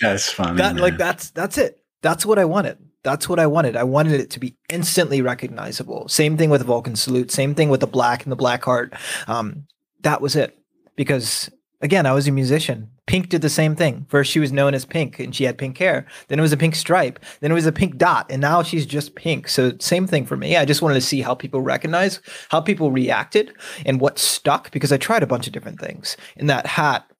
that's 0.00 0.30
funny. 0.30 0.58
That, 0.58 0.76
like 0.76 0.96
that's 0.96 1.30
that's 1.30 1.58
it. 1.58 1.82
That's 2.02 2.24
what 2.24 2.38
I 2.38 2.44
wanted. 2.44 2.78
That's 3.02 3.28
what 3.28 3.38
I 3.38 3.46
wanted. 3.46 3.76
I 3.76 3.84
wanted 3.84 4.20
it 4.20 4.30
to 4.30 4.40
be 4.40 4.56
instantly 4.68 5.22
recognizable. 5.22 6.08
Same 6.08 6.36
thing 6.36 6.50
with 6.50 6.62
Vulcan 6.62 6.96
Salute. 6.96 7.30
Same 7.30 7.54
thing 7.54 7.68
with 7.68 7.80
the 7.80 7.86
black 7.86 8.24
and 8.24 8.32
the 8.32 8.36
black 8.36 8.64
heart. 8.64 8.92
Um, 9.26 9.66
that 10.00 10.20
was 10.20 10.36
it. 10.36 10.58
Because 10.96 11.50
again, 11.80 12.06
I 12.06 12.12
was 12.12 12.26
a 12.26 12.32
musician. 12.32 12.90
Pink 13.06 13.30
did 13.30 13.40
the 13.40 13.48
same 13.48 13.74
thing. 13.74 14.04
First, 14.10 14.30
she 14.30 14.40
was 14.40 14.52
known 14.52 14.74
as 14.74 14.84
Pink 14.84 15.18
and 15.18 15.34
she 15.34 15.44
had 15.44 15.56
pink 15.56 15.78
hair. 15.78 16.06
Then 16.26 16.38
it 16.38 16.42
was 16.42 16.52
a 16.52 16.58
pink 16.58 16.74
stripe. 16.74 17.18
Then 17.40 17.50
it 17.50 17.54
was 17.54 17.64
a 17.66 17.72
pink 17.72 17.96
dot. 17.96 18.26
And 18.30 18.42
now 18.42 18.62
she's 18.62 18.84
just 18.84 19.14
pink. 19.14 19.48
So, 19.48 19.72
same 19.78 20.06
thing 20.06 20.26
for 20.26 20.36
me. 20.36 20.56
I 20.56 20.66
just 20.66 20.82
wanted 20.82 20.96
to 20.96 21.00
see 21.00 21.22
how 21.22 21.34
people 21.34 21.62
recognize, 21.62 22.20
how 22.50 22.60
people 22.60 22.90
reacted, 22.90 23.54
and 23.86 24.00
what 24.00 24.18
stuck 24.18 24.70
because 24.72 24.92
I 24.92 24.98
tried 24.98 25.22
a 25.22 25.26
bunch 25.26 25.46
of 25.46 25.54
different 25.54 25.80
things. 25.80 26.18
And 26.36 26.50
that 26.50 26.66
hat 26.66 27.10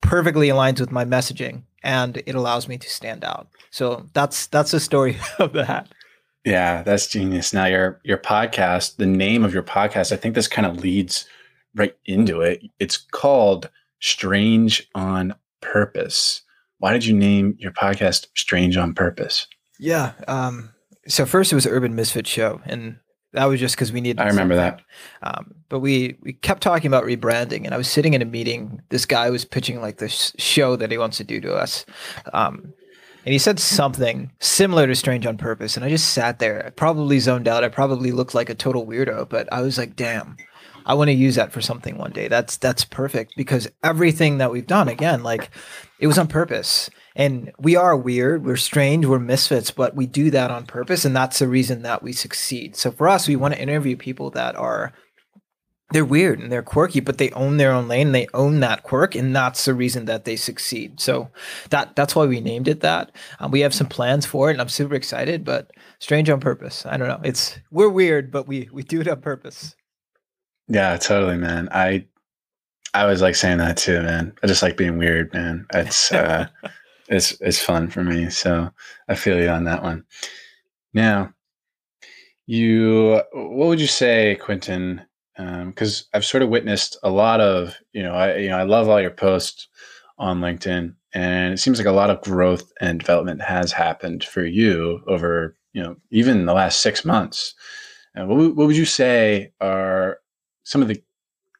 perfectly 0.00 0.48
aligns 0.48 0.80
with 0.80 0.90
my 0.90 1.04
messaging 1.04 1.62
and 1.82 2.22
it 2.26 2.34
allows 2.34 2.68
me 2.68 2.78
to 2.78 2.88
stand 2.88 3.24
out. 3.24 3.48
So, 3.70 4.06
that's 4.12 4.46
that's 4.48 4.72
the 4.72 4.80
story 4.80 5.18
of 5.38 5.52
the 5.52 5.64
hat. 5.64 5.88
Yeah, 6.44 6.82
that's 6.82 7.06
genius. 7.06 7.52
Now 7.52 7.66
your 7.66 8.00
your 8.02 8.18
podcast, 8.18 8.96
the 8.96 9.06
name 9.06 9.44
of 9.44 9.52
your 9.52 9.62
podcast, 9.62 10.12
I 10.12 10.16
think 10.16 10.34
this 10.34 10.48
kind 10.48 10.66
of 10.66 10.78
leads 10.78 11.26
right 11.74 11.94
into 12.06 12.40
it. 12.40 12.62
It's 12.78 12.96
called 12.96 13.68
Strange 14.00 14.88
on 14.94 15.34
Purpose. 15.60 16.42
Why 16.78 16.92
did 16.92 17.04
you 17.04 17.14
name 17.14 17.56
your 17.58 17.72
podcast 17.72 18.26
Strange 18.34 18.76
on 18.76 18.94
Purpose? 18.94 19.46
Yeah. 19.78 20.12
Um, 20.26 20.70
so 21.06 21.26
first 21.26 21.52
it 21.52 21.56
was 21.56 21.66
Urban 21.66 21.94
Misfit 21.94 22.26
Show, 22.26 22.62
and 22.64 22.96
that 23.32 23.44
was 23.44 23.60
just 23.60 23.76
because 23.76 23.92
we 23.92 24.00
needed. 24.00 24.20
I 24.20 24.26
remember 24.26 24.56
something. 24.56 24.84
that. 25.22 25.38
Um, 25.38 25.54
but 25.68 25.80
we 25.80 26.16
we 26.22 26.32
kept 26.32 26.62
talking 26.62 26.88
about 26.88 27.04
rebranding, 27.04 27.64
and 27.64 27.72
I 27.72 27.76
was 27.76 27.88
sitting 27.88 28.14
in 28.14 28.22
a 28.22 28.26
meeting. 28.26 28.82
This 28.88 29.06
guy 29.06 29.30
was 29.30 29.44
pitching 29.44 29.80
like 29.80 29.98
this 29.98 30.32
show 30.38 30.76
that 30.76 30.90
he 30.90 30.98
wants 30.98 31.16
to 31.18 31.24
do 31.24 31.40
to 31.40 31.54
us. 31.54 31.86
Um, 32.32 32.72
and 33.24 33.32
he 33.32 33.38
said 33.38 33.58
something 33.58 34.32
similar 34.40 34.86
to 34.86 34.94
Strange 34.94 35.26
on 35.26 35.36
Purpose. 35.36 35.76
And 35.76 35.84
I 35.84 35.90
just 35.90 36.12
sat 36.12 36.38
there. 36.38 36.66
I 36.66 36.70
probably 36.70 37.18
zoned 37.18 37.48
out. 37.48 37.64
I 37.64 37.68
probably 37.68 38.12
looked 38.12 38.34
like 38.34 38.48
a 38.48 38.54
total 38.54 38.86
weirdo, 38.86 39.28
but 39.28 39.46
I 39.52 39.60
was 39.60 39.76
like, 39.76 39.94
damn, 39.94 40.38
I 40.86 40.94
want 40.94 41.08
to 41.08 41.14
use 41.14 41.34
that 41.34 41.52
for 41.52 41.60
something 41.60 41.98
one 41.98 42.12
day. 42.12 42.28
That's 42.28 42.56
that's 42.56 42.84
perfect 42.84 43.34
because 43.36 43.68
everything 43.84 44.38
that 44.38 44.50
we've 44.50 44.66
done 44.66 44.88
again, 44.88 45.22
like 45.22 45.50
it 45.98 46.06
was 46.06 46.18
on 46.18 46.28
purpose. 46.28 46.90
And 47.16 47.52
we 47.58 47.76
are 47.76 47.96
weird, 47.96 48.44
we're 48.44 48.56
strange, 48.56 49.04
we're 49.04 49.18
misfits, 49.18 49.70
but 49.70 49.96
we 49.96 50.06
do 50.06 50.30
that 50.30 50.50
on 50.50 50.64
purpose 50.64 51.04
and 51.04 51.14
that's 51.14 51.38
the 51.40 51.48
reason 51.48 51.82
that 51.82 52.02
we 52.02 52.12
succeed. 52.12 52.76
So 52.76 52.90
for 52.90 53.08
us, 53.08 53.26
we 53.26 53.36
want 53.36 53.54
to 53.54 53.60
interview 53.60 53.96
people 53.96 54.30
that 54.30 54.56
are 54.56 54.92
they're 55.92 56.04
weird 56.04 56.38
and 56.38 56.52
they're 56.52 56.62
quirky, 56.62 57.00
but 57.00 57.18
they 57.18 57.30
own 57.30 57.56
their 57.56 57.72
own 57.72 57.88
lane. 57.88 58.12
They 58.12 58.28
own 58.32 58.60
that 58.60 58.84
quirk, 58.84 59.14
and 59.14 59.34
that's 59.34 59.64
the 59.64 59.74
reason 59.74 60.04
that 60.04 60.24
they 60.24 60.36
succeed. 60.36 61.00
So 61.00 61.30
that 61.70 61.96
that's 61.96 62.14
why 62.14 62.26
we 62.26 62.40
named 62.40 62.68
it 62.68 62.80
that. 62.80 63.10
Um, 63.40 63.50
we 63.50 63.60
have 63.60 63.74
some 63.74 63.88
plans 63.88 64.24
for 64.24 64.48
it, 64.48 64.52
and 64.52 64.60
I'm 64.60 64.68
super 64.68 64.94
excited. 64.94 65.44
But 65.44 65.72
strange 65.98 66.30
on 66.30 66.40
purpose. 66.40 66.86
I 66.86 66.96
don't 66.96 67.08
know. 67.08 67.20
It's 67.24 67.58
we're 67.70 67.88
weird, 67.88 68.30
but 68.30 68.46
we 68.46 68.68
we 68.72 68.82
do 68.82 69.00
it 69.00 69.08
on 69.08 69.20
purpose. 69.20 69.74
Yeah, 70.68 70.96
totally, 70.96 71.36
man. 71.36 71.68
I 71.72 72.06
I 72.94 73.06
was 73.06 73.20
like 73.20 73.34
saying 73.34 73.58
that 73.58 73.76
too, 73.76 74.00
man. 74.02 74.32
I 74.42 74.46
just 74.46 74.62
like 74.62 74.76
being 74.76 74.98
weird, 74.98 75.32
man. 75.32 75.66
It's 75.74 76.12
uh 76.12 76.46
it's 77.10 77.32
it's 77.40 77.60
fun 77.60 77.90
for 77.90 78.02
me. 78.02 78.30
So 78.30 78.70
I 79.08 79.14
feel 79.14 79.38
you 79.40 79.48
on 79.48 79.64
that 79.64 79.82
one. 79.82 80.04
Now, 80.94 81.34
you 82.46 83.20
what 83.32 83.68
would 83.68 83.80
you 83.80 83.86
say, 83.86 84.36
Quentin? 84.36 85.02
Because 85.36 86.02
um, 86.02 86.06
I've 86.14 86.24
sort 86.24 86.42
of 86.42 86.50
witnessed 86.50 86.98
a 87.02 87.10
lot 87.10 87.40
of, 87.40 87.76
you 87.92 88.02
know, 88.02 88.14
I 88.14 88.36
you 88.36 88.48
know, 88.48 88.58
I 88.58 88.62
love 88.62 88.88
all 88.88 89.00
your 89.00 89.10
posts 89.10 89.68
on 90.18 90.40
LinkedIn, 90.40 90.94
and 91.12 91.54
it 91.54 91.58
seems 91.58 91.78
like 91.78 91.86
a 91.86 91.92
lot 91.92 92.10
of 92.10 92.20
growth 92.22 92.72
and 92.80 93.00
development 93.00 93.42
has 93.42 93.72
happened 93.72 94.22
for 94.24 94.44
you 94.44 95.00
over, 95.06 95.56
you 95.72 95.82
know, 95.82 95.96
even 96.10 96.46
the 96.46 96.54
last 96.54 96.80
six 96.80 97.04
months. 97.04 97.54
Uh, 98.16 98.26
what, 98.26 98.56
what 98.56 98.66
would 98.66 98.76
you 98.76 98.84
say 98.84 99.52
are 99.60 100.18
some 100.64 100.82
of 100.82 100.88
the 100.88 101.02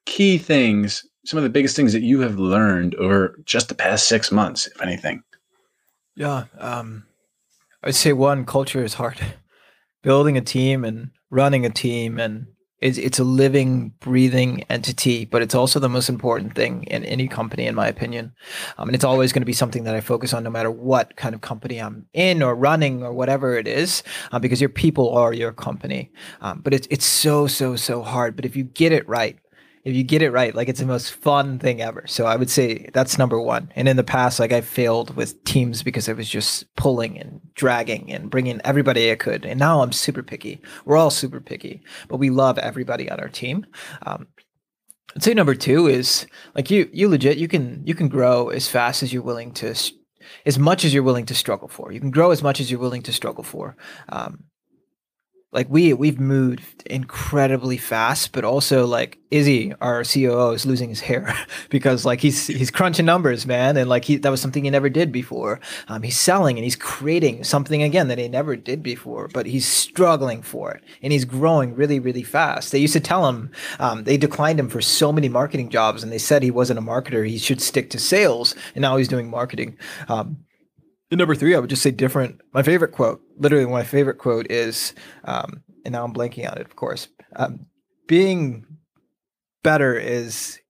key 0.04 0.36
things, 0.36 1.06
some 1.24 1.38
of 1.38 1.44
the 1.44 1.48
biggest 1.50 1.74
things 1.74 1.92
that 1.92 2.02
you 2.02 2.20
have 2.20 2.38
learned 2.38 2.94
over 2.96 3.38
just 3.44 3.68
the 3.68 3.74
past 3.74 4.08
six 4.08 4.30
months, 4.30 4.66
if 4.66 4.82
anything? 4.82 5.22
Yeah. 6.16 6.44
Um, 6.58 7.06
I'd 7.82 7.94
say 7.94 8.12
one, 8.12 8.44
culture 8.44 8.84
is 8.84 8.94
hard. 8.94 9.20
Building 10.02 10.36
a 10.36 10.42
team 10.42 10.84
and 10.84 11.10
running 11.30 11.66
a 11.66 11.70
team 11.70 12.18
and 12.18 12.46
it's, 12.80 12.96
it's 12.96 13.18
a 13.18 13.24
living, 13.24 13.92
breathing 14.00 14.64
entity, 14.70 15.26
but 15.26 15.42
it's 15.42 15.54
also 15.54 15.78
the 15.78 15.88
most 15.88 16.08
important 16.08 16.54
thing 16.54 16.84
in 16.84 17.04
any 17.04 17.28
company, 17.28 17.66
in 17.66 17.74
my 17.74 17.86
opinion. 17.86 18.32
Um, 18.78 18.88
and 18.88 18.94
it's 18.94 19.04
always 19.04 19.32
going 19.32 19.42
to 19.42 19.46
be 19.46 19.52
something 19.52 19.84
that 19.84 19.94
I 19.94 20.00
focus 20.00 20.32
on 20.32 20.44
no 20.44 20.50
matter 20.50 20.70
what 20.70 21.16
kind 21.16 21.34
of 21.34 21.42
company 21.42 21.78
I'm 21.78 22.06
in 22.14 22.42
or 22.42 22.54
running 22.54 23.02
or 23.02 23.12
whatever 23.12 23.58
it 23.58 23.68
is, 23.68 24.02
uh, 24.32 24.38
because 24.38 24.60
your 24.60 24.70
people 24.70 25.14
are 25.14 25.34
your 25.34 25.52
company. 25.52 26.10
Um, 26.40 26.60
but 26.62 26.72
it's, 26.72 26.86
it's 26.90 27.04
so, 27.04 27.46
so, 27.46 27.76
so 27.76 28.02
hard. 28.02 28.34
But 28.34 28.46
if 28.46 28.56
you 28.56 28.64
get 28.64 28.92
it 28.92 29.06
right, 29.06 29.38
if 29.82 29.94
you 29.94 30.02
get 30.02 30.22
it 30.22 30.30
right, 30.30 30.54
like 30.54 30.68
it's 30.68 30.80
the 30.80 30.86
most 30.86 31.10
fun 31.10 31.58
thing 31.58 31.80
ever. 31.80 32.04
So 32.06 32.26
I 32.26 32.36
would 32.36 32.50
say 32.50 32.90
that's 32.92 33.18
number 33.18 33.40
one. 33.40 33.72
And 33.74 33.88
in 33.88 33.96
the 33.96 34.04
past, 34.04 34.38
like 34.38 34.52
I 34.52 34.60
failed 34.60 35.16
with 35.16 35.42
teams 35.44 35.82
because 35.82 36.08
I 36.08 36.12
was 36.12 36.28
just 36.28 36.74
pulling 36.76 37.18
and 37.18 37.40
dragging 37.54 38.12
and 38.12 38.30
bringing 38.30 38.60
everybody 38.64 39.10
I 39.10 39.14
could. 39.14 39.46
And 39.46 39.58
now 39.58 39.82
I'm 39.82 39.92
super 39.92 40.22
picky. 40.22 40.60
We're 40.84 40.98
all 40.98 41.10
super 41.10 41.40
picky, 41.40 41.82
but 42.08 42.18
we 42.18 42.28
love 42.28 42.58
everybody 42.58 43.10
on 43.10 43.20
our 43.20 43.28
team. 43.28 43.66
Um, 44.04 44.26
I'd 45.16 45.22
say 45.22 45.34
number 45.34 45.54
two 45.54 45.86
is 45.86 46.26
like 46.54 46.70
you, 46.70 46.88
you 46.92 47.08
legit, 47.08 47.38
you 47.38 47.48
can, 47.48 47.82
you 47.86 47.94
can 47.94 48.08
grow 48.08 48.50
as 48.50 48.68
fast 48.68 49.02
as 49.02 49.12
you're 49.12 49.22
willing 49.22 49.52
to, 49.54 49.74
as 50.44 50.58
much 50.58 50.84
as 50.84 50.92
you're 50.92 51.02
willing 51.02 51.26
to 51.26 51.34
struggle 51.34 51.68
for. 51.68 51.90
You 51.90 52.00
can 52.00 52.10
grow 52.10 52.32
as 52.32 52.42
much 52.42 52.60
as 52.60 52.70
you're 52.70 52.80
willing 52.80 53.02
to 53.02 53.12
struggle 53.12 53.44
for. 53.44 53.76
Um, 54.10 54.44
like 55.52 55.68
we 55.68 55.92
we've 55.92 56.20
moved 56.20 56.82
incredibly 56.86 57.76
fast, 57.76 58.32
but 58.32 58.44
also 58.44 58.86
like 58.86 59.18
Izzy, 59.32 59.74
our 59.80 60.04
COO, 60.04 60.52
is 60.52 60.64
losing 60.64 60.88
his 60.88 61.00
hair 61.00 61.34
because 61.70 62.04
like 62.04 62.20
he's 62.20 62.46
he's 62.46 62.70
crunching 62.70 63.04
numbers, 63.06 63.46
man, 63.46 63.76
and 63.76 63.88
like 63.88 64.04
he 64.04 64.16
that 64.18 64.30
was 64.30 64.40
something 64.40 64.62
he 64.62 64.70
never 64.70 64.88
did 64.88 65.10
before. 65.10 65.60
Um, 65.88 66.02
he's 66.02 66.18
selling 66.18 66.56
and 66.56 66.62
he's 66.62 66.76
creating 66.76 67.42
something 67.42 67.82
again 67.82 68.06
that 68.08 68.18
he 68.18 68.28
never 68.28 68.54
did 68.54 68.82
before, 68.82 69.28
but 69.28 69.46
he's 69.46 69.66
struggling 69.66 70.40
for 70.42 70.72
it 70.72 70.84
and 71.02 71.12
he's 71.12 71.24
growing 71.24 71.74
really 71.74 71.98
really 71.98 72.22
fast. 72.22 72.70
They 72.70 72.78
used 72.78 72.92
to 72.92 73.00
tell 73.00 73.28
him 73.28 73.50
um, 73.80 74.04
they 74.04 74.16
declined 74.16 74.60
him 74.60 74.68
for 74.68 74.80
so 74.80 75.12
many 75.12 75.28
marketing 75.28 75.70
jobs, 75.70 76.04
and 76.04 76.12
they 76.12 76.18
said 76.18 76.44
he 76.44 76.52
wasn't 76.52 76.78
a 76.78 76.82
marketer; 76.82 77.26
he 77.26 77.38
should 77.38 77.60
stick 77.60 77.90
to 77.90 77.98
sales, 77.98 78.54
and 78.76 78.82
now 78.82 78.96
he's 78.96 79.08
doing 79.08 79.28
marketing. 79.28 79.76
Um, 80.08 80.44
and 81.10 81.18
number 81.18 81.34
three, 81.34 81.54
I 81.54 81.58
would 81.58 81.70
just 81.70 81.82
say 81.82 81.90
different. 81.90 82.40
My 82.52 82.62
favorite 82.62 82.92
quote, 82.92 83.20
literally 83.36 83.66
my 83.66 83.84
favorite 83.84 84.18
quote 84.18 84.50
is, 84.50 84.94
um, 85.24 85.62
and 85.84 85.92
now 85.92 86.04
I'm 86.04 86.14
blanking 86.14 86.50
on 86.50 86.58
it, 86.58 86.66
of 86.66 86.76
course. 86.76 87.08
Um, 87.36 87.66
being 88.06 88.66
better 89.62 89.94
is 89.94 90.60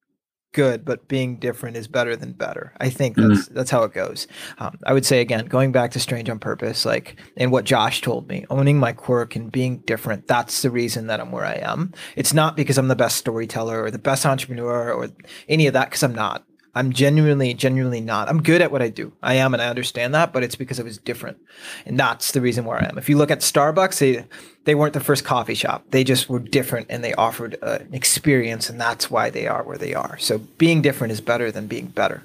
good, 0.52 0.84
but 0.84 1.08
being 1.08 1.38
different 1.38 1.76
is 1.76 1.86
better 1.86 2.16
than 2.16 2.32
better. 2.32 2.72
I 2.80 2.90
think 2.90 3.16
that's 3.16 3.28
mm-hmm. 3.28 3.54
that's 3.54 3.70
how 3.70 3.82
it 3.84 3.92
goes. 3.92 4.26
Um, 4.58 4.78
I 4.84 4.92
would 4.92 5.06
say 5.06 5.20
again, 5.20 5.46
going 5.46 5.72
back 5.72 5.92
to 5.92 6.00
Strange 6.00 6.28
on 6.28 6.38
Purpose, 6.38 6.84
like 6.84 7.20
and 7.36 7.52
what 7.52 7.64
Josh 7.64 8.00
told 8.00 8.28
me, 8.28 8.46
owning 8.50 8.78
my 8.78 8.92
quirk 8.92 9.36
and 9.36 9.52
being 9.52 9.78
different. 9.80 10.26
That's 10.26 10.62
the 10.62 10.70
reason 10.70 11.06
that 11.06 11.20
I'm 11.20 11.32
where 11.32 11.44
I 11.44 11.54
am. 11.54 11.92
It's 12.16 12.34
not 12.34 12.56
because 12.56 12.78
I'm 12.78 12.88
the 12.88 12.96
best 12.96 13.16
storyteller 13.16 13.82
or 13.82 13.90
the 13.90 13.98
best 13.98 14.26
entrepreneur 14.26 14.92
or 14.92 15.08
any 15.48 15.66
of 15.66 15.74
that, 15.74 15.90
because 15.90 16.02
I'm 16.02 16.14
not. 16.14 16.44
I'm 16.74 16.92
genuinely, 16.92 17.52
genuinely 17.54 18.00
not. 18.00 18.28
I'm 18.28 18.42
good 18.42 18.62
at 18.62 18.70
what 18.70 18.82
I 18.82 18.88
do. 18.88 19.12
I 19.22 19.34
am, 19.34 19.54
and 19.54 19.62
I 19.62 19.68
understand 19.68 20.14
that, 20.14 20.32
but 20.32 20.44
it's 20.44 20.54
because 20.54 20.78
I 20.78 20.84
was 20.84 20.98
different. 20.98 21.38
And 21.84 21.98
that's 21.98 22.32
the 22.32 22.40
reason 22.40 22.64
where 22.64 22.78
I 22.78 22.86
am. 22.88 22.96
If 22.96 23.08
you 23.08 23.18
look 23.18 23.30
at 23.30 23.40
Starbucks, 23.40 23.98
they, 23.98 24.24
they 24.64 24.76
weren't 24.76 24.94
the 24.94 25.00
first 25.00 25.24
coffee 25.24 25.54
shop. 25.54 25.84
They 25.90 26.04
just 26.04 26.28
were 26.28 26.38
different 26.38 26.86
and 26.88 27.02
they 27.02 27.12
offered 27.14 27.56
an 27.62 27.92
experience, 27.92 28.70
and 28.70 28.80
that's 28.80 29.10
why 29.10 29.30
they 29.30 29.48
are 29.48 29.64
where 29.64 29.78
they 29.78 29.94
are. 29.94 30.16
So 30.18 30.38
being 30.38 30.80
different 30.80 31.12
is 31.12 31.20
better 31.20 31.50
than 31.50 31.66
being 31.66 31.86
better. 31.86 32.22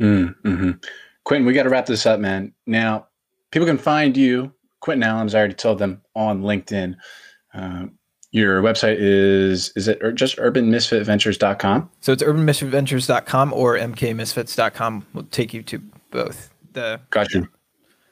Mm, 0.00 0.34
mm-hmm. 0.42 0.70
Quentin, 1.24 1.46
we 1.46 1.52
got 1.52 1.64
to 1.64 1.70
wrap 1.70 1.86
this 1.86 2.06
up, 2.06 2.20
man. 2.20 2.52
Now, 2.66 3.06
people 3.50 3.66
can 3.66 3.78
find 3.78 4.16
you, 4.16 4.52
Quentin 4.80 5.08
Allums, 5.08 5.34
I 5.34 5.38
already 5.38 5.54
told 5.54 5.78
them, 5.78 6.02
on 6.14 6.42
LinkedIn. 6.42 6.96
Uh, 7.54 7.86
your 8.32 8.62
website 8.62 8.96
is 8.98 9.72
is 9.76 9.88
it 9.88 10.00
just 10.14 10.36
urbanmisfitventures.com? 10.36 11.90
So 12.00 12.12
it's 12.12 12.22
urbanmisfitventures.com 12.22 13.52
or 13.52 13.76
mkmisfits.com 13.76 15.06
will 15.14 15.24
take 15.24 15.52
you 15.52 15.62
to 15.64 15.82
both. 16.10 16.50
The 16.72 17.00
Got 17.10 17.32
you. 17.34 17.48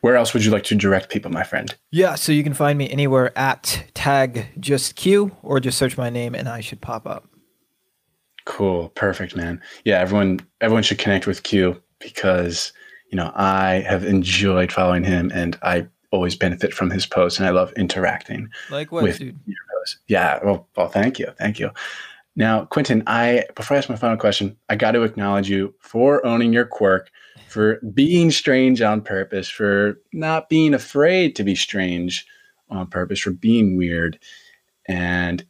Where 0.01 0.17
else 0.17 0.33
would 0.33 0.45
you 0.45 0.53
like 0.53 0.63
to 0.65 0.77
direct 0.77 1.11
people, 1.11 1.31
my 1.31 1.43
friend? 1.43 1.75
Yeah, 1.91 2.15
so 2.15 2.31
you 2.31 2.45
can 2.45 2.55
find 2.55 2.79
me 2.79 2.89
anywhere 2.89 3.37
at 3.37 3.85
tag 3.95 4.47
just 4.61 4.95
Q 4.95 5.37
or 5.43 5.59
just 5.59 5.77
search 5.77 5.97
my 5.97 6.09
name 6.09 6.35
and 6.35 6.49
I 6.49 6.61
should 6.61 6.81
pop 6.81 7.07
up. 7.07 7.29
Cool. 8.45 8.91
Perfect, 8.91 9.37
man. 9.37 9.61
Yeah, 9.85 9.99
everyone 10.01 10.41
everyone 10.61 10.83
should 10.83 10.99
connect 10.99 11.27
with 11.27 11.43
Q 11.43 11.81
because 11.99 12.73
you 13.11 13.17
know 13.17 13.33
I 13.35 13.85
have 13.89 14.05
enjoyed 14.05 14.73
following 14.73 15.05
him 15.05 15.31
and 15.35 15.59
I 15.63 15.87
always 16.11 16.35
benefit 16.35 16.73
from 16.73 16.91
his 16.91 17.05
posts 17.07 17.39
and 17.39 17.47
I 17.47 17.51
love 17.51 17.73
interacting 17.77 18.49
Likewise, 18.71 19.03
with 19.03 19.19
dude. 19.19 19.39
Yeah. 20.07 20.41
Well, 20.45 20.69
well, 20.77 20.89
thank 20.89 21.19
you. 21.19 21.29
Thank 21.39 21.59
you. 21.59 21.71
Now, 22.37 22.67
Quentin, 22.67 23.03
I 23.07 23.45
before 23.57 23.77
I 23.77 23.79
ask 23.79 23.89
my 23.89 23.97
final 23.97 24.17
question, 24.17 24.57
I 24.69 24.77
got 24.77 24.93
to 24.93 25.03
acknowledge 25.03 25.49
you 25.49 25.75
for 25.81 26.25
owning 26.25 26.53
your 26.53 26.67
quirk 26.67 27.11
for 27.49 27.81
being 27.95 28.31
strange 28.31 28.83
on 28.83 29.01
purpose, 29.01 29.49
for 29.49 29.99
not 30.13 30.49
being 30.49 30.75
afraid 30.75 31.35
to 31.37 31.45
be 31.45 31.55
strange 31.55 32.27
on 32.69 32.87
purpose, 32.87 33.21
for 33.21 33.31
being 33.31 33.77
weird. 33.77 34.19
And 34.87 35.45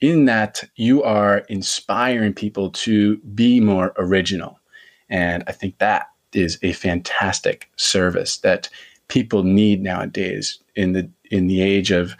in 0.00 0.26
that, 0.26 0.62
you 0.76 1.02
are 1.02 1.38
inspiring 1.48 2.34
people 2.34 2.70
to 2.70 3.16
be 3.18 3.60
more 3.60 3.94
original. 3.96 4.60
And 5.08 5.42
I 5.46 5.52
think 5.52 5.78
that 5.78 6.06
is 6.34 6.58
a 6.62 6.72
fantastic 6.72 7.70
service 7.76 8.38
that 8.38 8.68
people 9.08 9.42
need 9.42 9.82
nowadays 9.82 10.58
in 10.76 10.92
the 10.92 11.10
in 11.30 11.46
the 11.46 11.62
age 11.62 11.90
of 11.90 12.14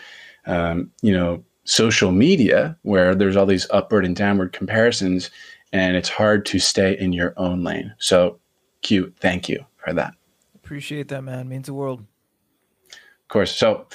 um, 0.47 0.91
you 1.03 1.13
know 1.13 1.45
social 1.69 2.13
media 2.13 2.75
where 2.83 3.15
there's 3.15 3.37
all 3.37 3.45
these 3.45 3.67
upward 3.71 4.07
and 4.07 4.17
downward 4.17 4.53
comparisons 4.55 5.31
and 5.71 5.97
it's 5.97 6.09
hard 6.09 6.47
to 6.47 6.59
stay 6.59 6.99
in 6.99 7.13
your 7.13 7.35
own 7.37 7.63
lane. 7.63 7.95
So 7.99 8.39
cute. 8.81 9.15
Thank 9.21 9.51
you 9.51 9.65
for 9.77 9.93
that. 9.93 10.15
Appreciate 10.55 11.09
that 11.09 11.23
man. 11.23 11.47
Means 11.47 11.67
the 11.67 11.75
world. 11.75 12.01
Of 12.91 13.29
course. 13.29 13.55
So 13.55 13.87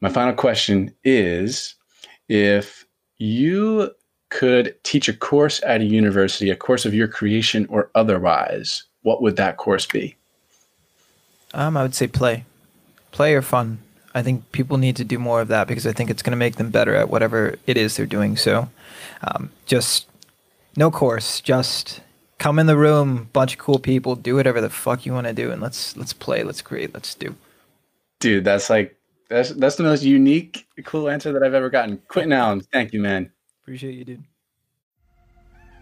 my 0.00 0.08
final 0.08 0.34
question 0.34 0.94
is 1.02 1.74
if 2.28 2.86
you 3.18 3.90
could 4.28 4.76
teach 4.84 5.08
a 5.08 5.12
course 5.12 5.60
at 5.64 5.80
a 5.80 5.84
university 5.84 6.50
a 6.50 6.56
course 6.56 6.84
of 6.84 6.94
your 6.94 7.08
creation 7.08 7.66
or 7.68 7.90
otherwise 7.94 8.84
what 9.02 9.20
would 9.20 9.36
that 9.36 9.56
course 9.56 9.86
be? 9.86 10.14
Um, 11.54 11.76
i 11.76 11.82
would 11.82 11.94
say 11.94 12.06
play. 12.06 12.44
Play 13.10 13.34
or 13.34 13.42
fun 13.42 13.78
I 14.16 14.22
think 14.22 14.50
people 14.50 14.78
need 14.78 14.96
to 14.96 15.04
do 15.04 15.18
more 15.18 15.42
of 15.42 15.48
that 15.48 15.68
because 15.68 15.86
I 15.86 15.92
think 15.92 16.08
it's 16.08 16.22
going 16.22 16.32
to 16.32 16.38
make 16.38 16.56
them 16.56 16.70
better 16.70 16.94
at 16.94 17.10
whatever 17.10 17.56
it 17.66 17.76
is 17.76 17.96
they're 17.96 18.06
doing. 18.06 18.38
So, 18.38 18.70
um, 19.22 19.50
just 19.66 20.08
no 20.74 20.90
course, 20.90 21.42
just 21.42 22.00
come 22.38 22.58
in 22.58 22.64
the 22.64 22.78
room, 22.78 23.28
bunch 23.34 23.52
of 23.52 23.58
cool 23.58 23.78
people, 23.78 24.16
do 24.16 24.36
whatever 24.36 24.62
the 24.62 24.70
fuck 24.70 25.04
you 25.04 25.12
want 25.12 25.26
to 25.26 25.34
do, 25.34 25.50
and 25.50 25.60
let's 25.60 25.98
let's 25.98 26.14
play, 26.14 26.42
let's 26.44 26.62
create, 26.62 26.94
let's 26.94 27.14
do. 27.14 27.34
Dude, 28.18 28.42
that's 28.42 28.70
like 28.70 28.96
that's 29.28 29.50
that's 29.50 29.76
the 29.76 29.82
most 29.82 30.02
unique, 30.02 30.66
cool 30.84 31.10
answer 31.10 31.30
that 31.34 31.42
I've 31.42 31.52
ever 31.52 31.68
gotten. 31.68 31.98
Quentin 32.08 32.32
Allums, 32.32 32.66
thank 32.72 32.94
you, 32.94 33.02
man. 33.02 33.30
Appreciate 33.64 33.96
you, 33.96 34.04
dude. 34.06 34.24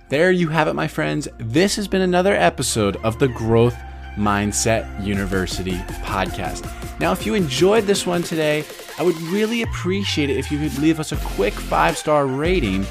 There 0.09 0.33
you 0.33 0.49
have 0.49 0.67
it, 0.67 0.75
my 0.75 0.89
friends. 0.89 1.29
This 1.39 1.77
has 1.77 1.87
been 1.87 2.03
another 2.03 2.35
episode 2.35 2.97
of 2.97 3.21
the 3.21 3.29
Growth 3.29 3.77
Mindset 4.17 5.05
University 5.05 5.77
podcast. 6.05 6.71
Now, 7.01 7.13
if 7.13 7.27
you 7.27 7.35
enjoyed 7.35 7.85
this 7.85 8.07
one 8.07 8.23
today, 8.23 8.65
I 8.99 9.03
would 9.03 9.17
really 9.23 9.63
appreciate 9.63 10.31
it 10.31 10.37
if 10.37 10.51
you 10.51 10.59
could 10.59 10.79
leave 10.79 11.01
us 11.01 11.13
a 11.13 11.17
quick 11.17 11.55
five 11.55 11.97
star 11.97 12.27
rating 12.27 12.87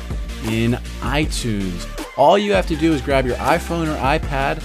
in 0.45 0.73
iTunes. 0.99 1.87
All 2.17 2.37
you 2.37 2.53
have 2.53 2.67
to 2.67 2.75
do 2.75 2.93
is 2.93 3.01
grab 3.01 3.25
your 3.25 3.37
iPhone 3.37 3.87
or 3.87 3.97
iPad, 3.99 4.61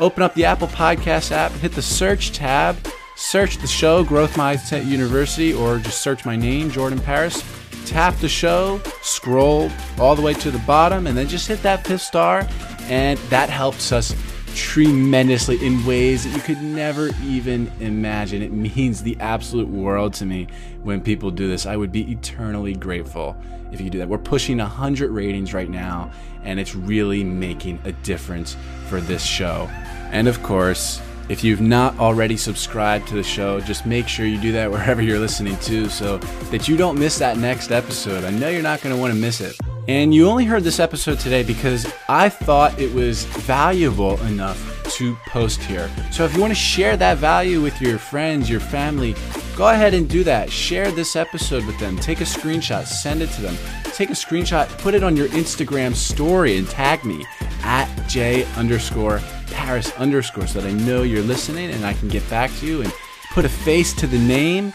open 0.00 0.22
up 0.22 0.34
the 0.34 0.44
Apple 0.44 0.68
Podcast 0.68 1.30
app, 1.30 1.52
hit 1.52 1.72
the 1.72 1.82
search 1.82 2.32
tab, 2.32 2.76
search 3.16 3.58
the 3.58 3.66
show, 3.66 4.02
Growth 4.02 4.34
Mindset 4.34 4.84
University, 4.86 5.52
or 5.52 5.78
just 5.78 6.00
search 6.00 6.24
my 6.24 6.36
name, 6.36 6.70
Jordan 6.70 6.98
Paris. 6.98 7.42
Tap 7.86 8.16
the 8.16 8.28
show, 8.28 8.80
scroll 9.02 9.70
all 9.98 10.14
the 10.14 10.22
way 10.22 10.34
to 10.34 10.50
the 10.50 10.58
bottom, 10.60 11.06
and 11.06 11.16
then 11.16 11.26
just 11.26 11.48
hit 11.48 11.62
that 11.62 11.86
fifth 11.86 12.02
star, 12.02 12.46
and 12.82 13.18
that 13.30 13.48
helps 13.48 13.92
us 13.92 14.14
tremendously 14.54 15.64
in 15.64 15.84
ways 15.84 16.24
that 16.24 16.34
you 16.34 16.42
could 16.42 16.62
never 16.62 17.10
even 17.22 17.70
imagine. 17.80 18.42
It 18.42 18.52
means 18.52 19.02
the 19.02 19.16
absolute 19.20 19.68
world 19.68 20.14
to 20.14 20.26
me 20.26 20.48
when 20.82 21.00
people 21.00 21.30
do 21.30 21.48
this. 21.48 21.66
I 21.66 21.76
would 21.76 21.92
be 21.92 22.10
eternally 22.10 22.74
grateful 22.74 23.36
if 23.72 23.80
you 23.80 23.90
do 23.90 23.98
that. 23.98 24.08
We're 24.08 24.18
pushing 24.18 24.58
100 24.58 25.10
ratings 25.10 25.54
right 25.54 25.68
now, 25.68 26.10
and 26.42 26.58
it's 26.58 26.74
really 26.74 27.22
making 27.24 27.80
a 27.84 27.92
difference 27.92 28.56
for 28.88 29.00
this 29.00 29.24
show. 29.24 29.68
And 30.12 30.28
of 30.28 30.42
course, 30.42 31.00
if 31.30 31.44
you've 31.44 31.60
not 31.60 31.96
already 32.00 32.36
subscribed 32.36 33.06
to 33.06 33.14
the 33.14 33.22
show, 33.22 33.60
just 33.60 33.86
make 33.86 34.08
sure 34.08 34.26
you 34.26 34.38
do 34.38 34.50
that 34.50 34.68
wherever 34.70 35.00
you're 35.00 35.20
listening 35.20 35.56
to 35.58 35.88
so 35.88 36.18
that 36.50 36.66
you 36.66 36.76
don't 36.76 36.98
miss 36.98 37.18
that 37.18 37.38
next 37.38 37.70
episode. 37.70 38.24
I 38.24 38.30
know 38.30 38.48
you're 38.48 38.62
not 38.62 38.82
going 38.82 38.94
to 38.94 39.00
want 39.00 39.14
to 39.14 39.18
miss 39.18 39.40
it. 39.40 39.56
And 39.86 40.12
you 40.12 40.28
only 40.28 40.44
heard 40.44 40.64
this 40.64 40.80
episode 40.80 41.20
today 41.20 41.44
because 41.44 41.90
I 42.08 42.28
thought 42.28 42.78
it 42.78 42.92
was 42.92 43.24
valuable 43.24 44.20
enough 44.22 44.58
to 44.96 45.14
post 45.28 45.62
here. 45.62 45.88
So 46.10 46.24
if 46.24 46.34
you 46.34 46.40
want 46.40 46.50
to 46.50 46.58
share 46.58 46.96
that 46.96 47.18
value 47.18 47.62
with 47.62 47.80
your 47.80 47.98
friends, 47.98 48.50
your 48.50 48.60
family, 48.60 49.14
go 49.56 49.68
ahead 49.68 49.94
and 49.94 50.08
do 50.08 50.24
that. 50.24 50.50
Share 50.50 50.90
this 50.90 51.14
episode 51.14 51.64
with 51.64 51.78
them. 51.78 51.96
Take 51.96 52.20
a 52.20 52.24
screenshot, 52.24 52.86
send 52.86 53.22
it 53.22 53.30
to 53.30 53.40
them. 53.40 53.56
Take 53.84 54.10
a 54.10 54.14
screenshot, 54.14 54.68
put 54.78 54.94
it 54.94 55.04
on 55.04 55.16
your 55.16 55.28
Instagram 55.28 55.94
story, 55.94 56.58
and 56.58 56.68
tag 56.68 57.04
me 57.04 57.24
at 57.62 57.88
J 58.08 58.44
underscore 58.56 59.20
Paris 59.50 59.92
underscore 59.98 60.46
so 60.46 60.60
that 60.60 60.68
I 60.68 60.72
know 60.72 61.02
you're 61.02 61.22
listening 61.22 61.70
and 61.70 61.84
I 61.84 61.94
can 61.94 62.08
get 62.08 62.28
back 62.30 62.50
to 62.58 62.66
you 62.66 62.82
and 62.82 62.92
put 63.32 63.44
a 63.44 63.48
face 63.48 63.92
to 63.94 64.06
the 64.06 64.18
name. 64.18 64.72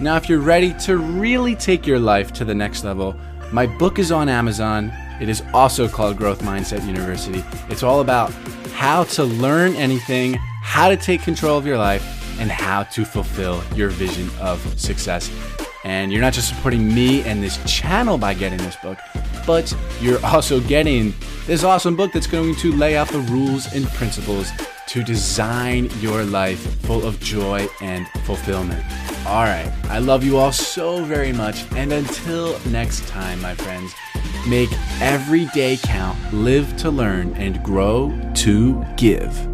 Now, 0.00 0.16
if 0.16 0.28
you're 0.28 0.40
ready 0.40 0.74
to 0.80 0.96
really 0.96 1.54
take 1.54 1.86
your 1.86 1.98
life 1.98 2.32
to 2.34 2.44
the 2.44 2.54
next 2.54 2.84
level, 2.84 3.16
my 3.52 3.66
book 3.66 3.98
is 3.98 4.10
on 4.10 4.28
Amazon. 4.28 4.92
It 5.20 5.28
is 5.28 5.42
also 5.52 5.86
called 5.86 6.16
Growth 6.16 6.40
Mindset 6.42 6.86
University. 6.86 7.44
It's 7.68 7.82
all 7.82 8.00
about 8.00 8.32
how 8.72 9.04
to 9.04 9.24
learn 9.24 9.74
anything, 9.76 10.34
how 10.62 10.88
to 10.88 10.96
take 10.96 11.22
control 11.22 11.56
of 11.56 11.66
your 11.66 11.78
life, 11.78 12.02
and 12.40 12.50
how 12.50 12.82
to 12.82 13.04
fulfill 13.04 13.62
your 13.76 13.90
vision 13.90 14.28
of 14.40 14.58
success. 14.78 15.30
And 15.84 16.10
you're 16.10 16.20
not 16.20 16.32
just 16.32 16.48
supporting 16.48 16.92
me 16.92 17.22
and 17.22 17.42
this 17.42 17.58
channel 17.64 18.18
by 18.18 18.34
getting 18.34 18.58
this 18.58 18.76
book, 18.76 18.98
but 19.46 19.74
you're 20.00 20.24
also 20.24 20.60
getting 20.60 21.14
this 21.46 21.64
awesome 21.64 21.96
book 21.96 22.12
that's 22.12 22.26
going 22.26 22.54
to 22.56 22.72
lay 22.72 22.96
out 22.96 23.08
the 23.08 23.20
rules 23.20 23.72
and 23.74 23.86
principles 23.88 24.50
to 24.88 25.02
design 25.02 25.88
your 26.00 26.24
life 26.24 26.58
full 26.82 27.04
of 27.06 27.18
joy 27.20 27.66
and 27.80 28.06
fulfillment. 28.24 28.84
All 29.26 29.44
right. 29.44 29.72
I 29.84 29.98
love 29.98 30.22
you 30.22 30.36
all 30.36 30.52
so 30.52 31.02
very 31.04 31.32
much. 31.32 31.64
And 31.72 31.92
until 31.92 32.58
next 32.66 33.08
time, 33.08 33.40
my 33.40 33.54
friends, 33.54 33.92
make 34.46 34.70
every 35.00 35.46
day 35.46 35.78
count, 35.82 36.18
live 36.32 36.76
to 36.78 36.90
learn, 36.90 37.34
and 37.34 37.62
grow 37.62 38.12
to 38.34 38.84
give. 38.96 39.53